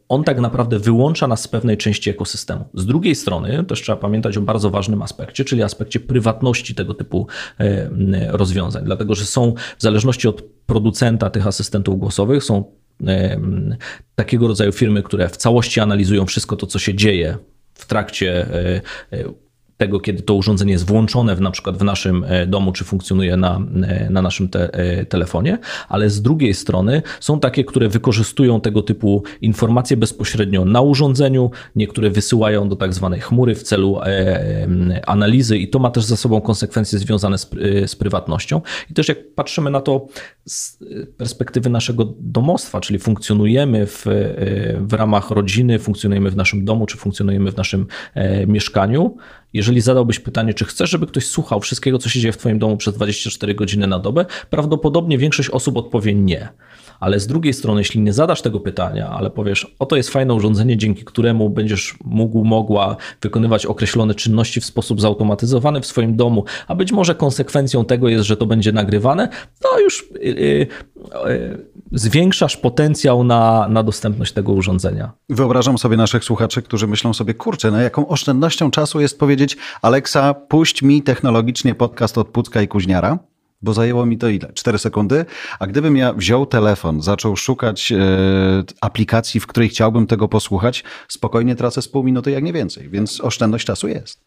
on 0.09 0.24
tak 0.24 0.40
naprawdę 0.40 0.78
wyłącza 0.78 1.26
nas 1.26 1.42
z 1.42 1.48
pewnej 1.48 1.76
części 1.76 2.11
ekosystemu. 2.11 2.64
Z 2.74 2.86
drugiej 2.86 3.14
strony 3.14 3.64
też 3.64 3.82
trzeba 3.82 3.96
pamiętać 3.96 4.36
o 4.36 4.40
bardzo 4.40 4.70
ważnym 4.70 5.02
aspekcie, 5.02 5.44
czyli 5.44 5.62
aspekcie 5.62 6.00
prywatności 6.00 6.74
tego 6.74 6.94
typu 6.94 7.26
e, 7.61 7.88
rozwiązań, 8.30 8.84
dlatego 8.84 9.14
że 9.14 9.24
są 9.24 9.55
w 9.78 9.82
zależności 9.82 10.28
od 10.28 10.42
producenta 10.66 11.30
tych 11.30 11.46
asystentów 11.46 11.98
głosowych, 11.98 12.44
są 12.44 12.64
e, 13.07 13.40
takiego 14.14 14.48
rodzaju 14.48 14.72
firmy, 14.72 15.02
które 15.02 15.28
w 15.28 15.36
całości 15.36 15.80
analizują 15.80 16.26
wszystko 16.26 16.57
to, 16.57 16.66
co 16.66 16.78
się 16.78 16.94
dzieje 16.94 17.38
w 17.74 17.86
trakcie 17.86 18.46
e, 19.12 19.43
tego, 19.85 20.01
kiedy 20.01 20.22
to 20.22 20.35
urządzenie 20.35 20.72
jest 20.72 20.87
włączone 20.87 21.37
w, 21.37 21.41
na 21.41 21.51
przykład 21.51 21.78
w 21.78 21.85
naszym 21.85 22.24
e, 22.24 22.47
domu, 22.47 22.72
czy 22.72 22.85
funkcjonuje 22.85 23.37
na, 23.37 23.61
e, 23.82 24.11
na 24.11 24.22
naszym 24.22 24.49
te, 24.49 24.74
e, 24.74 25.07
telefonie, 25.07 25.59
ale 25.89 26.11
z 26.11 26.22
drugiej 26.22 26.55
strony 26.55 27.03
są 27.20 27.41
takie, 27.41 27.64
które 27.64 27.89
wykorzystują 27.89 28.61
tego 28.61 28.82
typu 28.82 29.22
informacje 29.41 29.97
bezpośrednio 29.97 30.64
na 30.64 30.80
urządzeniu, 30.80 31.51
niektóre 31.76 32.11
wysyłają 32.11 32.68
do 32.68 32.76
tak 32.76 32.95
zwanej 32.95 33.20
chmury 33.20 33.55
w 33.55 33.62
celu 33.62 34.01
analizy 35.07 35.59
i 35.59 35.68
to 35.68 35.78
ma 35.78 35.91
też 35.91 36.05
za 36.05 36.16
sobą 36.16 36.41
konsekwencje 36.41 36.99
związane 36.99 37.39
z, 37.39 37.51
z 37.87 37.97
prywatnością. 37.97 38.61
I 38.91 38.95
też 38.95 39.09
jak 39.09 39.35
patrzymy 39.35 39.70
na 39.70 39.80
to 39.80 40.07
z 40.47 40.78
perspektywy 41.16 41.70
naszego 41.70 42.14
domostwa, 42.20 42.80
czyli 42.80 42.99
funkcjonujemy 42.99 43.87
w, 43.87 44.07
w 44.80 44.93
ramach 44.93 45.30
rodziny, 45.30 45.78
funkcjonujemy 45.78 46.30
w 46.30 46.37
naszym 46.37 46.64
domu, 46.64 46.87
czy 46.87 46.97
funkcjonujemy 46.97 47.53
w 47.53 47.57
naszym 47.57 47.87
mieszkaniu, 48.47 49.16
jeżeli 49.55 49.80
zadałbyś 49.80 50.20
pytanie, 50.20 50.55
czy 50.55 50.64
chcesz, 50.64 50.90
żeby 50.90 51.07
ktoś 51.07 51.26
słuchał 51.26 51.61
wszystkiego, 51.61 51.98
co 51.98 52.09
się 52.09 52.20
dzieje 52.20 52.32
w 52.32 52.36
Twoim 52.36 52.59
domu 52.59 52.76
przez 52.76 52.94
24 52.94 53.55
godziny 53.55 53.86
na 53.86 53.98
dobę, 53.98 54.26
prawdopodobnie 54.50 55.18
większość 55.18 55.50
osób 55.50 55.76
odpowie 55.76 56.14
nie. 56.14 56.48
Ale 57.01 57.20
z 57.20 57.26
drugiej 57.26 57.53
strony, 57.53 57.80
jeśli 57.80 58.01
nie 58.01 58.12
zadasz 58.12 58.42
tego 58.42 58.61
pytania, 58.61 59.09
ale 59.09 59.30
powiesz, 59.30 59.74
oto 59.78 59.97
jest 59.97 60.11
fajne 60.11 60.34
urządzenie, 60.34 60.76
dzięki 60.76 61.05
któremu 61.05 61.51
będziesz 61.51 61.95
mógł, 62.05 62.45
mogła 62.45 62.97
wykonywać 63.22 63.66
określone 63.66 64.14
czynności 64.14 64.61
w 64.61 64.64
sposób 64.64 65.01
zautomatyzowany 65.01 65.80
w 65.80 65.86
swoim 65.86 66.16
domu, 66.16 66.45
a 66.68 66.74
być 66.74 66.92
może 66.92 67.14
konsekwencją 67.14 67.84
tego 67.84 68.09
jest, 68.09 68.24
że 68.24 68.36
to 68.36 68.47
będzie 68.47 68.72
nagrywane, 68.72 69.28
to 69.61 69.80
już 69.80 70.07
yy, 70.20 70.66
yy, 71.28 71.64
zwiększasz 71.92 72.57
potencjał 72.57 73.24
na, 73.24 73.68
na 73.68 73.82
dostępność 73.82 74.32
tego 74.32 74.53
urządzenia. 74.53 75.12
Wyobrażam 75.28 75.78
sobie 75.78 75.97
naszych 75.97 76.24
słuchaczy, 76.24 76.62
którzy 76.62 76.86
myślą 76.86 77.14
sobie, 77.14 77.34
kurczę, 77.34 77.70
no 77.70 77.80
jaką 77.80 78.09
oszczędnością 78.09 78.70
czasu 78.70 79.01
jest 79.01 79.18
powiedzieć, 79.18 79.57
Alexa, 79.82 80.34
puść 80.34 80.82
mi 80.82 81.03
technologicznie 81.03 81.74
podcast 81.74 82.18
od 82.18 82.28
Pucka 82.28 82.62
i 82.62 82.68
Kuźniara 82.68 83.18
bo 83.64 83.74
zajęło 83.74 84.06
mi 84.06 84.18
to 84.18 84.28
ile? 84.28 84.52
4 84.54 84.78
sekundy. 84.78 85.24
A 85.58 85.66
gdybym 85.66 85.96
ja 85.96 86.12
wziął 86.12 86.46
telefon, 86.46 87.02
zaczął 87.02 87.36
szukać 87.36 87.92
e, 87.92 87.98
aplikacji, 88.80 89.40
w 89.40 89.46
której 89.46 89.68
chciałbym 89.68 90.06
tego 90.06 90.28
posłuchać, 90.28 90.84
spokojnie 91.08 91.56
tracę 91.56 91.82
z 91.82 91.88
pół 91.88 92.04
minuty, 92.04 92.30
jak 92.30 92.44
nie 92.44 92.52
więcej, 92.52 92.90
więc 92.90 93.20
oszczędność 93.20 93.66
czasu 93.66 93.88
jest. 93.88 94.20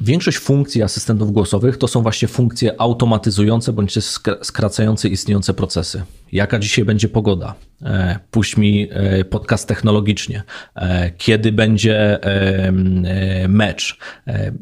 Większość 0.00 0.38
funkcji 0.38 0.82
asystentów 0.82 1.32
głosowych 1.32 1.76
to 1.76 1.88
są 1.88 2.02
właśnie 2.02 2.28
funkcje 2.28 2.80
automatyzujące 2.80 3.72
bądź 3.72 3.98
skracające 4.42 5.08
istniejące 5.08 5.54
procesy. 5.54 6.02
Jaka 6.32 6.58
dzisiaj 6.58 6.84
będzie 6.84 7.08
pogoda? 7.08 7.54
E, 7.82 8.18
puść 8.30 8.56
mi 8.56 8.88
e, 8.90 9.24
podcast 9.24 9.68
technologicznie. 9.68 10.42
Kiedy 11.18 11.52
będzie 11.52 12.18
mecz? 13.48 13.98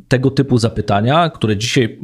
Tego 0.08 0.30
typu 0.30 0.58
zapytania, 0.58 1.30
które 1.30 1.56
dzisiaj 1.56 1.98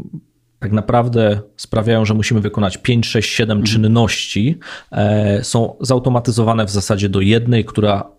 tak 0.63 0.73
naprawdę 0.73 1.41
sprawiają, 1.57 2.05
że 2.05 2.15
musimy 2.15 2.41
wykonać 2.41 2.79
5, 2.79 3.07
6, 3.07 3.31
7 3.31 3.63
czynności, 3.63 4.59
e, 4.93 5.45
są 5.45 5.77
zautomatyzowane 5.81 6.67
w 6.67 6.71
zasadzie 6.71 7.09
do 7.09 7.21
jednej, 7.21 7.65
która 7.65 8.11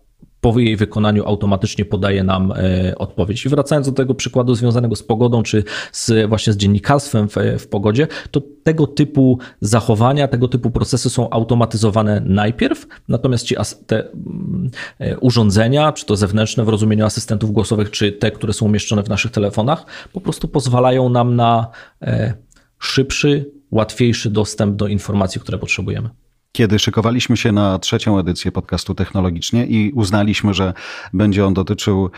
po 0.44 0.58
jej 0.58 0.76
wykonaniu 0.76 1.24
automatycznie 1.26 1.84
podaje 1.84 2.24
nam 2.24 2.52
e, 2.52 2.94
odpowiedź. 2.98 3.46
I 3.46 3.48
wracając 3.48 3.86
do 3.86 3.92
tego 3.92 4.14
przykładu 4.14 4.54
związanego 4.54 4.96
z 4.96 5.02
pogodą, 5.02 5.42
czy 5.42 5.64
z, 5.92 6.28
właśnie 6.28 6.52
z 6.52 6.56
dziennikarstwem 6.56 7.28
w, 7.28 7.34
w 7.58 7.66
pogodzie, 7.66 8.06
to 8.30 8.42
tego 8.62 8.86
typu 8.86 9.38
zachowania, 9.60 10.28
tego 10.28 10.48
typu 10.48 10.70
procesy 10.70 11.10
są 11.10 11.30
automatyzowane 11.30 12.22
najpierw, 12.24 12.86
natomiast 13.08 13.46
ci 13.46 13.56
te 13.86 14.10
mm, 14.10 14.70
e, 14.98 15.18
urządzenia, 15.18 15.92
czy 15.92 16.06
to 16.06 16.16
zewnętrzne 16.16 16.64
w 16.64 16.68
rozumieniu 16.68 17.04
asystentów 17.04 17.52
głosowych, 17.52 17.90
czy 17.90 18.12
te, 18.12 18.30
które 18.30 18.52
są 18.52 18.66
umieszczone 18.66 19.02
w 19.02 19.08
naszych 19.08 19.30
telefonach, 19.30 19.86
po 20.12 20.20
prostu 20.20 20.48
pozwalają 20.48 21.08
nam 21.08 21.36
na 21.36 21.70
e, 22.02 22.34
szybszy, 22.78 23.50
łatwiejszy 23.70 24.30
dostęp 24.30 24.76
do 24.76 24.86
informacji, 24.86 25.40
które 25.40 25.58
potrzebujemy. 25.58 26.23
Kiedy 26.56 26.78
szykowaliśmy 26.78 27.36
się 27.36 27.52
na 27.52 27.78
trzecią 27.78 28.18
edycję 28.18 28.52
podcastu 28.52 28.94
technologicznie 28.94 29.66
i 29.66 29.92
uznaliśmy, 29.92 30.54
że 30.54 30.72
będzie 31.12 31.46
on 31.46 31.54
dotyczył 31.54 32.10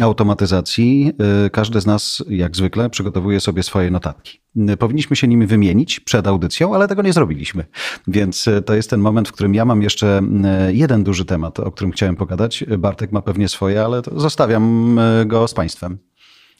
automatyzacji, 0.00 1.12
y, 1.46 1.50
każdy 1.50 1.80
z 1.80 1.86
nas, 1.86 2.24
jak 2.28 2.56
zwykle, 2.56 2.90
przygotowuje 2.90 3.40
sobie 3.40 3.62
swoje 3.62 3.90
notatki. 3.90 4.40
Y, 4.70 4.76
powinniśmy 4.76 5.16
się 5.16 5.28
nimi 5.28 5.46
wymienić 5.46 6.00
przed 6.00 6.26
audycją, 6.26 6.74
ale 6.74 6.88
tego 6.88 7.02
nie 7.02 7.12
zrobiliśmy. 7.12 7.64
Więc 8.08 8.46
y, 8.46 8.62
to 8.62 8.74
jest 8.74 8.90
ten 8.90 9.00
moment, 9.00 9.28
w 9.28 9.32
którym 9.32 9.54
ja 9.54 9.64
mam 9.64 9.82
jeszcze 9.82 10.22
jeden 10.68 11.04
duży 11.04 11.24
temat, 11.24 11.60
o 11.60 11.72
którym 11.72 11.92
chciałem 11.92 12.16
pogadać. 12.16 12.64
Bartek 12.78 13.12
ma 13.12 13.22
pewnie 13.22 13.48
swoje, 13.48 13.84
ale 13.84 14.02
zostawiam 14.16 14.98
go 15.26 15.48
z 15.48 15.54
Państwem. 15.54 15.98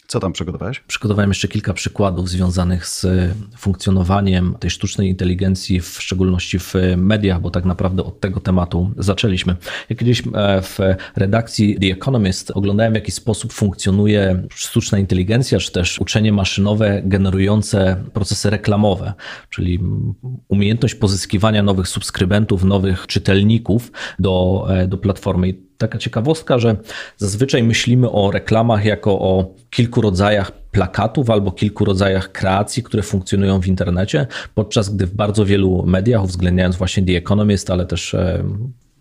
Co 0.07 0.21
tam 0.21 0.33
przygotowałeś? 0.33 0.81
Przygotowałem 0.81 1.31
jeszcze 1.31 1.49
kilka 1.49 1.73
przykładów 1.73 2.29
związanych 2.29 2.87
z 2.87 3.07
funkcjonowaniem 3.57 4.57
tej 4.61 4.71
sztucznej 4.71 5.09
inteligencji, 5.09 5.81
w 5.81 6.03
szczególności 6.03 6.59
w 6.59 6.75
mediach, 6.97 7.41
bo 7.41 7.51
tak 7.51 7.65
naprawdę 7.65 8.05
od 8.05 8.21
tego 8.21 8.41
tematu 8.41 8.91
zaczęliśmy. 8.97 9.57
Ja 9.89 9.97
kiedyś 9.97 10.23
e, 10.35 10.63
w 10.63 10.79
redakcji 11.17 11.79
The 11.81 11.87
Economist 11.87 12.51
oglądałem, 12.51 12.93
w 12.93 12.97
jaki 12.97 13.13
sposób 13.13 13.53
funkcjonuje 13.53 14.43
sztuczna 14.55 14.99
inteligencja, 14.99 15.59
czy 15.59 15.73
też 15.73 15.99
uczenie 15.99 16.33
maszynowe 16.33 17.03
generujące 17.05 18.05
procesy 18.13 18.51
reklamowe, 18.51 19.13
czyli 19.51 19.81
umiejętność 20.49 20.95
pozyskiwania 20.95 21.63
nowych 21.63 21.89
subskrybentów, 21.89 22.65
nowych 22.65 23.07
czytelników 23.07 23.93
do, 24.19 24.67
e, 24.71 24.89
do 24.89 24.99
platformy 24.99 25.55
taka 25.79 25.99
ciekawostka, 25.99 26.59
że 26.59 26.77
zazwyczaj 27.17 27.63
myślimy 27.63 28.11
o 28.11 28.31
reklamach 28.31 28.85
jako 28.85 29.21
o 29.21 29.55
kilku 29.71 30.01
rodzajach 30.01 30.53
plakatów 30.53 31.31
albo 31.31 31.53
kilku 31.53 31.85
rodzajach 31.85 32.33
kreacji, 32.33 32.83
które 32.83 33.03
funkcjonują 33.03 33.61
w 33.61 33.67
internecie, 33.67 34.27
podczas 34.55 34.95
gdy 34.95 35.07
w 35.07 35.15
bardzo 35.15 35.45
wielu 35.45 35.87
mediach, 35.87 36.25
uwzględniając 36.25 36.77
właśnie 36.77 37.03
The 37.03 37.17
Economist, 37.17 37.71
ale 37.71 37.87
też 37.87 38.15
e, 38.15 38.45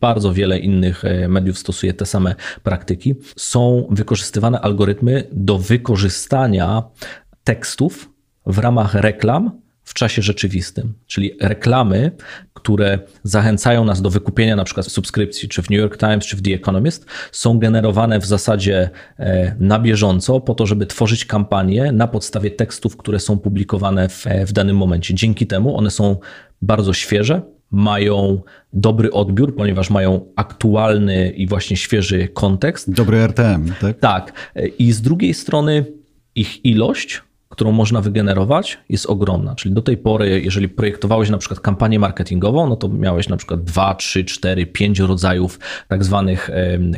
bardzo 0.01 0.33
wiele 0.33 0.59
innych 0.59 1.05
e, 1.05 1.27
mediów 1.27 1.57
stosuje 1.57 1.93
te 1.93 2.05
same 2.05 2.35
praktyki, 2.63 3.15
są 3.35 3.87
wykorzystywane 3.89 4.61
algorytmy 4.61 5.23
do 5.31 5.57
wykorzystania 5.57 6.83
tekstów 7.43 8.09
w 8.45 8.57
ramach 8.57 8.93
reklam 8.93 9.62
w 9.83 9.93
czasie 9.93 10.21
rzeczywistym, 10.21 10.93
czyli 11.07 11.31
reklamy, 11.41 12.11
które 12.53 12.99
zachęcają 13.23 13.85
nas 13.85 14.01
do 14.01 14.09
wykupienia 14.09 14.55
na 14.55 14.63
przykład 14.63 14.87
subskrypcji, 14.87 15.49
czy 15.49 15.61
w 15.61 15.69
New 15.69 15.79
York 15.79 15.97
Times, 15.97 16.25
czy 16.25 16.37
w 16.37 16.41
The 16.41 16.53
Economist, 16.53 17.05
są 17.31 17.59
generowane 17.59 18.19
w 18.19 18.25
zasadzie 18.25 18.89
e, 19.19 19.55
na 19.59 19.79
bieżąco 19.79 20.39
po 20.39 20.55
to, 20.55 20.65
żeby 20.65 20.85
tworzyć 20.85 21.25
kampanie 21.25 21.91
na 21.91 22.07
podstawie 22.07 22.51
tekstów, 22.51 22.97
które 22.97 23.19
są 23.19 23.39
publikowane 23.39 24.09
w, 24.09 24.27
e, 24.27 24.45
w 24.45 24.53
danym 24.53 24.77
momencie. 24.77 25.13
Dzięki 25.13 25.47
temu 25.47 25.77
one 25.77 25.91
są 25.91 26.17
bardzo 26.61 26.93
świeże, 26.93 27.41
mają 27.71 28.41
dobry 28.73 29.11
odbiór, 29.11 29.55
ponieważ 29.55 29.89
mają 29.89 30.25
aktualny 30.35 31.29
i 31.29 31.47
właśnie 31.47 31.77
świeży 31.77 32.27
kontekst. 32.27 32.91
Dobry 32.91 33.17
RTM, 33.17 33.71
tak? 33.81 33.99
Tak. 33.99 34.33
E, 34.55 34.67
I 34.67 34.91
z 34.91 35.01
drugiej 35.01 35.33
strony 35.33 35.85
ich 36.35 36.65
ilość 36.65 37.21
którą 37.53 37.71
można 37.71 38.01
wygenerować, 38.01 38.79
jest 38.89 39.05
ogromna. 39.05 39.55
Czyli 39.55 39.75
do 39.75 39.81
tej 39.81 39.97
pory, 39.97 40.41
jeżeli 40.41 40.69
projektowałeś 40.69 41.29
na 41.29 41.37
przykład 41.37 41.59
kampanię 41.59 41.99
marketingową, 41.99 42.69
no 42.69 42.75
to 42.75 42.89
miałeś 42.89 43.29
na 43.29 43.37
przykład 43.37 43.63
2, 43.63 43.95
3, 43.95 44.25
4, 44.25 44.65
5 44.65 44.99
rodzajów 44.99 45.59
tak 45.87 46.03
zwanych 46.03 46.49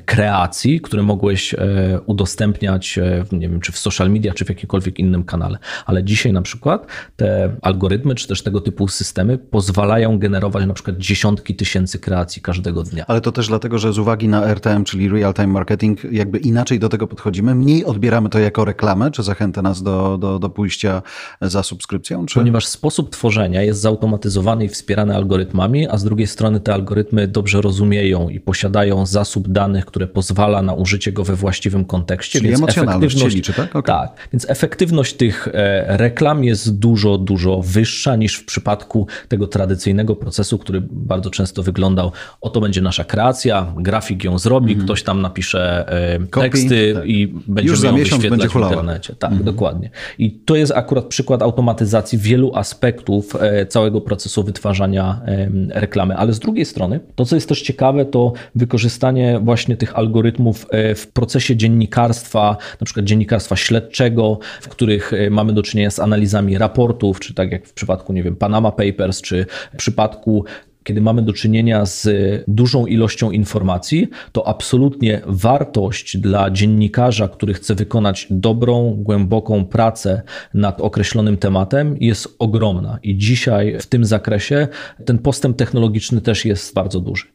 kreacji, 0.06 0.82
które 0.82 1.03
mogłeś 1.03 1.53
e, 1.53 1.58
udostępniać, 2.06 2.97
e, 2.97 3.26
nie 3.32 3.49
wiem, 3.49 3.60
czy 3.60 3.72
w 3.72 3.78
social 3.78 4.12
media, 4.12 4.34
czy 4.34 4.45
w 4.45 4.49
jakimkolwiek 4.49 4.99
innym 4.99 5.24
kanale. 5.24 5.58
Ale 5.86 6.03
dzisiaj 6.03 6.34
na 6.34 6.41
przykład 6.41 6.88
te 7.16 7.56
algorytmy, 7.62 8.16
czy 8.16 8.28
też 8.28 8.43
tego 8.43 8.62
typu 8.62 8.88
systemy 8.88 9.38
pozwalają 9.38 10.20
generować 10.20 10.66
na 10.66 10.74
przykład 10.74 10.97
dziesiątki 10.97 11.56
tysięcy 11.56 11.99
kreacji 11.99 12.41
każdego 12.41 12.84
dnia. 12.84 13.06
Ale 13.08 13.22
to 13.22 13.32
też 13.32 13.47
dlatego, 13.47 13.78
że 13.78 13.93
z 13.93 13.99
uwagi 13.99 14.28
na 14.28 14.45
RTM, 14.45 14.84
czyli 14.84 15.10
Real 15.10 15.34
Time 15.34 15.47
Marketing, 15.47 16.03
jakby 16.12 16.38
inaczej 16.38 16.80
do 16.80 16.89
tego 16.89 17.08
podchodzimy, 17.08 17.56
mniej 17.56 17.86
odbieramy 17.86 18.30
to 18.30 18.39
jako 18.39 18.66
reklamę, 18.66 19.12
czy 19.12 19.24
zachętę 19.24 19.62
nas 19.62 19.84
do, 19.84 20.18
do 20.18 20.45
do 20.45 20.45
pójścia 20.50 21.02
za 21.41 21.64
subskrypcją? 21.64 22.26
Czy... 22.26 22.36
Ponieważ 22.36 22.68
sposób 22.68 23.10
tworzenia 23.10 23.62
jest 23.62 23.82
zautomatyzowany 23.82 24.66
i 24.66 24.70
wspierany 24.70 25.16
algorytmami, 25.16 25.88
a 25.88 25.98
z 25.98 26.04
drugiej 26.04 26.28
strony 26.28 26.60
te 26.60 26.74
algorytmy 26.74 27.28
dobrze 27.28 27.62
rozumieją 27.62 28.30
i 28.30 28.39
posiadają 28.39 29.06
zasób 29.06 29.48
danych, 29.48 29.86
które 29.86 30.08
pozwala 30.08 30.62
na 30.62 30.74
użycie 30.74 31.12
go 31.12 31.24
we 31.24 31.36
właściwym 31.36 31.86
kontekście. 31.86 32.39
Czyli 32.39 32.50
więc 32.50 32.60
emocjonalność 32.60 33.16
efektywność, 33.16 33.36
liczy, 33.36 33.54
tak? 33.54 33.76
Okay. 33.76 33.96
Tak, 33.96 34.30
więc 34.34 34.50
efektywność 34.50 35.14
tych 35.14 35.48
e, 35.48 35.98
reklam 35.98 36.43
jest 36.43 36.80
dużo, 36.80 37.18
dużo 37.18 37.62
wyższa 37.62 38.16
niż 38.16 38.36
w 38.36 38.46
przypadku 38.46 39.08
tego 39.28 39.48
tradycyjnego 39.48 40.16
procesu, 40.16 40.58
który 40.58 40.82
bardzo 40.91 41.30
często 41.30 41.64
wyglądał, 41.64 42.12
oto 42.41 42.62
będzie 42.62 42.82
nasza 42.82 43.04
kreacja, 43.04 43.74
grafik 43.78 44.24
ją 44.24 44.39
zrobi, 44.39 44.74
mm. 44.74 44.86
ktoś 44.86 45.04
tam 45.04 45.22
napisze 45.22 45.89
e, 45.89 46.41
teksty 46.41 46.93
tak. 46.93 47.06
i 47.06 47.28
będziemy 47.48 47.88
ją 47.88 47.96
wyświetlać 47.98 48.52
w 48.52 48.56
internecie. 48.56 49.16
Tak, 49.16 49.32
mm. 49.32 49.43
dokładnie. 49.43 49.89
I 50.18 50.34
to 50.45 50.55
jest 50.55 50.71
akurat 50.71 51.05
przykład 51.05 51.41
automatyzacji 51.41 52.17
wielu 52.17 52.55
aspektów 52.55 53.36
e, 53.36 53.65
całego 53.65 54.01
procesu 54.01 54.43
wytwarzania 54.43 55.21
reklamy. 55.69 56.15
Ale 56.17 56.33
z 56.33 56.39
drugiej 56.39 56.65
strony, 56.65 56.99
to 57.15 57.25
co 57.25 57.36
jest 57.36 57.49
też 57.49 57.61
ciekawe, 57.61 58.05
to 58.05 58.33
wykorzystanie 58.55 59.39
właśnie 59.43 59.77
tych 59.77 59.97
algorytmów 59.97 60.67
e, 60.71 60.95
w 60.95 61.07
procesie 61.07 61.55
dziennikarstwa, 61.55 62.57
na 62.81 62.86
przykład 62.86 63.05
dziennikarstwa 63.05 63.55
śledczego, 63.55 64.39
w 64.61 64.69
których 64.69 65.13
e, 65.13 65.29
mamy 65.29 65.53
do 65.53 65.63
czynienia 65.63 65.91
z 65.91 65.99
analizami 65.99 66.57
raportów, 66.57 67.19
czy 67.19 67.33
tak 67.33 67.51
jak 67.51 67.67
w 67.67 67.73
przypadku, 67.73 68.13
nie 68.13 68.23
wiem, 68.23 68.36
Panama 68.36 68.71
Papers, 68.71 69.21
czy 69.21 69.45
w 69.73 69.77
przypadku 69.77 70.45
kiedy 70.86 71.01
mamy 71.01 71.21
do 71.21 71.33
czynienia 71.33 71.86
z 71.86 72.07
dużą 72.47 72.86
ilością 72.86 73.31
informacji, 73.31 74.07
to 74.31 74.47
absolutnie 74.47 75.21
wartość 75.25 76.17
dla 76.17 76.51
dziennikarza, 76.51 77.27
który 77.27 77.53
chce 77.53 77.75
wykonać 77.75 78.27
dobrą, 78.29 78.95
głęboką 78.97 79.65
pracę 79.65 80.21
nad 80.53 80.81
określonym 80.81 81.38
tematem, 81.38 81.97
jest 81.99 82.36
ogromna. 82.39 82.99
I 83.03 83.17
dzisiaj 83.17 83.77
w 83.79 83.86
tym 83.86 84.05
zakresie 84.05 84.67
ten 85.05 85.17
postęp 85.17 85.57
technologiczny 85.57 86.21
też 86.21 86.45
jest 86.45 86.73
bardzo 86.73 86.99
duży. 86.99 87.25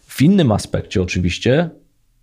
W 0.00 0.22
innym 0.22 0.52
aspekcie, 0.52 1.02
oczywiście, 1.02 1.70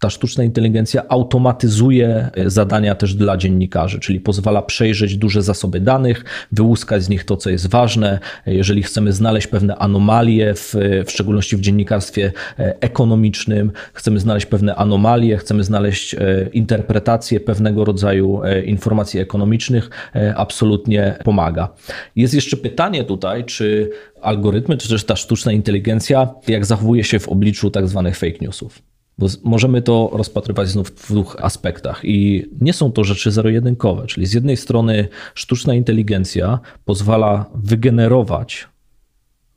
ta 0.01 0.09
sztuczna 0.09 0.43
inteligencja 0.43 1.03
automatyzuje 1.07 2.29
e, 2.33 2.49
zadania 2.49 2.95
też 2.95 3.15
dla 3.15 3.37
dziennikarzy, 3.37 3.99
czyli 3.99 4.19
pozwala 4.19 4.61
przejrzeć 4.61 5.17
duże 5.17 5.41
zasoby 5.41 5.79
danych, 5.79 6.25
wyłuskać 6.51 7.03
z 7.03 7.09
nich 7.09 7.23
to, 7.23 7.37
co 7.37 7.49
jest 7.49 7.67
ważne. 7.67 8.19
Jeżeli 8.45 8.83
chcemy 8.83 9.13
znaleźć 9.13 9.47
pewne 9.47 9.75
anomalie, 9.75 10.53
w, 10.53 10.75
w 11.05 11.11
szczególności 11.11 11.57
w 11.57 11.61
dziennikarstwie 11.61 12.31
e, 12.59 12.75
ekonomicznym, 12.81 13.71
chcemy 13.93 14.19
znaleźć 14.19 14.45
pewne 14.45 14.75
anomalie, 14.75 15.37
chcemy 15.37 15.63
znaleźć 15.63 16.13
e, 16.13 16.19
interpretację 16.53 17.39
pewnego 17.39 17.85
rodzaju 17.85 18.41
informacji 18.65 19.19
ekonomicznych, 19.19 19.89
absolutnie 20.35 21.15
pomaga. 21.23 21.73
Jest 22.15 22.33
jeszcze 22.33 22.57
pytanie 22.57 23.03
tutaj, 23.03 23.45
czy 23.45 23.89
algorytmy, 24.21 24.77
czy 24.77 24.89
też 24.89 25.03
ta 25.03 25.15
sztuczna 25.15 25.51
inteligencja, 25.51 26.33
jak 26.47 26.65
zachowuje 26.65 27.03
się 27.03 27.19
w 27.19 27.29
obliczu 27.29 27.71
tak 27.71 27.87
zwanych 27.87 28.17
fake 28.17 28.37
newsów. 28.41 28.90
Bo 29.21 29.27
możemy 29.43 29.81
to 29.81 30.09
rozpatrywać 30.13 30.69
znów 30.69 30.89
w 30.89 31.11
dwóch 31.11 31.35
aspektach 31.39 32.01
i 32.03 32.49
nie 32.61 32.73
są 32.73 32.91
to 32.91 33.03
rzeczy 33.03 33.31
zero-jedynkowe. 33.31 34.07
Czyli 34.07 34.25
z 34.25 34.33
jednej 34.33 34.57
strony 34.57 35.07
sztuczna 35.33 35.73
inteligencja 35.73 36.59
pozwala 36.85 37.45
wygenerować 37.55 38.67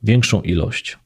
większą 0.02 0.42
ilość 0.42 0.98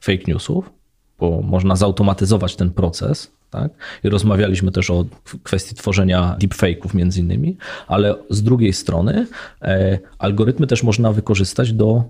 fake 0.00 0.22
newsów, 0.28 0.70
bo 1.18 1.42
można 1.42 1.76
zautomatyzować 1.76 2.56
ten 2.56 2.70
proces, 2.70 3.32
tak? 3.50 3.70
I 4.04 4.08
rozmawialiśmy 4.08 4.72
też 4.72 4.90
o 4.90 5.04
kwestii 5.42 5.74
tworzenia 5.74 6.36
deepfake'ów 6.40 6.94
między 6.94 7.20
innymi, 7.20 7.56
ale 7.86 8.14
z 8.30 8.42
drugiej 8.42 8.72
strony 8.72 9.26
e, 9.62 9.98
algorytmy 10.18 10.66
też 10.66 10.82
można 10.82 11.12
wykorzystać 11.12 11.72
do 11.72 12.04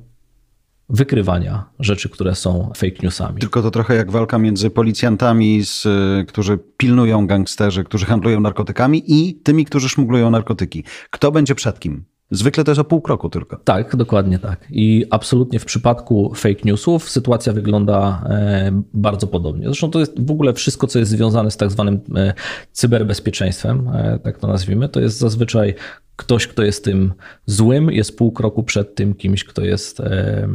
wykrywania 0.93 1.64
rzeczy, 1.80 2.09
które 2.09 2.34
są 2.34 2.72
fake 2.76 2.97
newsami. 3.03 3.40
Tylko 3.40 3.62
to 3.62 3.70
trochę 3.70 3.95
jak 3.95 4.11
walka 4.11 4.38
między 4.38 4.70
policjantami, 4.70 5.64
z, 5.64 5.86
którzy 6.28 6.59
pilnują 6.76 7.26
gangsterzy, 7.26 7.84
którzy 7.84 8.07
handlują 8.07 8.40
narkotykami 8.40 9.03
i 9.07 9.34
tymi, 9.34 9.64
którzy 9.64 9.88
szmuglują 9.88 10.30
narkotyki. 10.30 10.84
Kto 11.11 11.32
będzie 11.32 11.55
przed 11.55 11.80
kim? 11.80 12.05
Zwykle 12.30 12.64
to 12.64 12.70
jest 12.70 12.80
o 12.80 12.84
pół 12.84 13.01
kroku 13.01 13.28
tylko. 13.28 13.57
Tak, 13.57 13.97
dokładnie 13.97 14.38
tak. 14.38 14.66
I 14.70 15.05
absolutnie 15.11 15.59
w 15.59 15.64
przypadku 15.64 16.32
fake 16.34 16.61
newsów 16.64 17.11
sytuacja 17.11 17.53
wygląda 17.53 18.24
e, 18.28 18.82
bardzo 18.95 19.26
podobnie. 19.26 19.66
Zresztą 19.66 19.90
to 19.90 20.01
jest 20.01 20.26
w 20.26 20.30
ogóle 20.30 20.53
wszystko, 20.53 20.86
co 20.86 20.99
jest 20.99 21.11
związane 21.11 21.51
z 21.51 21.57
tak 21.57 21.70
zwanym 21.70 22.01
e, 22.16 22.34
cyberbezpieczeństwem, 22.72 23.88
e, 23.88 24.18
tak 24.18 24.38
to 24.38 24.47
nazwijmy, 24.47 24.88
to 24.88 25.01
jest 25.01 25.18
zazwyczaj 25.18 25.74
ktoś, 26.17 26.47
kto 26.47 26.63
jest 26.63 26.85
tym 26.85 27.13
złym, 27.47 27.91
jest 27.91 28.19
pół 28.19 28.33
kroku 28.33 28.63
przed 28.63 28.95
tym 28.95 29.15
kimś, 29.15 29.45
kto 29.45 29.65
jest 29.65 30.01
e, 30.01 30.49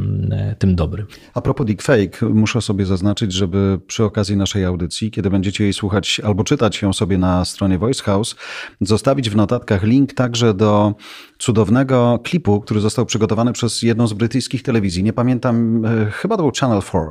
tym 0.58 0.74
dobrym. 0.74 1.06
A 1.34 1.40
propos 1.40 1.66
deepfake, 1.66 2.22
muszę 2.22 2.60
sobie 2.60 2.86
zaznaczyć, 2.86 3.32
żeby 3.32 3.80
przy 3.86 4.04
okazji 4.04 4.36
naszej 4.36 4.64
audycji, 4.64 5.10
kiedy 5.10 5.30
będziecie 5.30 5.64
jej 5.64 5.72
słuchać 5.72 6.20
albo 6.24 6.44
czytać 6.44 6.82
ją 6.82 6.92
sobie 6.92 7.18
na 7.18 7.44
stronie 7.44 7.78
Voice 7.78 8.02
House, 8.02 8.36
zostawić 8.80 9.30
w 9.30 9.36
notatkach 9.36 9.82
link 9.82 10.12
także 10.12 10.54
do 10.54 10.94
cudownego 11.38 12.20
klipu, 12.24 12.60
który 12.60 12.80
został 12.80 13.06
przygotowany 13.06 13.52
przez 13.52 13.82
jedną 13.82 14.06
z 14.06 14.12
brytyjskich 14.12 14.62
telewizji. 14.62 15.02
Nie 15.02 15.12
pamiętam, 15.12 15.84
e, 15.84 16.10
chyba 16.10 16.36
to 16.36 16.42
był 16.42 16.52
Channel 16.60 16.82
4, 16.82 17.04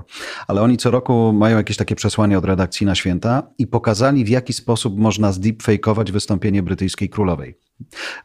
ale 0.47 0.61
oni 0.61 0.77
co 0.77 0.91
roku 0.91 1.33
mają 1.33 1.57
jakieś 1.57 1.77
takie 1.77 1.95
przesłanie 1.95 2.37
od 2.37 2.45
redakcji 2.45 2.85
na 2.85 2.95
święta 2.95 3.43
i 3.57 3.67
pokazali, 3.67 4.25
w 4.25 4.29
jaki 4.29 4.53
sposób 4.53 4.97
można 4.97 5.31
zdeepfakeować 5.31 6.11
wystąpienie 6.11 6.63
brytyjskiej 6.63 7.09
królowej. 7.09 7.66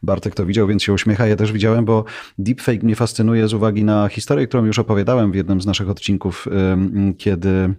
Bartek 0.03 0.35
to 0.35 0.47
widział, 0.47 0.67
więc 0.67 0.83
się 0.83 0.93
uśmiecha. 0.93 1.27
Ja 1.27 1.37
też 1.37 1.53
widziałem, 1.53 1.85
bo 1.85 2.05
deepfake 2.39 2.83
mnie 2.83 2.97
fascynuje 2.97 3.49
z 3.49 3.55
uwagi 3.55 3.85
na 3.85 4.09
historię, 4.09 4.47
którą 4.47 4.65
już 4.65 4.79
opowiadałem 4.79 5.33
w 5.33 5.35
jednym 5.35 5.61
z 5.61 5.67
naszych 5.67 5.91
odcinków, 5.91 6.49
kiedy 7.19 7.75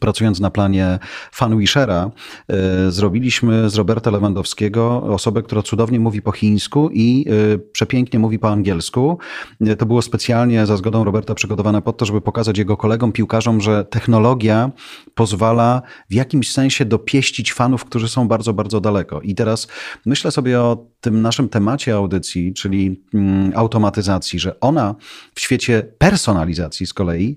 pracując 0.00 0.40
na 0.40 0.50
planie 0.50 0.98
Fanwishera, 1.32 2.10
e, 2.48 2.90
zrobiliśmy 2.90 3.70
z 3.70 3.76
Roberta 3.76 4.10
Lewandowskiego 4.10 5.02
osobę, 5.02 5.42
która 5.42 5.62
cudownie 5.62 6.00
mówi 6.00 6.22
po 6.22 6.32
chińsku 6.32 6.90
i 6.92 7.26
e, 7.54 7.58
przepięknie 7.58 8.18
mówi 8.18 8.38
po 8.38 8.50
angielsku. 8.50 9.18
E, 9.60 9.76
to 9.76 9.86
było 9.86 10.02
specjalnie 10.02 10.66
za 10.66 10.76
zgodą 10.76 11.04
Roberta 11.04 11.34
przygotowane 11.34 11.82
po 11.82 11.92
to, 11.92 12.04
żeby 12.04 12.20
pokazać 12.20 12.58
jego 12.58 12.76
kolegom 12.76 13.12
piłkarzom, 13.12 13.60
że 13.60 13.84
technologia 13.84 14.70
pozwala 15.14 15.82
w 16.10 16.14
jakimś 16.14 16.52
sensie 16.52 16.84
dopieścić 16.84 17.52
fanów, 17.52 17.84
którzy 17.84 18.08
są 18.08 18.28
bardzo, 18.28 18.52
bardzo 18.52 18.80
daleko. 18.80 19.20
I 19.20 19.34
teraz 19.34 19.68
myślę 20.06 20.30
sobie 20.30 20.60
o 20.60 20.86
tym 21.06 21.22
naszym 21.22 21.48
temacie 21.48 21.94
audycji, 21.94 22.54
czyli 22.54 23.02
mm, 23.14 23.52
automatyzacji, 23.54 24.38
że 24.38 24.60
ona 24.60 24.94
w 25.34 25.40
świecie 25.40 25.82
personalizacji 25.98 26.86
z 26.86 26.94
kolei 26.94 27.36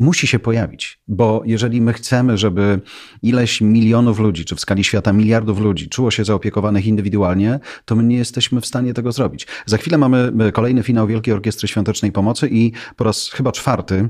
musi 0.00 0.26
się 0.26 0.38
pojawić, 0.38 1.00
bo 1.08 1.42
jeżeli 1.46 1.80
my 1.80 1.92
chcemy, 1.92 2.38
żeby 2.38 2.80
ileś 3.22 3.60
milionów 3.60 4.18
ludzi, 4.18 4.44
czy 4.44 4.56
w 4.56 4.60
skali 4.60 4.84
świata 4.84 5.12
miliardów 5.12 5.60
ludzi 5.60 5.88
czuło 5.88 6.10
się 6.10 6.24
zaopiekowanych 6.24 6.86
indywidualnie, 6.86 7.60
to 7.84 7.96
my 7.96 8.02
nie 8.02 8.16
jesteśmy 8.16 8.60
w 8.60 8.66
stanie 8.66 8.94
tego 8.94 9.12
zrobić. 9.12 9.46
Za 9.66 9.76
chwilę 9.76 9.98
mamy 9.98 10.32
kolejny 10.52 10.82
finał 10.82 11.06
Wielkiej 11.06 11.34
Orkiestry 11.34 11.68
Świątecznej 11.68 12.12
Pomocy 12.12 12.48
i 12.48 12.72
po 12.96 13.04
raz 13.04 13.30
chyba 13.30 13.52
czwarty 13.52 14.08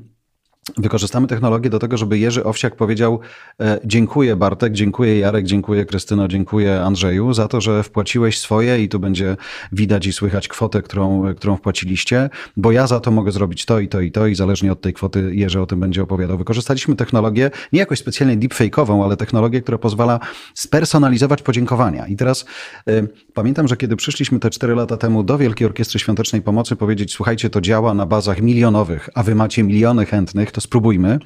Wykorzystamy 0.78 1.26
technologię 1.26 1.70
do 1.70 1.78
tego, 1.78 1.96
żeby 1.96 2.18
Jerzy 2.18 2.44
Owsiak 2.44 2.76
powiedział 2.76 3.20
e, 3.60 3.80
dziękuję 3.84 4.36
Bartek, 4.36 4.72
dziękuję 4.72 5.18
Jarek, 5.18 5.44
dziękuję 5.44 5.84
Krystyno, 5.84 6.28
dziękuję 6.28 6.82
Andrzeju 6.82 7.34
za 7.34 7.48
to, 7.48 7.60
że 7.60 7.82
wpłaciłeś 7.82 8.38
swoje 8.38 8.82
i 8.82 8.88
tu 8.88 9.00
będzie 9.00 9.36
widać 9.72 10.06
i 10.06 10.12
słychać 10.12 10.48
kwotę, 10.48 10.82
którą, 10.82 11.34
którą 11.34 11.56
wpłaciliście, 11.56 12.30
bo 12.56 12.72
ja 12.72 12.86
za 12.86 13.00
to 13.00 13.10
mogę 13.10 13.32
zrobić 13.32 13.64
to 13.64 13.80
i 13.80 13.88
to 13.88 14.00
i 14.00 14.12
to 14.12 14.26
i 14.26 14.34
zależnie 14.34 14.72
od 14.72 14.80
tej 14.80 14.92
kwoty 14.92 15.30
Jerzy 15.34 15.60
o 15.60 15.66
tym 15.66 15.80
będzie 15.80 16.02
opowiadał. 16.02 16.38
Wykorzystaliśmy 16.38 16.96
technologię, 16.96 17.50
nie 17.72 17.78
jakoś 17.78 17.98
specjalnie 17.98 18.36
deepfake'ową, 18.36 19.04
ale 19.04 19.16
technologię, 19.16 19.62
która 19.62 19.78
pozwala 19.78 20.20
spersonalizować 20.54 21.42
podziękowania. 21.42 22.06
I 22.06 22.16
teraz 22.16 22.44
y, 22.88 23.08
pamiętam, 23.34 23.68
że 23.68 23.76
kiedy 23.76 23.96
przyszliśmy 23.96 24.38
te 24.38 24.50
cztery 24.50 24.74
lata 24.74 24.96
temu 24.96 25.22
do 25.22 25.38
Wielkiej 25.38 25.66
Orkiestry 25.66 26.00
Świątecznej 26.00 26.42
Pomocy 26.42 26.76
powiedzieć, 26.76 27.12
słuchajcie, 27.12 27.50
to 27.50 27.60
działa 27.60 27.94
na 27.94 28.06
bazach 28.06 28.40
milionowych, 28.40 29.08
a 29.14 29.22
wy 29.22 29.34
macie 29.34 29.62
miliony 29.62 30.06
chętnych, 30.06 30.52
to 30.56 30.60
spróbujmy, 30.60 31.18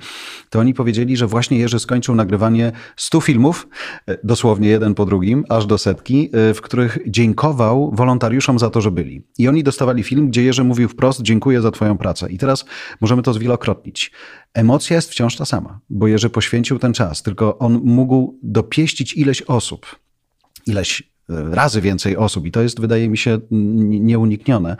to 0.48 0.60
oni 0.60 0.74
powiedzieli, 0.74 1.16
że 1.16 1.26
właśnie 1.26 1.58
Jerzy 1.58 1.78
skończył 1.78 2.14
nagrywanie 2.14 2.72
100 2.96 3.20
filmów, 3.20 3.68
e, 4.06 4.18
dosłownie 4.24 4.68
jeden 4.68 4.94
po 4.94 5.06
drugim, 5.06 5.44
aż 5.48 5.66
do 5.66 5.78
setki, 5.78 6.30
e, 6.32 6.54
w 6.54 6.60
których 6.60 6.98
dziękował 7.06 7.90
wolontariuszom 7.94 8.58
za 8.58 8.70
to, 8.70 8.80
że 8.80 8.90
byli. 8.90 9.22
I 9.38 9.48
oni 9.48 9.62
dostawali 9.62 10.02
film, 10.02 10.28
gdzie 10.28 10.42
Jerzy 10.42 10.64
mówił 10.64 10.88
wprost, 10.88 11.22
dziękuję 11.22 11.60
za 11.60 11.70
twoją 11.70 11.98
pracę. 11.98 12.30
I 12.30 12.38
teraz 12.38 12.64
możemy 13.00 13.22
to 13.22 13.32
zwielokrotnić. 13.32 14.12
Emocja 14.54 14.96
jest 14.96 15.10
wciąż 15.10 15.36
ta 15.36 15.44
sama, 15.44 15.80
bo 15.90 16.06
Jerzy 16.06 16.30
poświęcił 16.30 16.78
ten 16.78 16.92
czas, 16.92 17.22
tylko 17.22 17.58
on 17.58 17.80
mógł 17.84 18.38
dopieścić 18.42 19.14
ileś 19.14 19.42
osób, 19.42 19.96
ileś 20.66 21.02
razy 21.50 21.80
więcej 21.80 22.16
osób 22.16 22.46
i 22.46 22.50
to 22.50 22.62
jest, 22.62 22.80
wydaje 22.80 23.08
mi 23.08 23.18
się, 23.18 23.38
nieuniknione. 23.50 24.76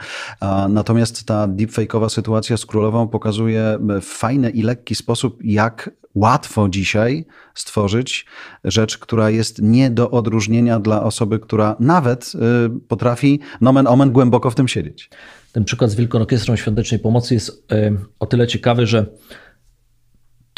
Natomiast 0.68 1.24
ta 1.24 1.48
deepfake'owa 1.48 2.08
sytuacja 2.08 2.56
z 2.56 2.66
królową 2.66 3.08
pokazuje 3.08 3.78
w 3.80 4.04
fajny 4.04 4.50
i 4.50 4.62
lekki 4.62 4.94
sposób, 4.94 5.38
jak 5.44 5.90
łatwo 6.14 6.68
dzisiaj 6.68 7.24
stworzyć 7.54 8.26
rzecz, 8.64 8.98
która 8.98 9.30
jest 9.30 9.62
nie 9.62 9.90
do 9.90 10.10
odróżnienia 10.10 10.80
dla 10.80 11.02
osoby, 11.02 11.38
która 11.38 11.76
nawet 11.80 12.32
y, 12.34 12.80
potrafi 12.88 13.40
nomen 13.60 13.86
omen 13.86 14.12
głęboko 14.12 14.50
w 14.50 14.54
tym 14.54 14.68
siedzieć. 14.68 15.10
Ten 15.52 15.64
przykład 15.64 15.90
z 15.90 15.94
Wielką 15.94 16.18
Orkiestrą 16.18 16.56
Świątecznej 16.56 17.00
Pomocy 17.00 17.34
jest 17.34 17.72
y, 17.72 17.96
o 18.18 18.26
tyle 18.26 18.46
ciekawy, 18.46 18.86
że 18.86 19.06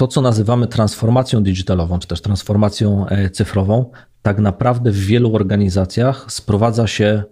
to, 0.03 0.07
co 0.07 0.21
nazywamy 0.21 0.67
transformacją 0.67 1.43
digitalową, 1.43 1.99
czy 1.99 2.09
też 2.09 2.21
transformacją 2.21 3.07
e, 3.09 3.31
cyfrową, 3.31 3.91
tak 4.23 4.39
naprawdę 4.39 4.91
w 4.91 4.99
wielu 4.99 5.35
organizacjach 5.35 6.33
sprowadza 6.33 6.87
się 6.87 7.23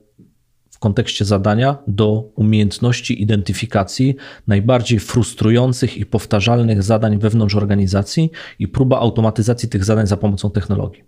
w 0.71 0.79
kontekście 0.79 1.25
zadania 1.25 1.79
do 1.87 2.25
umiejętności 2.35 3.23
identyfikacji 3.23 4.17
najbardziej 4.47 5.01
frustrujących 5.01 5.97
i 5.97 6.07
powtarzalnych 6.07 6.83
zadań 6.83 7.19
wewnątrz 7.19 7.55
organizacji 7.55 8.31
i 8.59 8.69
próba 8.69 8.99
automatyzacji 8.99 9.69
tych 9.69 9.85
zadań 9.85 10.07
za 10.07 10.17
pomocą 10.17 10.51
technologii. 10.51 11.05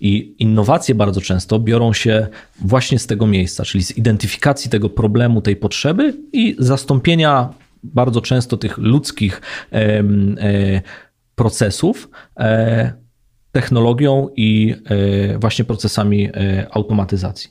I 0.00 0.34
innowacje 0.38 0.94
bardzo 0.94 1.20
często 1.20 1.58
biorą 1.58 1.92
się 1.92 2.26
właśnie 2.60 2.98
z 2.98 3.06
tego 3.06 3.26
miejsca, 3.26 3.64
czyli 3.64 3.84
z 3.84 3.98
identyfikacji 3.98 4.70
tego 4.70 4.90
problemu, 4.90 5.42
tej 5.42 5.56
potrzeby 5.56 6.14
i 6.32 6.56
zastąpienia 6.58 7.59
bardzo 7.82 8.20
często 8.20 8.56
tych 8.56 8.78
ludzkich 8.78 9.40
e, 9.72 10.02
procesów 11.34 12.10
e, 12.36 12.92
technologią 13.52 14.28
i 14.36 14.74
e, 14.84 15.38
właśnie 15.38 15.64
procesami 15.64 16.28
automatyzacji. 16.70 17.50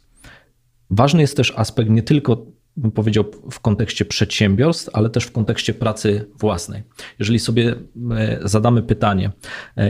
Ważny 0.90 1.22
jest 1.22 1.38
też 1.38 1.54
aspekt 1.56 1.90
nie 1.90 2.04
tylko 2.04 2.46
bym 2.80 2.92
powiedział, 2.92 3.26
w 3.52 3.60
kontekście 3.60 4.06
przedsiębiorstw, 4.06 4.90
ale 4.94 5.10
też 5.10 5.24
w 5.24 5.32
kontekście 5.32 5.74
pracy 5.74 6.26
własnej. 6.40 6.84
Jeżeli 7.20 7.40
sobie 7.40 7.76
e, 8.12 8.40
zadamy 8.44 8.84
pytanie 8.84 9.32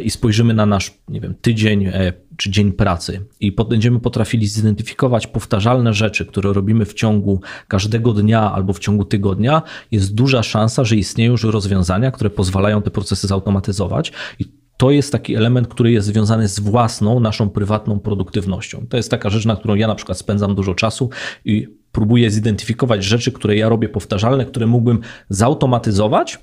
i 0.03 0.09
spojrzymy 0.09 0.53
na 0.53 0.65
nasz, 0.65 0.93
nie 1.07 1.21
wiem, 1.21 1.35
tydzień 1.41 1.91
czy 2.37 2.49
dzień 2.49 2.71
pracy 2.71 3.25
i 3.39 3.51
będziemy 3.51 3.99
potrafili 3.99 4.47
zidentyfikować 4.47 5.27
powtarzalne 5.27 5.93
rzeczy, 5.93 6.25
które 6.25 6.53
robimy 6.53 6.85
w 6.85 6.93
ciągu 6.93 7.41
każdego 7.67 8.13
dnia 8.13 8.51
albo 8.51 8.73
w 8.73 8.79
ciągu 8.79 9.05
tygodnia, 9.05 9.61
jest 9.91 10.15
duża 10.15 10.43
szansa, 10.43 10.83
że 10.83 10.95
istnieją 10.95 11.31
już 11.31 11.43
rozwiązania, 11.43 12.11
które 12.11 12.29
pozwalają 12.29 12.81
te 12.81 12.91
procesy 12.91 13.27
zautomatyzować 13.27 14.11
i 14.39 14.45
to 14.77 14.91
jest 14.91 15.11
taki 15.11 15.35
element, 15.35 15.67
który 15.67 15.91
jest 15.91 16.07
związany 16.07 16.47
z 16.47 16.59
własną, 16.59 17.19
naszą 17.19 17.49
prywatną 17.49 17.99
produktywnością. 17.99 18.85
To 18.89 18.97
jest 18.97 19.11
taka 19.11 19.29
rzecz, 19.29 19.45
na 19.45 19.55
którą 19.55 19.75
ja 19.75 19.87
na 19.87 19.95
przykład 19.95 20.17
spędzam 20.17 20.55
dużo 20.55 20.75
czasu 20.75 21.09
i 21.45 21.78
próbuję 21.91 22.31
zidentyfikować 22.31 23.03
rzeczy, 23.03 23.31
które 23.31 23.55
ja 23.55 23.69
robię 23.69 23.89
powtarzalne, 23.89 24.45
które 24.45 24.67
mógłbym 24.67 24.99
zautomatyzować, 25.29 26.39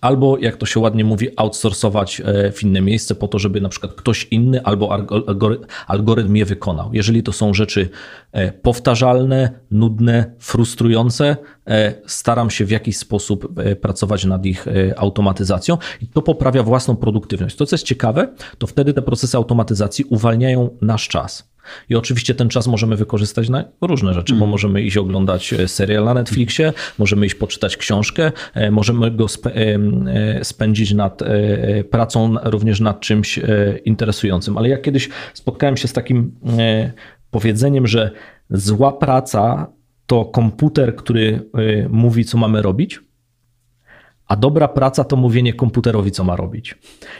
albo 0.00 0.38
jak 0.38 0.56
to 0.56 0.66
się 0.66 0.80
ładnie 0.80 1.04
mówi, 1.04 1.28
outsourcować 1.36 2.22
e, 2.24 2.52
w 2.52 2.62
inne 2.62 2.80
miejsce 2.80 3.14
po 3.14 3.28
to, 3.28 3.38
żeby 3.38 3.60
na 3.60 3.68
przykład 3.68 3.94
ktoś 3.94 4.24
inny 4.30 4.64
albo 4.64 5.06
algorytm 5.86 6.36
je 6.36 6.44
wykonał. 6.44 6.90
Jeżeli 6.92 7.22
to 7.22 7.32
są 7.32 7.54
rzeczy 7.54 7.88
e, 8.32 8.52
powtarzalne, 8.52 9.50
nudne, 9.70 10.32
frustrujące, 10.38 11.36
e, 11.66 11.94
staram 12.06 12.50
się 12.50 12.64
w 12.64 12.70
jakiś 12.70 12.96
sposób 12.96 13.54
pracować 13.80 14.24
nad 14.24 14.46
ich 14.46 14.66
automatyzacją 14.96 15.78
i 16.02 16.06
to 16.06 16.22
poprawia 16.22 16.62
własną 16.62 16.96
produktywność. 16.96 17.56
To, 17.56 17.66
co 17.66 17.74
jest 17.74 17.84
ciekawe, 17.84 18.28
to 18.58 18.66
wtedy 18.66 18.94
te 18.94 19.02
procesy 19.02 19.36
automatyzacji 19.36 20.04
uwalniają 20.04 20.76
nasz 20.80 21.08
czas. 21.08 21.49
I 21.88 21.94
oczywiście 21.94 22.34
ten 22.34 22.48
czas 22.48 22.66
możemy 22.66 22.96
wykorzystać 22.96 23.48
na 23.48 23.64
różne 23.80 24.14
rzeczy, 24.14 24.32
mm. 24.32 24.40
bo 24.40 24.46
możemy 24.46 24.82
iść 24.82 24.96
oglądać 24.96 25.52
e, 25.52 25.68
serial 25.68 26.04
na 26.04 26.14
Netflixie, 26.14 26.72
możemy 26.98 27.26
iść 27.26 27.34
poczytać 27.34 27.76
książkę, 27.76 28.32
e, 28.54 28.70
możemy 28.70 29.10
go 29.10 29.26
e, 29.26 30.44
spędzić 30.44 30.94
nad 30.94 31.22
pracą 31.90 32.34
również 32.42 32.80
nad 32.80 33.00
czymś 33.00 33.40
interesującym. 33.84 34.58
Ale 34.58 34.68
ja 34.68 34.78
kiedyś 34.78 35.08
spotkałem 35.34 35.76
się 35.76 35.88
z 35.88 35.92
takim 35.92 36.32
powiedzeniem, 37.30 37.86
że 37.86 38.10
zła 38.50 38.92
praca 38.92 39.72
to 40.06 40.24
komputer, 40.24 40.96
który 40.96 41.50
mówi, 41.88 42.24
co 42.24 42.38
mamy 42.38 42.62
robić 42.62 43.00
a 44.30 44.36
dobra 44.36 44.68
praca 44.68 45.04
to 45.04 45.16
mówienie 45.16 45.52
komputerowi, 45.52 46.10
co 46.10 46.24
ma 46.24 46.36
robić. 46.36 46.74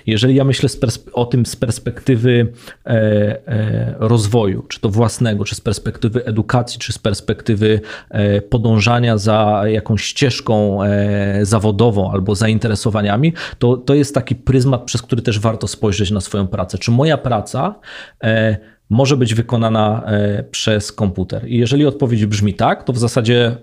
Jeżeli 0.07 0.35
ja 0.35 0.45
myślę 0.45 0.69
o 1.13 1.27
tym 1.27 1.47
z 1.47 1.57
perspektywy 1.57 2.53
e, 2.87 2.91
e, 2.91 3.95
rozwoju, 3.99 4.63
czy 4.63 4.81
to 4.81 4.89
własnego, 4.89 5.45
czy 5.45 5.55
z 5.55 5.61
perspektywy 5.61 6.25
edukacji, 6.25 6.81
czy 6.81 6.93
z 6.93 6.99
perspektywy 6.99 7.81
e, 8.11 8.41
podążania 8.41 9.19
za 9.19 9.63
jakąś 9.67 10.05
ścieżką 10.05 10.83
e, 10.83 11.47
zawodową 11.47 12.13
albo 12.13 12.35
zainteresowaniami, 12.35 13.33
to, 13.59 13.77
to 13.77 13.95
jest 13.95 14.15
taki 14.15 14.35
pryzmat, 14.35 14.83
przez 14.83 15.03
który 15.03 15.23
też 15.23 15.39
warto 15.39 15.69
spojrzeć 15.69 16.11
na 16.11 16.21
swoją 16.21 16.47
pracę. 16.47 16.79
Czy 16.79 16.91
moja 16.91 17.19
praca 17.19 17.75
e, 18.23 18.57
może 18.91 19.17
być 19.17 19.35
wykonana 19.35 20.03
e, 20.07 20.43
przez 20.43 20.93
komputer. 20.93 21.49
I 21.49 21.59
jeżeli 21.59 21.87
odpowiedź 21.87 22.27
brzmi 22.27 22.55
tak, 22.55 22.85
to 22.85 22.93
w 22.93 22.99
zasadzie 22.99 23.57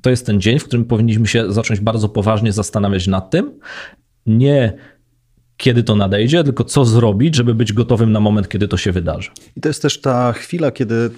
to 0.00 0.10
jest 0.10 0.26
ten 0.26 0.40
dzień, 0.40 0.58
w 0.58 0.64
którym 0.64 0.84
powinniśmy 0.84 1.26
się 1.26 1.52
zacząć 1.52 1.80
bardzo 1.80 2.08
poważnie 2.08 2.52
zastanawiać 2.52 3.06
nad 3.06 3.30
tym, 3.30 3.50
nie 4.26 4.72
kiedy 5.56 5.82
to 5.82 5.96
nadejdzie, 5.96 6.44
tylko 6.44 6.64
co 6.64 6.84
zrobić, 6.84 7.34
żeby 7.34 7.54
być 7.54 7.72
gotowym 7.72 8.12
na 8.12 8.20
moment, 8.20 8.48
kiedy 8.48 8.68
to 8.68 8.76
się 8.76 8.92
wydarzy. 8.92 9.30
I 9.56 9.60
to 9.60 9.68
jest 9.68 9.82
też 9.82 10.00
ta 10.00 10.32
chwila, 10.32 10.70
kiedy 10.70 11.10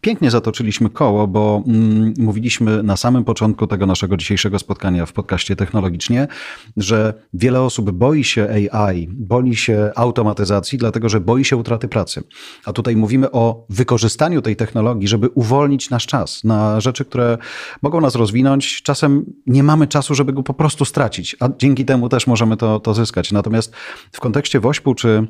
pięknie 0.00 0.30
zatoczyliśmy 0.30 0.90
koło, 0.90 1.26
bo 1.26 1.62
mm, 1.66 2.14
mówiliśmy 2.18 2.82
na 2.82 2.96
samym 2.96 3.24
początku 3.24 3.66
tego 3.66 3.86
naszego 3.86 4.16
dzisiejszego 4.16 4.58
spotkania 4.58 5.06
w 5.06 5.12
podcaście 5.12 5.56
technologicznie, 5.56 6.28
że 6.76 7.14
wiele 7.34 7.62
osób 7.62 7.90
boi 7.90 8.24
się 8.24 8.68
AI, 8.72 9.08
boi 9.10 9.56
się 9.56 9.90
automatyzacji, 9.96 10.78
dlatego 10.78 11.08
że 11.08 11.20
boi 11.20 11.44
się 11.44 11.56
utraty 11.56 11.88
pracy. 11.88 12.22
A 12.64 12.72
tutaj 12.72 12.96
mówimy 12.96 13.30
o 13.30 13.66
wykorzystaniu 13.70 14.42
tej 14.42 14.56
technologii, 14.56 15.08
żeby 15.08 15.28
uwolnić 15.28 15.90
nasz 15.90 16.06
czas 16.06 16.44
na 16.44 16.80
rzeczy, 16.80 17.04
które 17.04 17.38
mogą 17.82 18.00
nas 18.00 18.14
rozwinąć. 18.14 18.82
Czasem 18.82 19.24
nie 19.46 19.62
mamy 19.62 19.86
czasu, 19.86 20.14
żeby 20.14 20.32
go 20.32 20.42
po 20.42 20.54
prostu 20.54 20.84
stracić, 20.84 21.36
a 21.40 21.48
dzięki 21.58 21.84
temu 21.84 22.08
też 22.08 22.26
możemy 22.26 22.56
to, 22.56 22.80
to 22.80 22.94
zyskać. 22.94 23.32
Natomiast 23.32 23.74
w 24.12 24.20
kontekście 24.20 24.60
Wośpu 24.60 24.94
czy, 24.94 25.26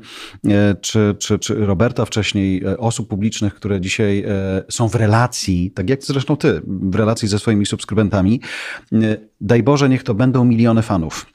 e, 0.47 0.75
czy, 0.81 1.15
czy, 1.19 1.39
czy 1.39 1.65
Roberta 1.65 2.05
wcześniej, 2.05 2.63
e, 2.63 2.77
osób 2.77 3.07
publicznych, 3.09 3.53
które 3.55 3.81
dzisiaj 3.81 4.28
E, 4.28 4.28
są 4.69 4.87
w 4.87 4.95
relacji, 4.95 5.71
tak 5.71 5.89
jak 5.89 6.03
zresztą 6.03 6.37
ty, 6.37 6.61
w 6.65 6.95
relacji 6.95 7.27
ze 7.27 7.39
swoimi 7.39 7.65
subskrybentami, 7.65 8.41
e, 8.93 8.97
daj 9.41 9.63
Boże, 9.63 9.89
niech 9.89 10.03
to 10.03 10.13
będą 10.13 10.45
miliony 10.45 10.81
fanów. 10.81 11.25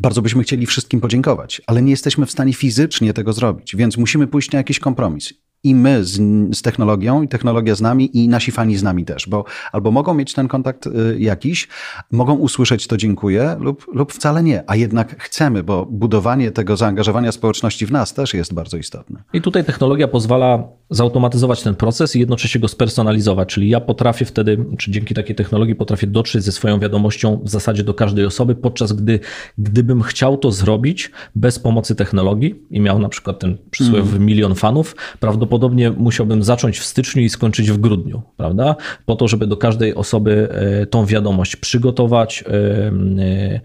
Bardzo 0.00 0.22
byśmy 0.22 0.42
chcieli 0.42 0.66
wszystkim 0.66 1.00
podziękować, 1.00 1.62
ale 1.66 1.82
nie 1.82 1.90
jesteśmy 1.90 2.26
w 2.26 2.30
stanie 2.30 2.54
fizycznie 2.54 3.12
tego 3.12 3.32
zrobić, 3.32 3.76
więc 3.76 3.96
musimy 3.96 4.26
pójść 4.26 4.50
na 4.50 4.56
jakiś 4.56 4.78
kompromis 4.78 5.34
i 5.64 5.74
my 5.74 6.04
z, 6.04 6.20
z, 6.56 6.62
technologią, 6.62 7.22
i 7.22 7.28
technologia 7.28 7.74
z 7.74 7.80
nami, 7.80 8.16
i 8.18 8.28
nasi 8.28 8.52
fani 8.52 8.76
z 8.76 8.82
nami 8.82 9.04
też, 9.04 9.28
bo 9.28 9.44
albo 9.72 9.90
mogą 9.90 10.14
mieć 10.14 10.34
ten 10.34 10.48
kontakt 10.48 10.86
y, 10.86 11.16
jakiś, 11.18 11.68
mogą 12.10 12.34
usłyszeć 12.34 12.86
to 12.86 12.96
dziękuję, 12.96 13.56
lub, 13.60 13.86
lub 13.94 14.12
wcale 14.12 14.42
nie, 14.42 14.64
a 14.66 14.76
jednak 14.76 15.22
chcemy, 15.22 15.62
bo 15.62 15.86
budowanie 15.86 16.50
tego 16.50 16.76
zaangażowania 16.76 17.32
społeczności 17.32 17.86
w 17.86 17.92
nas 17.92 18.14
też 18.14 18.34
jest 18.34 18.54
bardzo 18.54 18.76
istotne. 18.76 19.22
I 19.32 19.40
tutaj 19.40 19.64
technologia 19.64 20.08
pozwala 20.08 20.68
zautomatyzować 20.90 21.62
ten 21.62 21.74
proces 21.74 22.16
i 22.16 22.20
jednocześnie 22.20 22.60
go 22.60 22.68
spersonalizować, 22.68 23.48
czyli 23.48 23.68
ja 23.68 23.80
potrafię 23.80 24.24
wtedy, 24.24 24.64
czy 24.78 24.90
dzięki 24.90 25.14
takiej 25.14 25.36
technologii 25.36 25.74
potrafię 25.74 26.06
dotrzeć 26.06 26.42
ze 26.42 26.52
swoją 26.52 26.80
wiadomością 26.80 27.40
w 27.44 27.48
zasadzie 27.48 27.84
do 27.84 27.94
każdej 27.94 28.26
osoby, 28.26 28.54
podczas 28.54 28.92
gdy 28.92 29.20
gdybym 29.58 30.02
chciał 30.02 30.36
to 30.36 30.50
zrobić 30.50 31.10
bez 31.34 31.58
pomocy 31.58 31.94
technologii 31.94 32.62
i 32.70 32.80
miał 32.80 32.98
na 32.98 33.08
przykład 33.08 33.38
ten 33.38 33.58
przysłowiowy 33.70 34.16
mm. 34.16 34.26
milion 34.26 34.54
fanów, 34.54 34.96
prawdopodobnie 35.20 35.51
prawdopodobnie 35.52 35.90
musiałbym 35.90 36.42
zacząć 36.42 36.78
w 36.78 36.84
styczniu 36.84 37.22
i 37.22 37.28
skończyć 37.28 37.70
w 37.70 37.78
grudniu, 37.78 38.22
prawda? 38.36 38.76
Po 39.06 39.16
to, 39.16 39.28
żeby 39.28 39.46
do 39.46 39.56
każdej 39.56 39.94
osoby 39.94 40.48
e, 40.82 40.86
tą 40.86 41.06
wiadomość 41.06 41.56
przygotować, 41.56 42.44
e, 42.46 43.60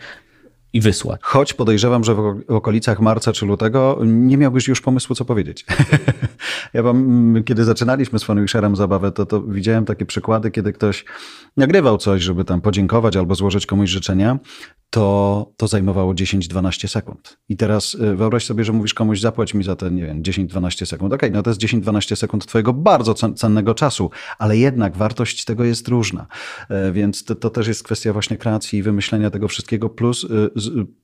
i 0.74 0.82
wysłać. 0.82 1.20
Choć 1.24 1.54
podejrzewam, 1.54 2.04
że 2.04 2.16
w 2.16 2.44
okolicach 2.48 3.00
marca 3.00 3.34
czy 3.34 3.46
lutego 3.46 4.00
nie 4.06 4.38
miałbyś 4.38 4.68
już 4.68 4.82
pomysłu, 4.82 5.16
co 5.16 5.26
powiedzieć. 5.26 5.66
ja 6.74 6.84
wam, 6.84 7.36
kiedy 7.46 7.64
zaczynaliśmy 7.64 8.20
z 8.20 8.24
Funwisherem 8.24 8.76
zabawę, 8.76 9.12
to, 9.12 9.26
to 9.26 9.42
widziałem 9.42 9.86
takie 9.86 10.06
przykłady, 10.06 10.52
kiedy 10.52 10.74
ktoś 10.74 11.06
nagrywał 11.58 11.98
coś, 11.98 12.22
żeby 12.22 12.46
tam 12.46 12.62
podziękować 12.62 13.16
albo 13.16 13.36
złożyć 13.36 13.66
komuś 13.66 13.90
życzenia, 13.90 14.40
to, 14.90 15.52
to 15.58 15.68
zajmowało 15.68 16.14
10-12 16.14 16.88
sekund. 16.88 17.38
I 17.50 17.58
teraz 17.58 17.94
y, 17.94 18.16
wyobraź 18.16 18.46
sobie, 18.46 18.64
że 18.64 18.74
mówisz 18.74 18.94
komuś, 18.94 19.20
zapłać 19.20 19.54
mi 19.54 19.64
za 19.64 19.76
te, 19.76 19.92
nie 19.92 20.06
wiem, 20.06 20.24
10-12 20.24 20.86
sekund. 20.86 21.14
Okej, 21.14 21.30
okay, 21.30 21.38
no 21.38 21.44
to 21.44 21.50
jest 21.50 21.62
10-12 21.62 22.16
sekund 22.16 22.46
twojego 22.46 22.74
bardzo 22.74 23.14
cennego 23.14 23.74
czasu, 23.76 24.12
ale 24.38 24.58
jednak 24.58 24.98
wartość 24.98 25.46
tego 25.46 25.64
jest 25.64 25.88
różna. 25.88 26.28
E, 26.70 26.92
więc 26.92 27.24
to, 27.24 27.36
to 27.36 27.50
też 27.50 27.68
jest 27.68 27.84
kwestia 27.84 28.14
właśnie 28.14 28.38
kreacji 28.38 28.80
i 28.80 28.84
wymyślenia 28.84 29.30
tego 29.30 29.48
wszystkiego, 29.48 29.90
plus 29.90 30.24
y, 30.24 30.28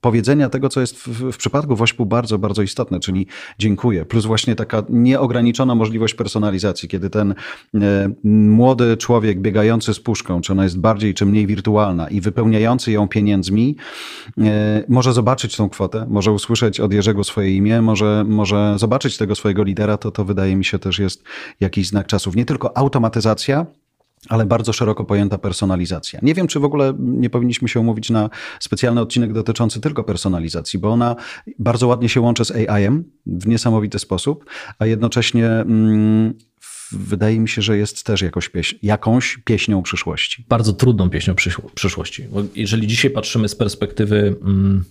powiedzenia 0.02 0.50
tego, 0.50 0.70
co 0.70 0.82
jest 0.82 0.96
w, 0.96 1.32
w 1.32 1.38
przypadku 1.38 1.76
Wośpu 1.76 2.06
bardzo, 2.06 2.38
bardzo 2.38 2.62
istotne, 2.62 3.00
czyli 3.00 3.28
dziękuję, 3.60 4.06
plus 4.06 4.26
właśnie 4.26 4.56
taka 4.56 4.84
nieograniczona 4.90 5.76
możliwość 5.76 6.14
personalizacji, 6.14 6.90
kiedy 6.90 7.10
ten 7.10 7.36
e, 7.76 8.10
młody 8.24 8.98
człowiek 8.98 9.42
biegający 9.42 9.94
z 9.94 10.00
puszką, 10.00 10.42
czy 10.42 10.54
ona 10.54 10.64
jest 10.64 10.80
bardziej 10.80 11.14
czy 11.14 11.26
mniej 11.26 11.48
wirtualna 11.48 12.08
i 12.08 12.22
wypełniający 12.22 12.92
ją 12.92 13.08
pieniędzmi, 13.08 13.76
e, 14.38 14.84
może 14.90 15.14
zobaczyć 15.14 15.56
tą 15.56 15.70
kwotę, 15.70 16.06
może 16.10 16.32
usłyszeć 16.32 16.80
od 16.80 16.94
Jerzego 16.94 17.24
swoje 17.24 17.56
imię, 17.56 17.82
może, 17.82 18.26
może 18.28 18.74
zobaczyć 18.78 19.18
tego 19.18 19.36
swojego 19.36 19.64
lidera, 19.64 19.98
to 19.98 20.12
to 20.12 20.26
wydaje 20.26 20.56
mi 20.56 20.66
się 20.66 20.80
też 20.80 21.00
jest 21.00 21.24
jakiś 21.60 21.88
znak 21.88 22.08
czasów. 22.08 22.36
Nie 22.36 22.46
tylko 22.46 22.78
automatyzacja, 22.78 23.66
ale 24.30 24.46
bardzo 24.46 24.74
szeroko 24.74 25.04
pojęta 25.04 25.38
personalizacja. 25.38 26.20
Nie 26.24 26.34
wiem, 26.34 26.48
czy 26.48 26.60
w 26.60 26.66
ogóle 26.66 26.94
nie 27.00 27.30
powinniśmy 27.30 27.68
się 27.68 27.80
umówić 27.80 28.10
na 28.10 28.30
specjalny 28.60 29.02
odcinek 29.02 29.34
dotyczący 29.34 29.82
tylko 29.82 30.04
personalizacji, 30.04 30.80
bo 30.80 30.90
ona 30.90 31.16
bardzo 31.60 31.88
ładnie 31.88 32.10
się 32.10 32.22
łączy 32.22 32.46
z 32.46 32.52
AI-em 32.52 33.04
w 33.26 33.48
niesamowity 33.48 34.00
sposób, 34.00 34.46
a 34.80 34.86
jednocześnie 34.86 35.48
mm, 35.48 36.34
wydaje 36.92 37.40
mi 37.40 37.50
się, 37.50 37.62
że 37.62 37.78
jest 37.78 38.04
też 38.04 38.22
jakoś 38.22 38.50
pieśń, 38.50 38.76
jakąś 38.84 39.38
pieśnią 39.46 39.84
przyszłości. 39.84 40.46
Bardzo 40.50 40.74
trudną 40.74 41.10
pieśnią 41.10 41.36
przyszłości. 41.76 42.24
Bo 42.32 42.44
jeżeli 42.56 42.88
dzisiaj 42.88 43.12
patrzymy 43.12 43.50
z 43.50 43.56
perspektywy 43.56 44.36
mm, 44.42 44.84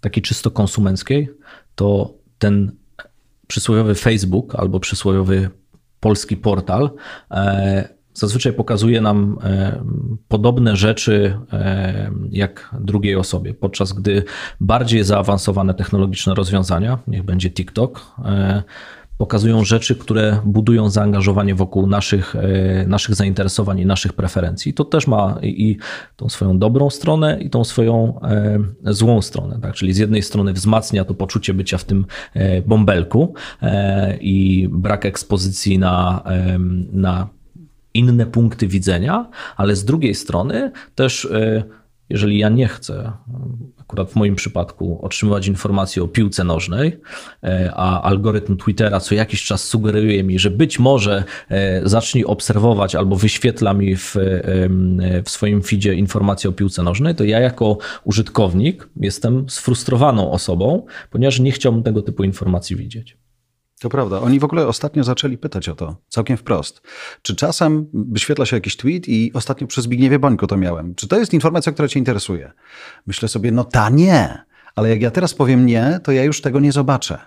takiej 0.00 0.22
czysto 0.22 0.50
konsumenckiej, 0.50 1.28
to 1.74 2.14
ten 2.38 2.72
przysłowiowy 3.46 3.94
Facebook 3.94 4.54
albo 4.54 4.80
przysłowiowy 4.80 5.50
polski 6.00 6.36
portal 6.36 6.90
e, 7.30 7.95
zazwyczaj 8.16 8.52
pokazuje 8.52 9.00
nam 9.00 9.38
e, 9.44 9.82
podobne 10.28 10.76
rzeczy 10.76 11.38
e, 11.52 12.10
jak 12.30 12.74
drugiej 12.80 13.16
osobie, 13.16 13.54
podczas 13.54 13.92
gdy 13.92 14.24
bardziej 14.60 15.04
zaawansowane 15.04 15.74
technologiczne 15.74 16.34
rozwiązania, 16.34 16.98
niech 17.06 17.22
będzie 17.22 17.50
TikTok, 17.50 18.06
e, 18.24 18.62
pokazują 19.18 19.64
rzeczy, 19.64 19.96
które 19.96 20.40
budują 20.44 20.90
zaangażowanie 20.90 21.54
wokół 21.54 21.86
naszych, 21.86 22.34
naszych 22.86 23.14
zainteresowań 23.14 23.78
i 23.80 23.86
naszych 23.86 24.12
preferencji. 24.12 24.74
To 24.74 24.84
też 24.84 25.06
ma 25.06 25.38
i 25.42 25.76
tą 26.16 26.28
swoją 26.28 26.58
dobrą 26.58 26.90
stronę, 26.90 27.38
i 27.40 27.50
tą 27.50 27.64
swoją 27.64 28.20
złą 28.84 29.22
stronę. 29.22 29.58
Tak? 29.62 29.74
Czyli 29.74 29.92
z 29.92 29.98
jednej 29.98 30.22
strony 30.22 30.52
wzmacnia 30.52 31.04
to 31.04 31.14
poczucie 31.14 31.54
bycia 31.54 31.78
w 31.78 31.84
tym 31.84 32.06
bąbelku 32.66 33.34
i 34.20 34.68
brak 34.70 35.06
ekspozycji 35.06 35.78
na, 35.78 36.22
na 36.92 37.28
inne 37.98 38.26
punkty 38.26 38.68
widzenia, 38.68 39.30
ale 39.56 39.76
z 39.76 39.84
drugiej 39.84 40.14
strony 40.14 40.72
też, 40.94 41.24
e, 41.24 41.62
jeżeli 42.08 42.38
ja 42.38 42.48
nie 42.48 42.68
chcę, 42.68 43.12
akurat 43.80 44.10
w 44.10 44.16
moim 44.16 44.34
przypadku, 44.34 44.98
otrzymywać 45.02 45.46
informacji 45.46 46.02
o 46.02 46.08
piłce 46.08 46.44
nożnej, 46.44 47.00
e, 47.42 47.72
a 47.74 48.02
algorytm 48.02 48.56
Twittera 48.56 49.00
co 49.00 49.14
jakiś 49.14 49.44
czas 49.44 49.64
sugeruje 49.64 50.24
mi, 50.24 50.38
że 50.38 50.50
być 50.50 50.78
może 50.78 51.24
e, 51.48 51.88
zacznij 51.88 52.24
obserwować 52.24 52.94
albo 52.94 53.16
wyświetla 53.16 53.74
mi 53.74 53.96
w, 53.96 54.14
w 55.24 55.30
swoim 55.30 55.62
feedzie 55.62 55.94
informacje 55.94 56.50
o 56.50 56.52
piłce 56.52 56.82
nożnej, 56.82 57.14
to 57.14 57.24
ja 57.24 57.40
jako 57.40 57.78
użytkownik 58.04 58.88
jestem 58.96 59.50
sfrustrowaną 59.50 60.30
osobą, 60.30 60.86
ponieważ 61.10 61.40
nie 61.40 61.52
chciałbym 61.52 61.82
tego 61.82 62.02
typu 62.02 62.24
informacji 62.24 62.76
widzieć. 62.76 63.25
To 63.80 63.88
prawda. 63.88 64.20
Oni 64.20 64.38
w 64.38 64.44
ogóle 64.44 64.66
ostatnio 64.66 65.04
zaczęli 65.04 65.38
pytać 65.38 65.68
o 65.68 65.74
to, 65.74 65.96
całkiem 66.08 66.36
wprost. 66.36 66.82
Czy 67.22 67.36
czasem 67.36 67.86
wyświetla 67.94 68.46
się 68.46 68.56
jakiś 68.56 68.76
tweet 68.76 69.08
i 69.08 69.30
ostatnio 69.34 69.66
przez 69.66 69.84
Zbigniewie 69.84 70.18
Bońko 70.18 70.46
to 70.46 70.56
miałem. 70.56 70.94
Czy 70.94 71.08
to 71.08 71.18
jest 71.18 71.34
informacja, 71.34 71.72
która 71.72 71.88
cię 71.88 71.98
interesuje? 71.98 72.52
Myślę 73.06 73.28
sobie, 73.28 73.52
no 73.52 73.64
ta 73.64 73.90
nie. 73.90 74.46
Ale 74.76 74.88
jak 74.88 75.00
ja 75.00 75.10
teraz 75.10 75.34
powiem 75.34 75.66
nie, 75.66 76.00
to 76.02 76.12
ja 76.12 76.24
już 76.24 76.40
tego 76.40 76.60
nie 76.60 76.72
zobaczę. 76.72 77.18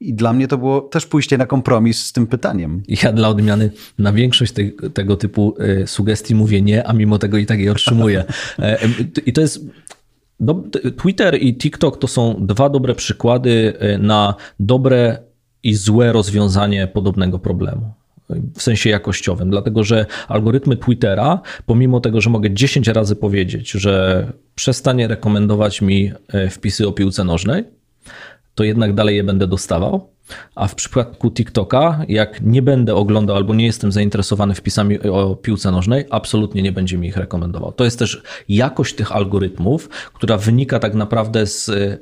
I 0.00 0.14
dla 0.14 0.32
mnie 0.32 0.48
to 0.48 0.58
było 0.58 0.80
też 0.80 1.06
pójście 1.06 1.38
na 1.38 1.46
kompromis 1.46 2.04
z 2.04 2.12
tym 2.12 2.26
pytaniem. 2.26 2.82
Ja 3.02 3.12
dla 3.12 3.28
odmiany 3.28 3.70
na 3.98 4.12
większość 4.12 4.52
te, 4.52 4.90
tego 4.90 5.16
typu 5.16 5.56
y, 5.82 5.86
sugestii 5.86 6.34
mówię 6.34 6.62
nie, 6.62 6.86
a 6.86 6.92
mimo 6.92 7.18
tego 7.18 7.38
i 7.38 7.46
tak 7.46 7.60
je 7.60 7.72
otrzymuję. 7.72 8.24
E, 8.58 8.78
I 9.26 9.32
to 9.32 9.40
jest 9.40 9.60
Twitter 11.02 11.42
i 11.42 11.56
TikTok 11.56 11.98
to 11.98 12.08
są 12.08 12.46
dwa 12.46 12.68
dobre 12.68 12.94
przykłady 12.94 13.74
y, 13.94 13.98
na 13.98 14.34
dobre 14.60 15.25
i 15.66 15.74
złe 15.74 16.12
rozwiązanie 16.12 16.86
podobnego 16.86 17.38
problemu 17.38 17.92
w 18.54 18.62
sensie 18.62 18.90
jakościowym, 18.90 19.50
dlatego 19.50 19.84
że 19.84 20.06
algorytmy 20.28 20.76
Twittera, 20.76 21.40
pomimo 21.66 22.00
tego, 22.00 22.20
że 22.20 22.30
mogę 22.30 22.50
10 22.50 22.88
razy 22.88 23.16
powiedzieć, 23.16 23.70
że 23.70 24.26
przestanie 24.54 25.08
rekomendować 25.08 25.82
mi 25.82 26.12
e, 26.28 26.50
wpisy 26.50 26.88
o 26.88 26.92
piłce 26.92 27.24
nożnej, 27.24 27.64
to 28.54 28.64
jednak 28.64 28.94
dalej 28.94 29.16
je 29.16 29.24
będę 29.24 29.46
dostawał. 29.46 30.08
A 30.54 30.66
w 30.66 30.74
przypadku 30.74 31.30
TikToka, 31.30 32.04
jak 32.08 32.40
nie 32.42 32.62
będę 32.62 32.94
oglądał 32.94 33.36
albo 33.36 33.54
nie 33.54 33.66
jestem 33.66 33.92
zainteresowany 33.92 34.54
wpisami 34.54 35.00
o 35.00 35.36
piłce 35.36 35.70
nożnej, 35.70 36.04
absolutnie 36.10 36.62
nie 36.62 36.72
będzie 36.72 36.98
mi 36.98 37.08
ich 37.08 37.16
rekomendował. 37.16 37.72
To 37.72 37.84
jest 37.84 37.98
też 37.98 38.22
jakość 38.48 38.94
tych 38.94 39.12
algorytmów, 39.12 39.88
która 39.88 40.36
wynika 40.36 40.78
tak 40.78 40.94
naprawdę 40.94 41.46
z 41.46 41.68
e, 41.68 41.98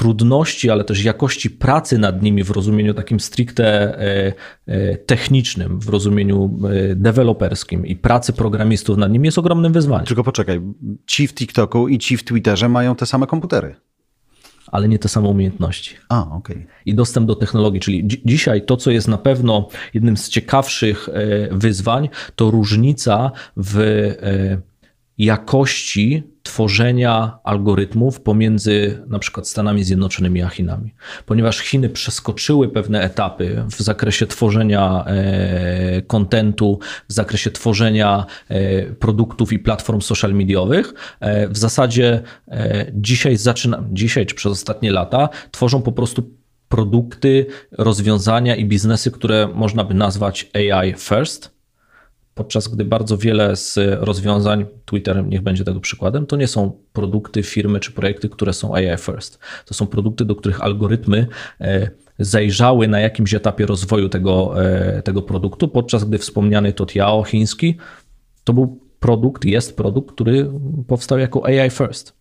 trudności, 0.00 0.70
ale 0.70 0.84
też 0.84 1.04
jakości 1.04 1.50
pracy 1.50 1.98
nad 1.98 2.22
nimi 2.22 2.44
w 2.44 2.50
rozumieniu 2.50 2.94
takim 2.94 3.20
stricte 3.20 3.64
e, 3.66 4.32
e, 4.66 4.96
technicznym, 4.96 5.80
w 5.80 5.88
rozumieniu 5.88 6.58
e, 6.90 6.94
deweloperskim 6.94 7.86
i 7.86 7.96
pracy 7.96 8.32
programistów 8.32 8.96
nad 8.96 9.12
nimi 9.12 9.26
jest 9.26 9.38
ogromnym 9.38 9.72
wyzwaniem. 9.72 10.06
Tylko 10.06 10.24
poczekaj, 10.24 10.60
ci 11.06 11.28
w 11.28 11.34
TikToku 11.34 11.88
i 11.88 11.98
ci 11.98 12.16
w 12.16 12.24
Twitterze 12.24 12.68
mają 12.68 12.94
te 12.94 13.06
same 13.06 13.26
komputery. 13.26 13.76
Ale 14.66 14.88
nie 14.88 14.98
te 14.98 15.08
same 15.08 15.28
umiejętności. 15.28 15.96
A, 16.08 16.22
okej. 16.22 16.56
Okay. 16.56 16.68
I 16.86 16.94
dostęp 16.94 17.26
do 17.26 17.34
technologii. 17.34 17.80
Czyli 17.80 18.06
dzi 18.06 18.22
dzisiaj 18.24 18.64
to, 18.64 18.76
co 18.76 18.90
jest 18.90 19.08
na 19.08 19.18
pewno 19.18 19.68
jednym 19.94 20.16
z 20.16 20.28
ciekawszych 20.28 21.08
wyzwań, 21.50 22.08
to 22.36 22.50
różnica 22.50 23.32
w 23.56 23.80
jakości 25.20 26.22
tworzenia 26.42 27.38
algorytmów 27.44 28.20
pomiędzy 28.20 29.02
na 29.06 29.18
przykład 29.18 29.48
Stanami 29.48 29.84
Zjednoczonymi 29.84 30.42
a 30.42 30.48
Chinami. 30.48 30.94
Ponieważ 31.26 31.58
Chiny 31.58 31.88
przeskoczyły 31.88 32.68
pewne 32.68 33.02
etapy 33.02 33.64
w 33.70 33.80
zakresie 33.80 34.26
tworzenia 34.26 35.04
e, 35.06 36.02
kontentu, 36.02 36.78
w 37.08 37.12
zakresie 37.12 37.50
tworzenia 37.50 38.26
e, 38.48 38.82
produktów 38.82 39.52
i 39.52 39.58
platform 39.58 40.00
social 40.00 40.34
mediowych, 40.34 40.94
e, 41.20 41.48
w 41.48 41.58
zasadzie 41.58 42.22
dzisiaj 42.92 43.36
zaczyna, 43.36 43.84
dzisiaj 43.92 44.26
czy 44.26 44.34
przez 44.34 44.52
ostatnie 44.52 44.92
lata 44.92 45.28
tworzą 45.50 45.82
po 45.82 45.92
prostu 45.92 46.30
produkty, 46.68 47.46
rozwiązania 47.72 48.56
i 48.56 48.64
biznesy, 48.64 49.10
które 49.10 49.48
można 49.54 49.84
by 49.84 49.94
nazwać 49.94 50.50
AI 50.54 50.94
first 50.94 51.59
podczas 52.34 52.68
gdy 52.68 52.84
bardzo 52.84 53.18
wiele 53.18 53.56
z 53.56 53.78
rozwiązań, 54.00 54.66
Twitter 54.84 55.26
niech 55.26 55.42
będzie 55.42 55.64
tego 55.64 55.80
przykładem, 55.80 56.26
to 56.26 56.36
nie 56.36 56.46
są 56.46 56.72
produkty, 56.92 57.42
firmy 57.42 57.80
czy 57.80 57.92
projekty, 57.92 58.28
które 58.28 58.52
są 58.52 58.74
AI 58.74 58.96
first. 58.98 59.38
To 59.66 59.74
są 59.74 59.86
produkty, 59.86 60.24
do 60.24 60.34
których 60.34 60.62
algorytmy 60.62 61.26
e, 61.60 61.90
zajrzały 62.18 62.88
na 62.88 63.00
jakimś 63.00 63.34
etapie 63.34 63.66
rozwoju 63.66 64.08
tego, 64.08 64.64
e, 64.64 65.02
tego 65.02 65.22
produktu, 65.22 65.68
podczas 65.68 66.04
gdy 66.04 66.18
wspomniany 66.18 66.72
Totiao 66.72 67.24
chiński 67.24 67.76
to 68.44 68.52
był 68.52 68.80
produkt, 69.00 69.44
jest 69.44 69.76
produkt, 69.76 70.14
który 70.14 70.50
powstał 70.86 71.18
jako 71.18 71.46
AI 71.46 71.70
first. 71.70 72.14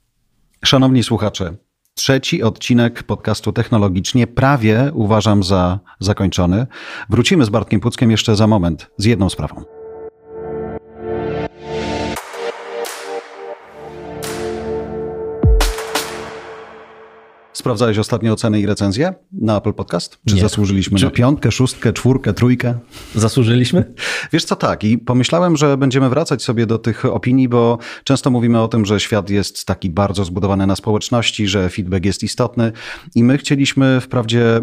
Szanowni 0.66 1.04
słuchacze, 1.04 1.56
trzeci 1.94 2.44
odcinek 2.44 3.04
podcastu 3.04 3.52
Technologicznie 3.52 4.28
prawie 4.28 4.92
uważam 4.94 5.44
za 5.44 5.80
zakończony. 6.00 6.68
Wrócimy 7.10 7.46
z 7.46 7.50
Bartkiem 7.50 7.80
Puckiem 7.80 8.12
jeszcze 8.12 8.36
za 8.36 8.48
moment 8.48 8.92
z 8.98 9.06
jedną 9.06 9.30
sprawą. 9.30 9.79
Sprawdzałeś 17.60 17.98
ostatnie 17.98 18.34
oceny 18.34 18.60
i 18.60 18.66
recenzje 18.66 19.14
na 19.32 19.58
Apple 19.58 19.74
Podcast? 19.74 20.18
Czy 20.28 20.36
Nie. 20.36 20.42
zasłużyliśmy 20.42 21.00
Czy... 21.00 21.06
na 21.06 21.12
piątkę, 21.12 21.52
szóstkę, 21.52 21.94
czwórkę, 21.94 22.34
trójkę? 22.34 22.80
Zasłużyliśmy? 23.16 23.94
Wiesz 24.34 24.46
co, 24.46 24.56
tak. 24.56 24.84
I 24.84 24.98
pomyślałem, 24.98 25.58
że 25.58 25.78
będziemy 25.78 26.10
wracać 26.10 26.44
sobie 26.44 26.66
do 26.66 26.78
tych 26.78 27.06
opinii, 27.06 27.50
bo 27.50 27.78
często 28.04 28.30
mówimy 28.30 28.62
o 28.62 28.68
tym, 28.68 28.86
że 28.86 29.00
świat 29.00 29.30
jest 29.30 29.66
taki 29.66 29.90
bardzo 29.90 30.26
zbudowany 30.26 30.68
na 30.68 30.76
społeczności, 30.76 31.48
że 31.48 31.70
feedback 31.70 32.06
jest 32.06 32.24
istotny 32.24 32.72
i 33.16 33.24
my 33.24 33.38
chcieliśmy 33.38 34.02
wprawdzie 34.02 34.62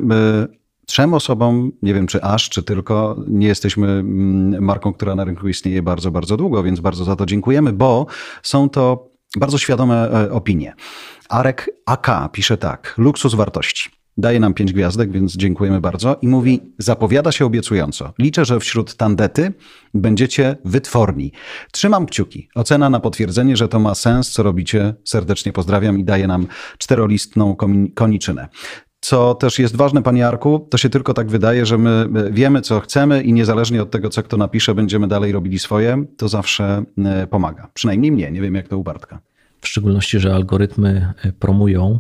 trzem 0.87 1.15
osobom, 1.15 1.73
nie 1.83 1.95
wiem 1.95 2.07
czy 2.07 2.23
aż, 2.23 2.49
czy 2.49 2.63
tylko, 2.63 3.17
nie 3.29 3.47
jesteśmy 3.47 3.89
mm, 3.89 4.65
marką, 4.65 4.93
która 4.93 5.15
na 5.15 5.25
rynku 5.25 5.49
istnieje 5.49 5.83
bardzo, 5.83 6.11
bardzo 6.11 6.37
długo, 6.37 6.63
więc 6.63 6.81
bardzo 6.81 7.05
za 7.05 7.17
to 7.17 7.27
dziękujemy, 7.27 7.73
bo 7.73 8.07
są 8.43 8.69
to 8.69 9.17
bardzo 9.37 9.59
świadome 9.59 10.11
e, 10.11 10.33
opinie. 10.33 10.75
Arek 11.29 11.71
AK 11.87 12.11
pisze 12.33 12.57
tak, 12.57 12.95
luksus 12.99 13.35
wartości. 13.35 13.91
Daje 14.19 14.41
nam 14.41 14.55
pięć 14.55 14.73
gwiazdek, 14.73 15.13
więc 15.13 15.37
dziękujemy 15.37 15.81
bardzo. 15.81 16.17
I 16.23 16.29
mówi, 16.29 16.61
zapowiada 16.79 17.33
się 17.33 17.47
obiecująco. 17.47 18.13
Liczę, 18.19 18.45
że 18.45 18.61
wśród 18.61 18.95
tandety 18.95 19.53
będziecie 19.95 20.57
wytworni. 20.65 21.33
Trzymam 21.73 22.07
kciuki. 22.07 22.49
Ocena 22.55 22.91
na 22.91 23.01
potwierdzenie, 23.01 23.57
że 23.57 23.69
to 23.69 23.79
ma 23.79 23.95
sens, 23.95 24.31
co 24.31 24.43
robicie. 24.43 24.95
Serdecznie 25.05 25.53
pozdrawiam 25.53 25.99
i 25.99 26.05
daje 26.05 26.27
nam 26.27 26.47
czterolistną 26.79 27.57
koniczynę. 27.95 28.49
Co 29.01 29.35
też 29.35 29.59
jest 29.59 29.77
ważne, 29.77 30.03
panie 30.03 30.29
Arku, 30.29 30.69
to 30.71 30.79
się 30.79 30.89
tylko 30.89 31.15
tak 31.15 31.31
wydaje, 31.31 31.67
że 31.67 31.79
my 31.79 32.09
wiemy, 32.31 32.61
co 32.61 32.81
chcemy 32.81 33.23
i 33.23 33.33
niezależnie 33.33 33.83
od 33.83 33.91
tego, 33.91 34.11
co 34.11 34.23
kto 34.23 34.37
napisze, 34.37 34.75
będziemy 34.75 35.09
dalej 35.09 35.33
robili 35.33 35.59
swoje. 35.59 36.05
To 36.17 36.29
zawsze 36.29 36.85
e, 37.05 37.27
pomaga. 37.27 37.71
Przynajmniej 37.75 38.13
mnie, 38.13 38.31
nie 38.31 38.41
wiem 38.41 38.55
jak 38.55 38.69
to 38.69 38.79
u 38.79 38.83
Bartka. 38.83 39.21
W 39.67 39.69
szczególności, 39.69 40.21
że 40.21 40.35
algorytmy 40.35 41.13
e, 41.23 41.33
promują 41.33 41.99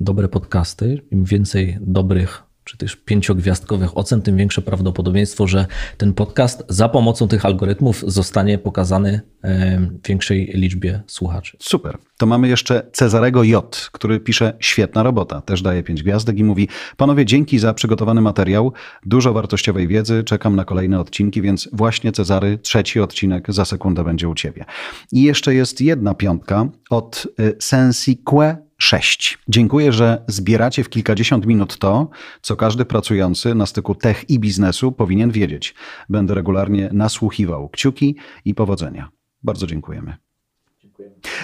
dobre 0.00 0.28
podcasty. 0.28 1.02
Im 1.10 1.24
więcej 1.24 1.78
dobrych 1.80 2.42
czy 2.64 2.78
też 2.78 2.96
pięciogwiazdkowych 2.96 3.98
ocen, 3.98 4.22
tym 4.22 4.36
większe 4.36 4.62
prawdopodobieństwo, 4.62 5.46
że 5.46 5.66
ten 5.96 6.14
podcast 6.14 6.64
za 6.68 6.88
pomocą 6.88 7.28
tych 7.28 7.44
algorytmów 7.44 8.04
zostanie 8.06 8.58
pokazany 8.58 9.20
większej 10.08 10.46
liczbie 10.54 11.02
słuchaczy. 11.06 11.56
Super. 11.60 11.98
To 12.18 12.26
mamy 12.26 12.48
jeszcze 12.48 12.86
Cezarego 12.92 13.42
J, 13.42 13.90
który 13.92 14.20
pisze 14.20 14.56
świetna 14.60 15.02
robota, 15.02 15.40
też 15.40 15.62
daje 15.62 15.82
pięć 15.82 16.02
gwiazdek 16.02 16.38
i 16.38 16.44
mówi: 16.44 16.68
Panowie, 16.96 17.24
dzięki 17.24 17.58
za 17.58 17.74
przygotowany 17.74 18.20
materiał, 18.20 18.72
dużo 19.06 19.32
wartościowej 19.32 19.88
wiedzy, 19.88 20.24
czekam 20.24 20.56
na 20.56 20.64
kolejne 20.64 21.00
odcinki, 21.00 21.42
więc 21.42 21.68
właśnie 21.72 22.12
Cezary, 22.12 22.58
trzeci 22.58 23.00
odcinek 23.00 23.52
za 23.52 23.64
sekundę 23.64 24.04
będzie 24.04 24.28
u 24.28 24.34
ciebie. 24.34 24.64
I 25.12 25.22
jeszcze 25.22 25.54
jest 25.54 25.80
jedna 25.80 26.14
piątka 26.14 26.68
od 26.90 27.26
y, 27.40 27.56
Sensique 27.60 28.64
6. 28.78 29.38
Dziękuję, 29.48 29.92
że 29.92 30.24
zbieracie 30.28 30.84
w 30.84 30.88
kilkadziesiąt 30.88 31.46
minut 31.46 31.78
to, 31.78 32.08
co 32.42 32.56
każdy 32.56 32.84
pracujący 32.84 33.54
na 33.54 33.66
styku 33.66 33.94
tech 33.94 34.30
i 34.30 34.38
biznesu 34.38 34.92
powinien 34.92 35.30
wiedzieć. 35.30 35.74
Będę 36.08 36.34
regularnie 36.34 36.90
nasłuchiwał. 36.92 37.68
Kciuki 37.68 38.16
i 38.44 38.54
powodzenia. 38.54 39.08
Bardzo 39.42 39.66
dziękujemy. 39.66 40.16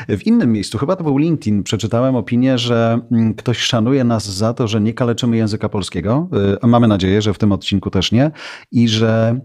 W 0.08 0.26
innym 0.26 0.52
miejscu, 0.52 0.78
chyba 0.78 0.96
to 0.96 1.04
był 1.04 1.18
LinkedIn, 1.18 1.62
przeczytałem 1.62 2.16
opinię, 2.16 2.58
że 2.58 3.00
mm, 3.12 3.34
ktoś 3.34 3.58
szanuje 3.58 4.04
nas 4.04 4.30
za 4.30 4.54
to, 4.54 4.68
że 4.68 4.80
nie 4.80 4.94
kaleczymy 4.94 5.36
języka 5.36 5.68
polskiego. 5.68 6.28
Y, 6.64 6.66
mamy 6.66 6.88
nadzieję, 6.88 7.22
że 7.22 7.34
w 7.34 7.38
tym 7.38 7.52
odcinku 7.52 7.90
też 7.90 8.12
nie. 8.12 8.30
I 8.72 8.88
że 8.88 9.40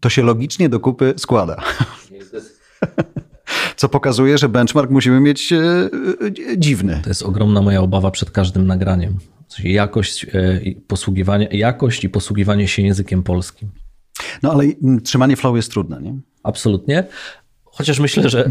to 0.00 0.08
się 0.08 0.22
logicznie 0.22 0.68
do 0.68 0.80
kupy 0.80 1.14
składa. 1.16 1.62
Co 3.76 3.88
pokazuje, 3.88 4.38
że 4.38 4.48
benchmark 4.48 4.90
musimy 4.90 5.20
mieć 5.20 5.52
e, 5.52 5.56
e, 5.56 6.58
dziwny. 6.58 7.00
To 7.02 7.10
jest 7.10 7.22
ogromna 7.22 7.62
moja 7.62 7.80
obawa 7.80 8.10
przed 8.10 8.30
każdym 8.30 8.66
nagraniem. 8.66 9.18
Jakość, 9.64 10.24
e, 10.24 10.60
posługiwanie, 10.86 11.48
jakość 11.52 12.04
i 12.04 12.08
posługiwanie 12.08 12.68
się 12.68 12.82
językiem 12.82 13.22
polskim. 13.22 13.70
No 14.42 14.52
ale 14.52 14.64
trzymanie 15.04 15.36
flow 15.36 15.56
jest 15.56 15.70
trudne, 15.70 16.02
nie? 16.02 16.14
Absolutnie. 16.42 17.04
Chociaż 17.64 18.00
myślę, 18.00 18.28
że 18.28 18.50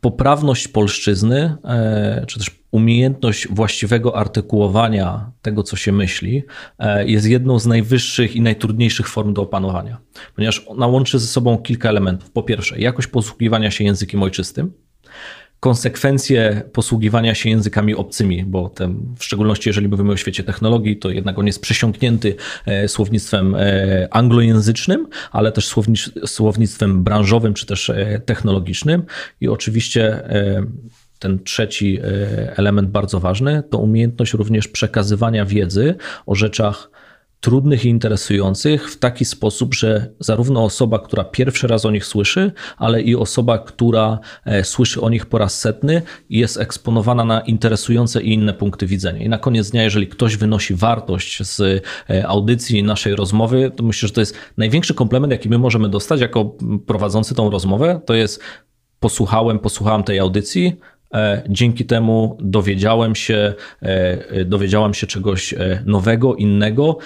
poprawność 0.00 0.68
polszczyzny, 0.68 1.56
czy 2.26 2.38
też 2.38 2.59
umiejętność 2.70 3.48
właściwego 3.48 4.16
artykułowania 4.16 5.30
tego, 5.42 5.62
co 5.62 5.76
się 5.76 5.92
myśli, 5.92 6.42
e, 6.78 7.06
jest 7.06 7.26
jedną 7.26 7.58
z 7.58 7.66
najwyższych 7.66 8.36
i 8.36 8.40
najtrudniejszych 8.40 9.08
form 9.08 9.34
do 9.34 9.42
opanowania, 9.42 9.98
ponieważ 10.34 10.64
ona 10.66 10.86
łączy 10.86 11.18
ze 11.18 11.26
sobą 11.26 11.58
kilka 11.58 11.88
elementów. 11.88 12.30
Po 12.30 12.42
pierwsze, 12.42 12.80
jakość 12.80 13.08
posługiwania 13.08 13.70
się 13.70 13.84
językiem 13.84 14.22
ojczystym, 14.22 14.72
konsekwencje 15.60 16.62
posługiwania 16.72 17.34
się 17.34 17.50
językami 17.50 17.94
obcymi, 17.94 18.44
bo 18.44 18.68
ten, 18.68 19.14
w 19.18 19.24
szczególności 19.24 19.68
jeżeli 19.68 19.88
mówimy 19.88 20.12
o 20.12 20.16
świecie 20.16 20.44
technologii, 20.44 20.96
to 20.96 21.10
jednak 21.10 21.38
on 21.38 21.46
jest 21.46 21.60
przesiąknięty 21.60 22.36
e, 22.66 22.88
słownictwem 22.88 23.54
e, 23.54 24.08
anglojęzycznym, 24.10 25.08
ale 25.32 25.52
też 25.52 25.74
słownictwem 26.26 27.04
branżowym 27.04 27.54
czy 27.54 27.66
też 27.66 27.92
technologicznym 28.24 29.02
i 29.40 29.48
oczywiście 29.48 30.22
ten 31.20 31.44
trzeci 31.44 31.98
element 32.56 32.88
bardzo 32.88 33.20
ważny 33.20 33.62
to 33.70 33.78
umiejętność 33.78 34.32
również 34.32 34.68
przekazywania 34.68 35.44
wiedzy 35.44 35.94
o 36.26 36.34
rzeczach 36.34 36.90
trudnych 37.40 37.84
i 37.84 37.88
interesujących 37.88 38.90
w 38.90 38.98
taki 38.98 39.24
sposób, 39.24 39.74
że 39.74 40.10
zarówno 40.18 40.64
osoba, 40.64 40.98
która 40.98 41.24
pierwszy 41.24 41.66
raz 41.66 41.84
o 41.84 41.90
nich 41.90 42.04
słyszy, 42.04 42.52
ale 42.76 43.02
i 43.02 43.16
osoba, 43.16 43.58
która 43.58 44.18
e, 44.44 44.64
słyszy 44.64 45.00
o 45.00 45.10
nich 45.10 45.26
po 45.26 45.38
raz 45.38 45.60
setny, 45.60 46.02
jest 46.30 46.60
eksponowana 46.60 47.24
na 47.24 47.40
interesujące 47.40 48.22
i 48.22 48.32
inne 48.32 48.54
punkty 48.54 48.86
widzenia. 48.86 49.22
I 49.22 49.28
na 49.28 49.38
koniec 49.38 49.70
dnia, 49.70 49.82
jeżeli 49.82 50.06
ktoś 50.06 50.36
wynosi 50.36 50.74
wartość 50.74 51.42
z 51.46 51.60
e, 52.10 52.28
audycji 52.28 52.82
naszej 52.82 53.16
rozmowy, 53.16 53.72
to 53.76 53.82
myślę, 53.82 54.08
że 54.08 54.14
to 54.14 54.20
jest 54.20 54.36
największy 54.56 54.94
komplement, 54.94 55.32
jaki 55.32 55.48
my 55.48 55.58
możemy 55.58 55.88
dostać 55.88 56.20
jako 56.20 56.56
prowadzący 56.86 57.34
tą 57.34 57.50
rozmowę. 57.50 58.00
To 58.06 58.14
jest 58.14 58.40
posłuchałem, 59.00 59.58
posłuchałem 59.58 60.02
tej 60.02 60.18
audycji, 60.18 60.76
E, 60.76 60.99
dzięki 61.48 61.84
temu 61.86 62.38
dowiedziałem 62.40 63.14
się, 63.14 63.54
e, 63.82 64.44
dowiedziałam 64.44 64.94
się 64.94 65.06
czegoś 65.06 65.54
e, 65.54 65.82
nowego, 65.86 66.34
innego. 66.34 66.98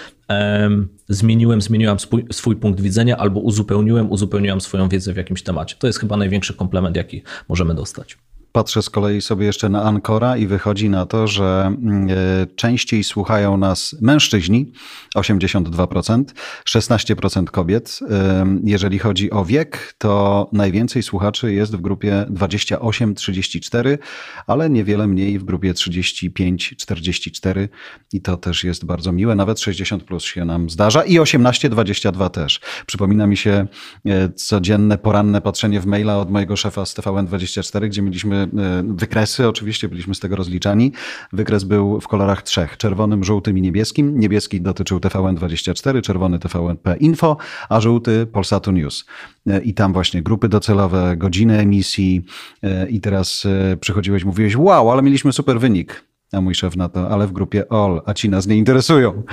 Zmieniłem, 1.09 1.61
zmieniłam 1.61 1.99
swój, 1.99 2.25
swój 2.31 2.55
punkt 2.55 2.81
widzenia 2.81 3.17
albo 3.17 3.39
uzupełniłem, 3.39 4.11
uzupełniłam 4.11 4.61
swoją 4.61 4.89
wiedzę 4.89 5.13
w 5.13 5.17
jakimś 5.17 5.43
temacie. 5.43 5.75
To 5.79 5.87
jest 5.87 5.99
chyba 5.99 6.17
największy 6.17 6.53
komplement, 6.53 6.95
jaki 6.95 7.23
możemy 7.49 7.75
dostać. 7.75 8.17
Patrzę 8.55 8.81
z 8.81 8.89
kolei 8.89 9.21
sobie 9.21 9.45
jeszcze 9.45 9.69
na 9.69 9.83
Ancora 9.83 10.37
i 10.37 10.47
wychodzi 10.47 10.89
na 10.89 11.05
to, 11.05 11.27
że 11.27 11.65
mm, 11.65 12.07
e, 12.09 12.13
częściej 12.55 13.03
słuchają 13.03 13.57
nas 13.57 13.95
mężczyźni, 14.01 14.71
82%, 15.15 16.23
16% 16.69 17.45
kobiet. 17.45 17.99
Jeżeli 18.63 18.99
chodzi 18.99 19.31
o 19.31 19.45
wiek, 19.45 19.95
to 19.97 20.49
najwięcej 20.53 21.03
słuchaczy 21.03 21.53
jest 21.53 21.75
w 21.75 21.81
grupie 21.81 22.25
28-34, 22.29 23.97
ale 24.47 24.69
niewiele 24.69 25.07
mniej 25.07 25.39
w 25.39 25.43
grupie 25.43 25.73
35-44 25.73 27.67
i 28.13 28.21
to 28.21 28.37
też 28.37 28.63
jest 28.63 28.85
bardzo 28.85 29.11
miłe. 29.11 29.35
Nawet 29.35 29.59
60 29.59 30.03
plus 30.03 30.23
się 30.23 30.45
nam 30.45 30.69
zdarza 30.69 31.03
i 31.03 31.19
18-22 31.19 32.29
też. 32.29 32.59
Przypomina 32.85 33.27
mi 33.27 33.37
się 33.37 33.67
e, 34.05 34.29
codzienne, 34.29 34.97
poranne 34.97 35.41
patrzenie 35.41 35.81
w 35.81 35.85
maila 35.85 36.17
od 36.17 36.31
mojego 36.31 36.55
szefa 36.55 36.85
z 36.85 36.95
TVN24, 36.95 37.87
gdzie 37.87 38.01
mieliśmy 38.01 38.44
e, 38.57 38.83
wykresy, 38.87 39.47
oczywiście 39.47 39.89
byliśmy 39.89 40.15
z 40.15 40.19
tego 40.19 40.35
rozliczani. 40.35 40.91
Wykres 41.33 41.63
był 41.63 42.01
w 42.01 42.07
kolorach 42.07 42.41
trzech, 42.41 42.77
czerwonym, 42.77 43.23
żółtym 43.23 43.57
i 43.57 43.61
niebieskim. 43.61 44.19
Niebieski 44.19 44.61
dotyczył 44.61 44.99
TVN24, 44.99 46.01
czerwony 46.01 46.39
TVNP 46.39 46.95
Info, 46.97 47.37
a 47.69 47.81
żółty 47.81 48.25
Polsatu 48.25 48.71
News. 48.71 49.05
E, 49.47 49.61
I 49.61 49.73
tam 49.73 49.93
właśnie 49.93 50.21
grupy 50.21 50.49
docelowe, 50.49 51.17
godziny 51.17 51.59
emisji 51.59 52.25
e, 52.63 52.89
i 52.89 53.01
teraz 53.01 53.47
przychodziłeś, 53.79 54.23
mówiłeś, 54.23 54.57
wow, 54.57 54.91
ale 54.91 55.01
mieliśmy 55.01 55.33
super 55.33 55.59
wynik. 55.59 56.14
A 56.35 56.41
mój 56.41 56.55
szef 56.55 56.75
na 56.75 56.89
to, 56.89 57.09
ale 57.09 57.27
w 57.27 57.31
grupie 57.31 57.71
all, 57.71 58.01
a 58.05 58.13
ci 58.13 58.29
nas 58.29 58.47
nie 58.47 58.55
interesują. 58.55 59.23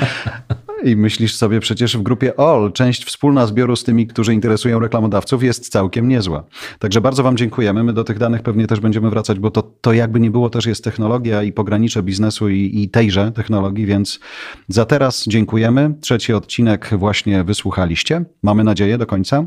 I 0.85 0.97
myślisz 0.97 1.35
sobie, 1.35 1.61
przecież 1.61 1.97
w 1.97 2.03
grupie 2.03 2.41
all 2.41 2.73
część 2.73 3.05
wspólna 3.05 3.47
zbioru 3.47 3.77
z 3.77 3.85
tymi, 3.85 4.07
którzy 4.07 4.35
interesują 4.35 4.79
reklamodawców 4.79 5.43
jest 5.43 5.69
całkiem 5.69 6.09
niezła. 6.09 6.45
Także 6.79 7.01
bardzo 7.01 7.23
Wam 7.23 7.37
dziękujemy. 7.37 7.85
My 7.85 7.93
do 7.93 8.05
tych 8.05 8.19
danych 8.19 8.43
pewnie 8.43 8.67
też 8.67 8.81
będziemy 8.81 9.11
wracać, 9.11 9.39
bo 9.39 9.51
to, 9.51 9.63
to 9.63 9.93
jakby 9.93 10.21
nie 10.21 10.31
było 10.31 10.51
też 10.51 10.67
jest 10.67 10.85
technologia 10.85 11.43
i 11.43 11.53
pogranicze 11.53 12.03
biznesu 12.03 12.49
i, 12.49 12.83
i 12.83 12.89
tejże 12.89 13.33
technologii, 13.33 13.87
więc 13.87 14.21
za 14.69 14.85
teraz 14.85 15.25
dziękujemy. 15.27 15.95
Trzeci 16.01 16.33
odcinek 16.33 16.91
właśnie 16.99 17.45
wysłuchaliście. 17.45 18.25
Mamy 18.43 18.65
nadzieję 18.65 18.99
do 18.99 19.07
końca. 19.07 19.47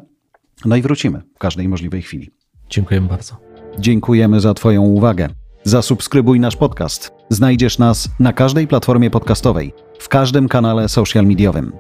No 0.66 0.76
i 0.76 0.82
wrócimy 0.82 1.22
w 1.36 1.40
każdej 1.40 1.70
możliwej 1.70 2.02
chwili. 2.02 2.30
Dziękujemy 2.70 3.08
bardzo. 3.08 3.38
Dziękujemy 3.80 4.40
za 4.40 4.54
Twoją 4.54 4.82
uwagę. 4.82 5.30
Zasubskrybuj 5.68 6.40
nasz 6.40 6.56
podcast. 6.56 7.12
Znajdziesz 7.30 7.78
nas 7.78 8.10
na 8.20 8.34
każdej 8.34 8.68
platformie 8.68 9.12
podcastowej, 9.12 9.74
w 10.00 10.10
każdym 10.10 10.48
kanale 10.48 10.90
social 10.90 11.26
mediowym. 11.26 11.72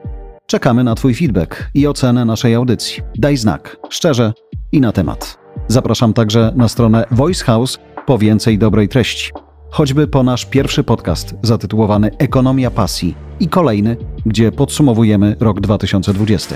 Czekamy 0.45 0.83
na 0.83 0.95
Twój 0.95 1.15
feedback 1.15 1.69
i 1.73 1.87
ocenę 1.87 2.25
naszej 2.25 2.55
audycji. 2.55 3.03
Daj 3.15 3.37
znak, 3.37 3.77
szczerze 3.89 4.33
i 4.71 4.81
na 4.81 4.91
temat. 4.91 5.37
Zapraszam 5.67 6.13
także 6.13 6.53
na 6.55 6.67
stronę 6.67 7.05
Voice 7.11 7.45
House 7.45 7.79
po 8.05 8.17
więcej 8.17 8.57
dobrej 8.57 8.89
treści. 8.89 9.31
Choćby 9.71 10.07
po 10.07 10.23
nasz 10.23 10.45
pierwszy 10.45 10.83
podcast 10.83 11.35
zatytułowany 11.41 12.11
Ekonomia 12.17 12.71
Pasji 12.71 13.15
i 13.39 13.47
kolejny, 13.47 13.97
gdzie 14.25 14.51
podsumowujemy 14.51 15.35
rok 15.39 15.59
2020. 15.61 16.55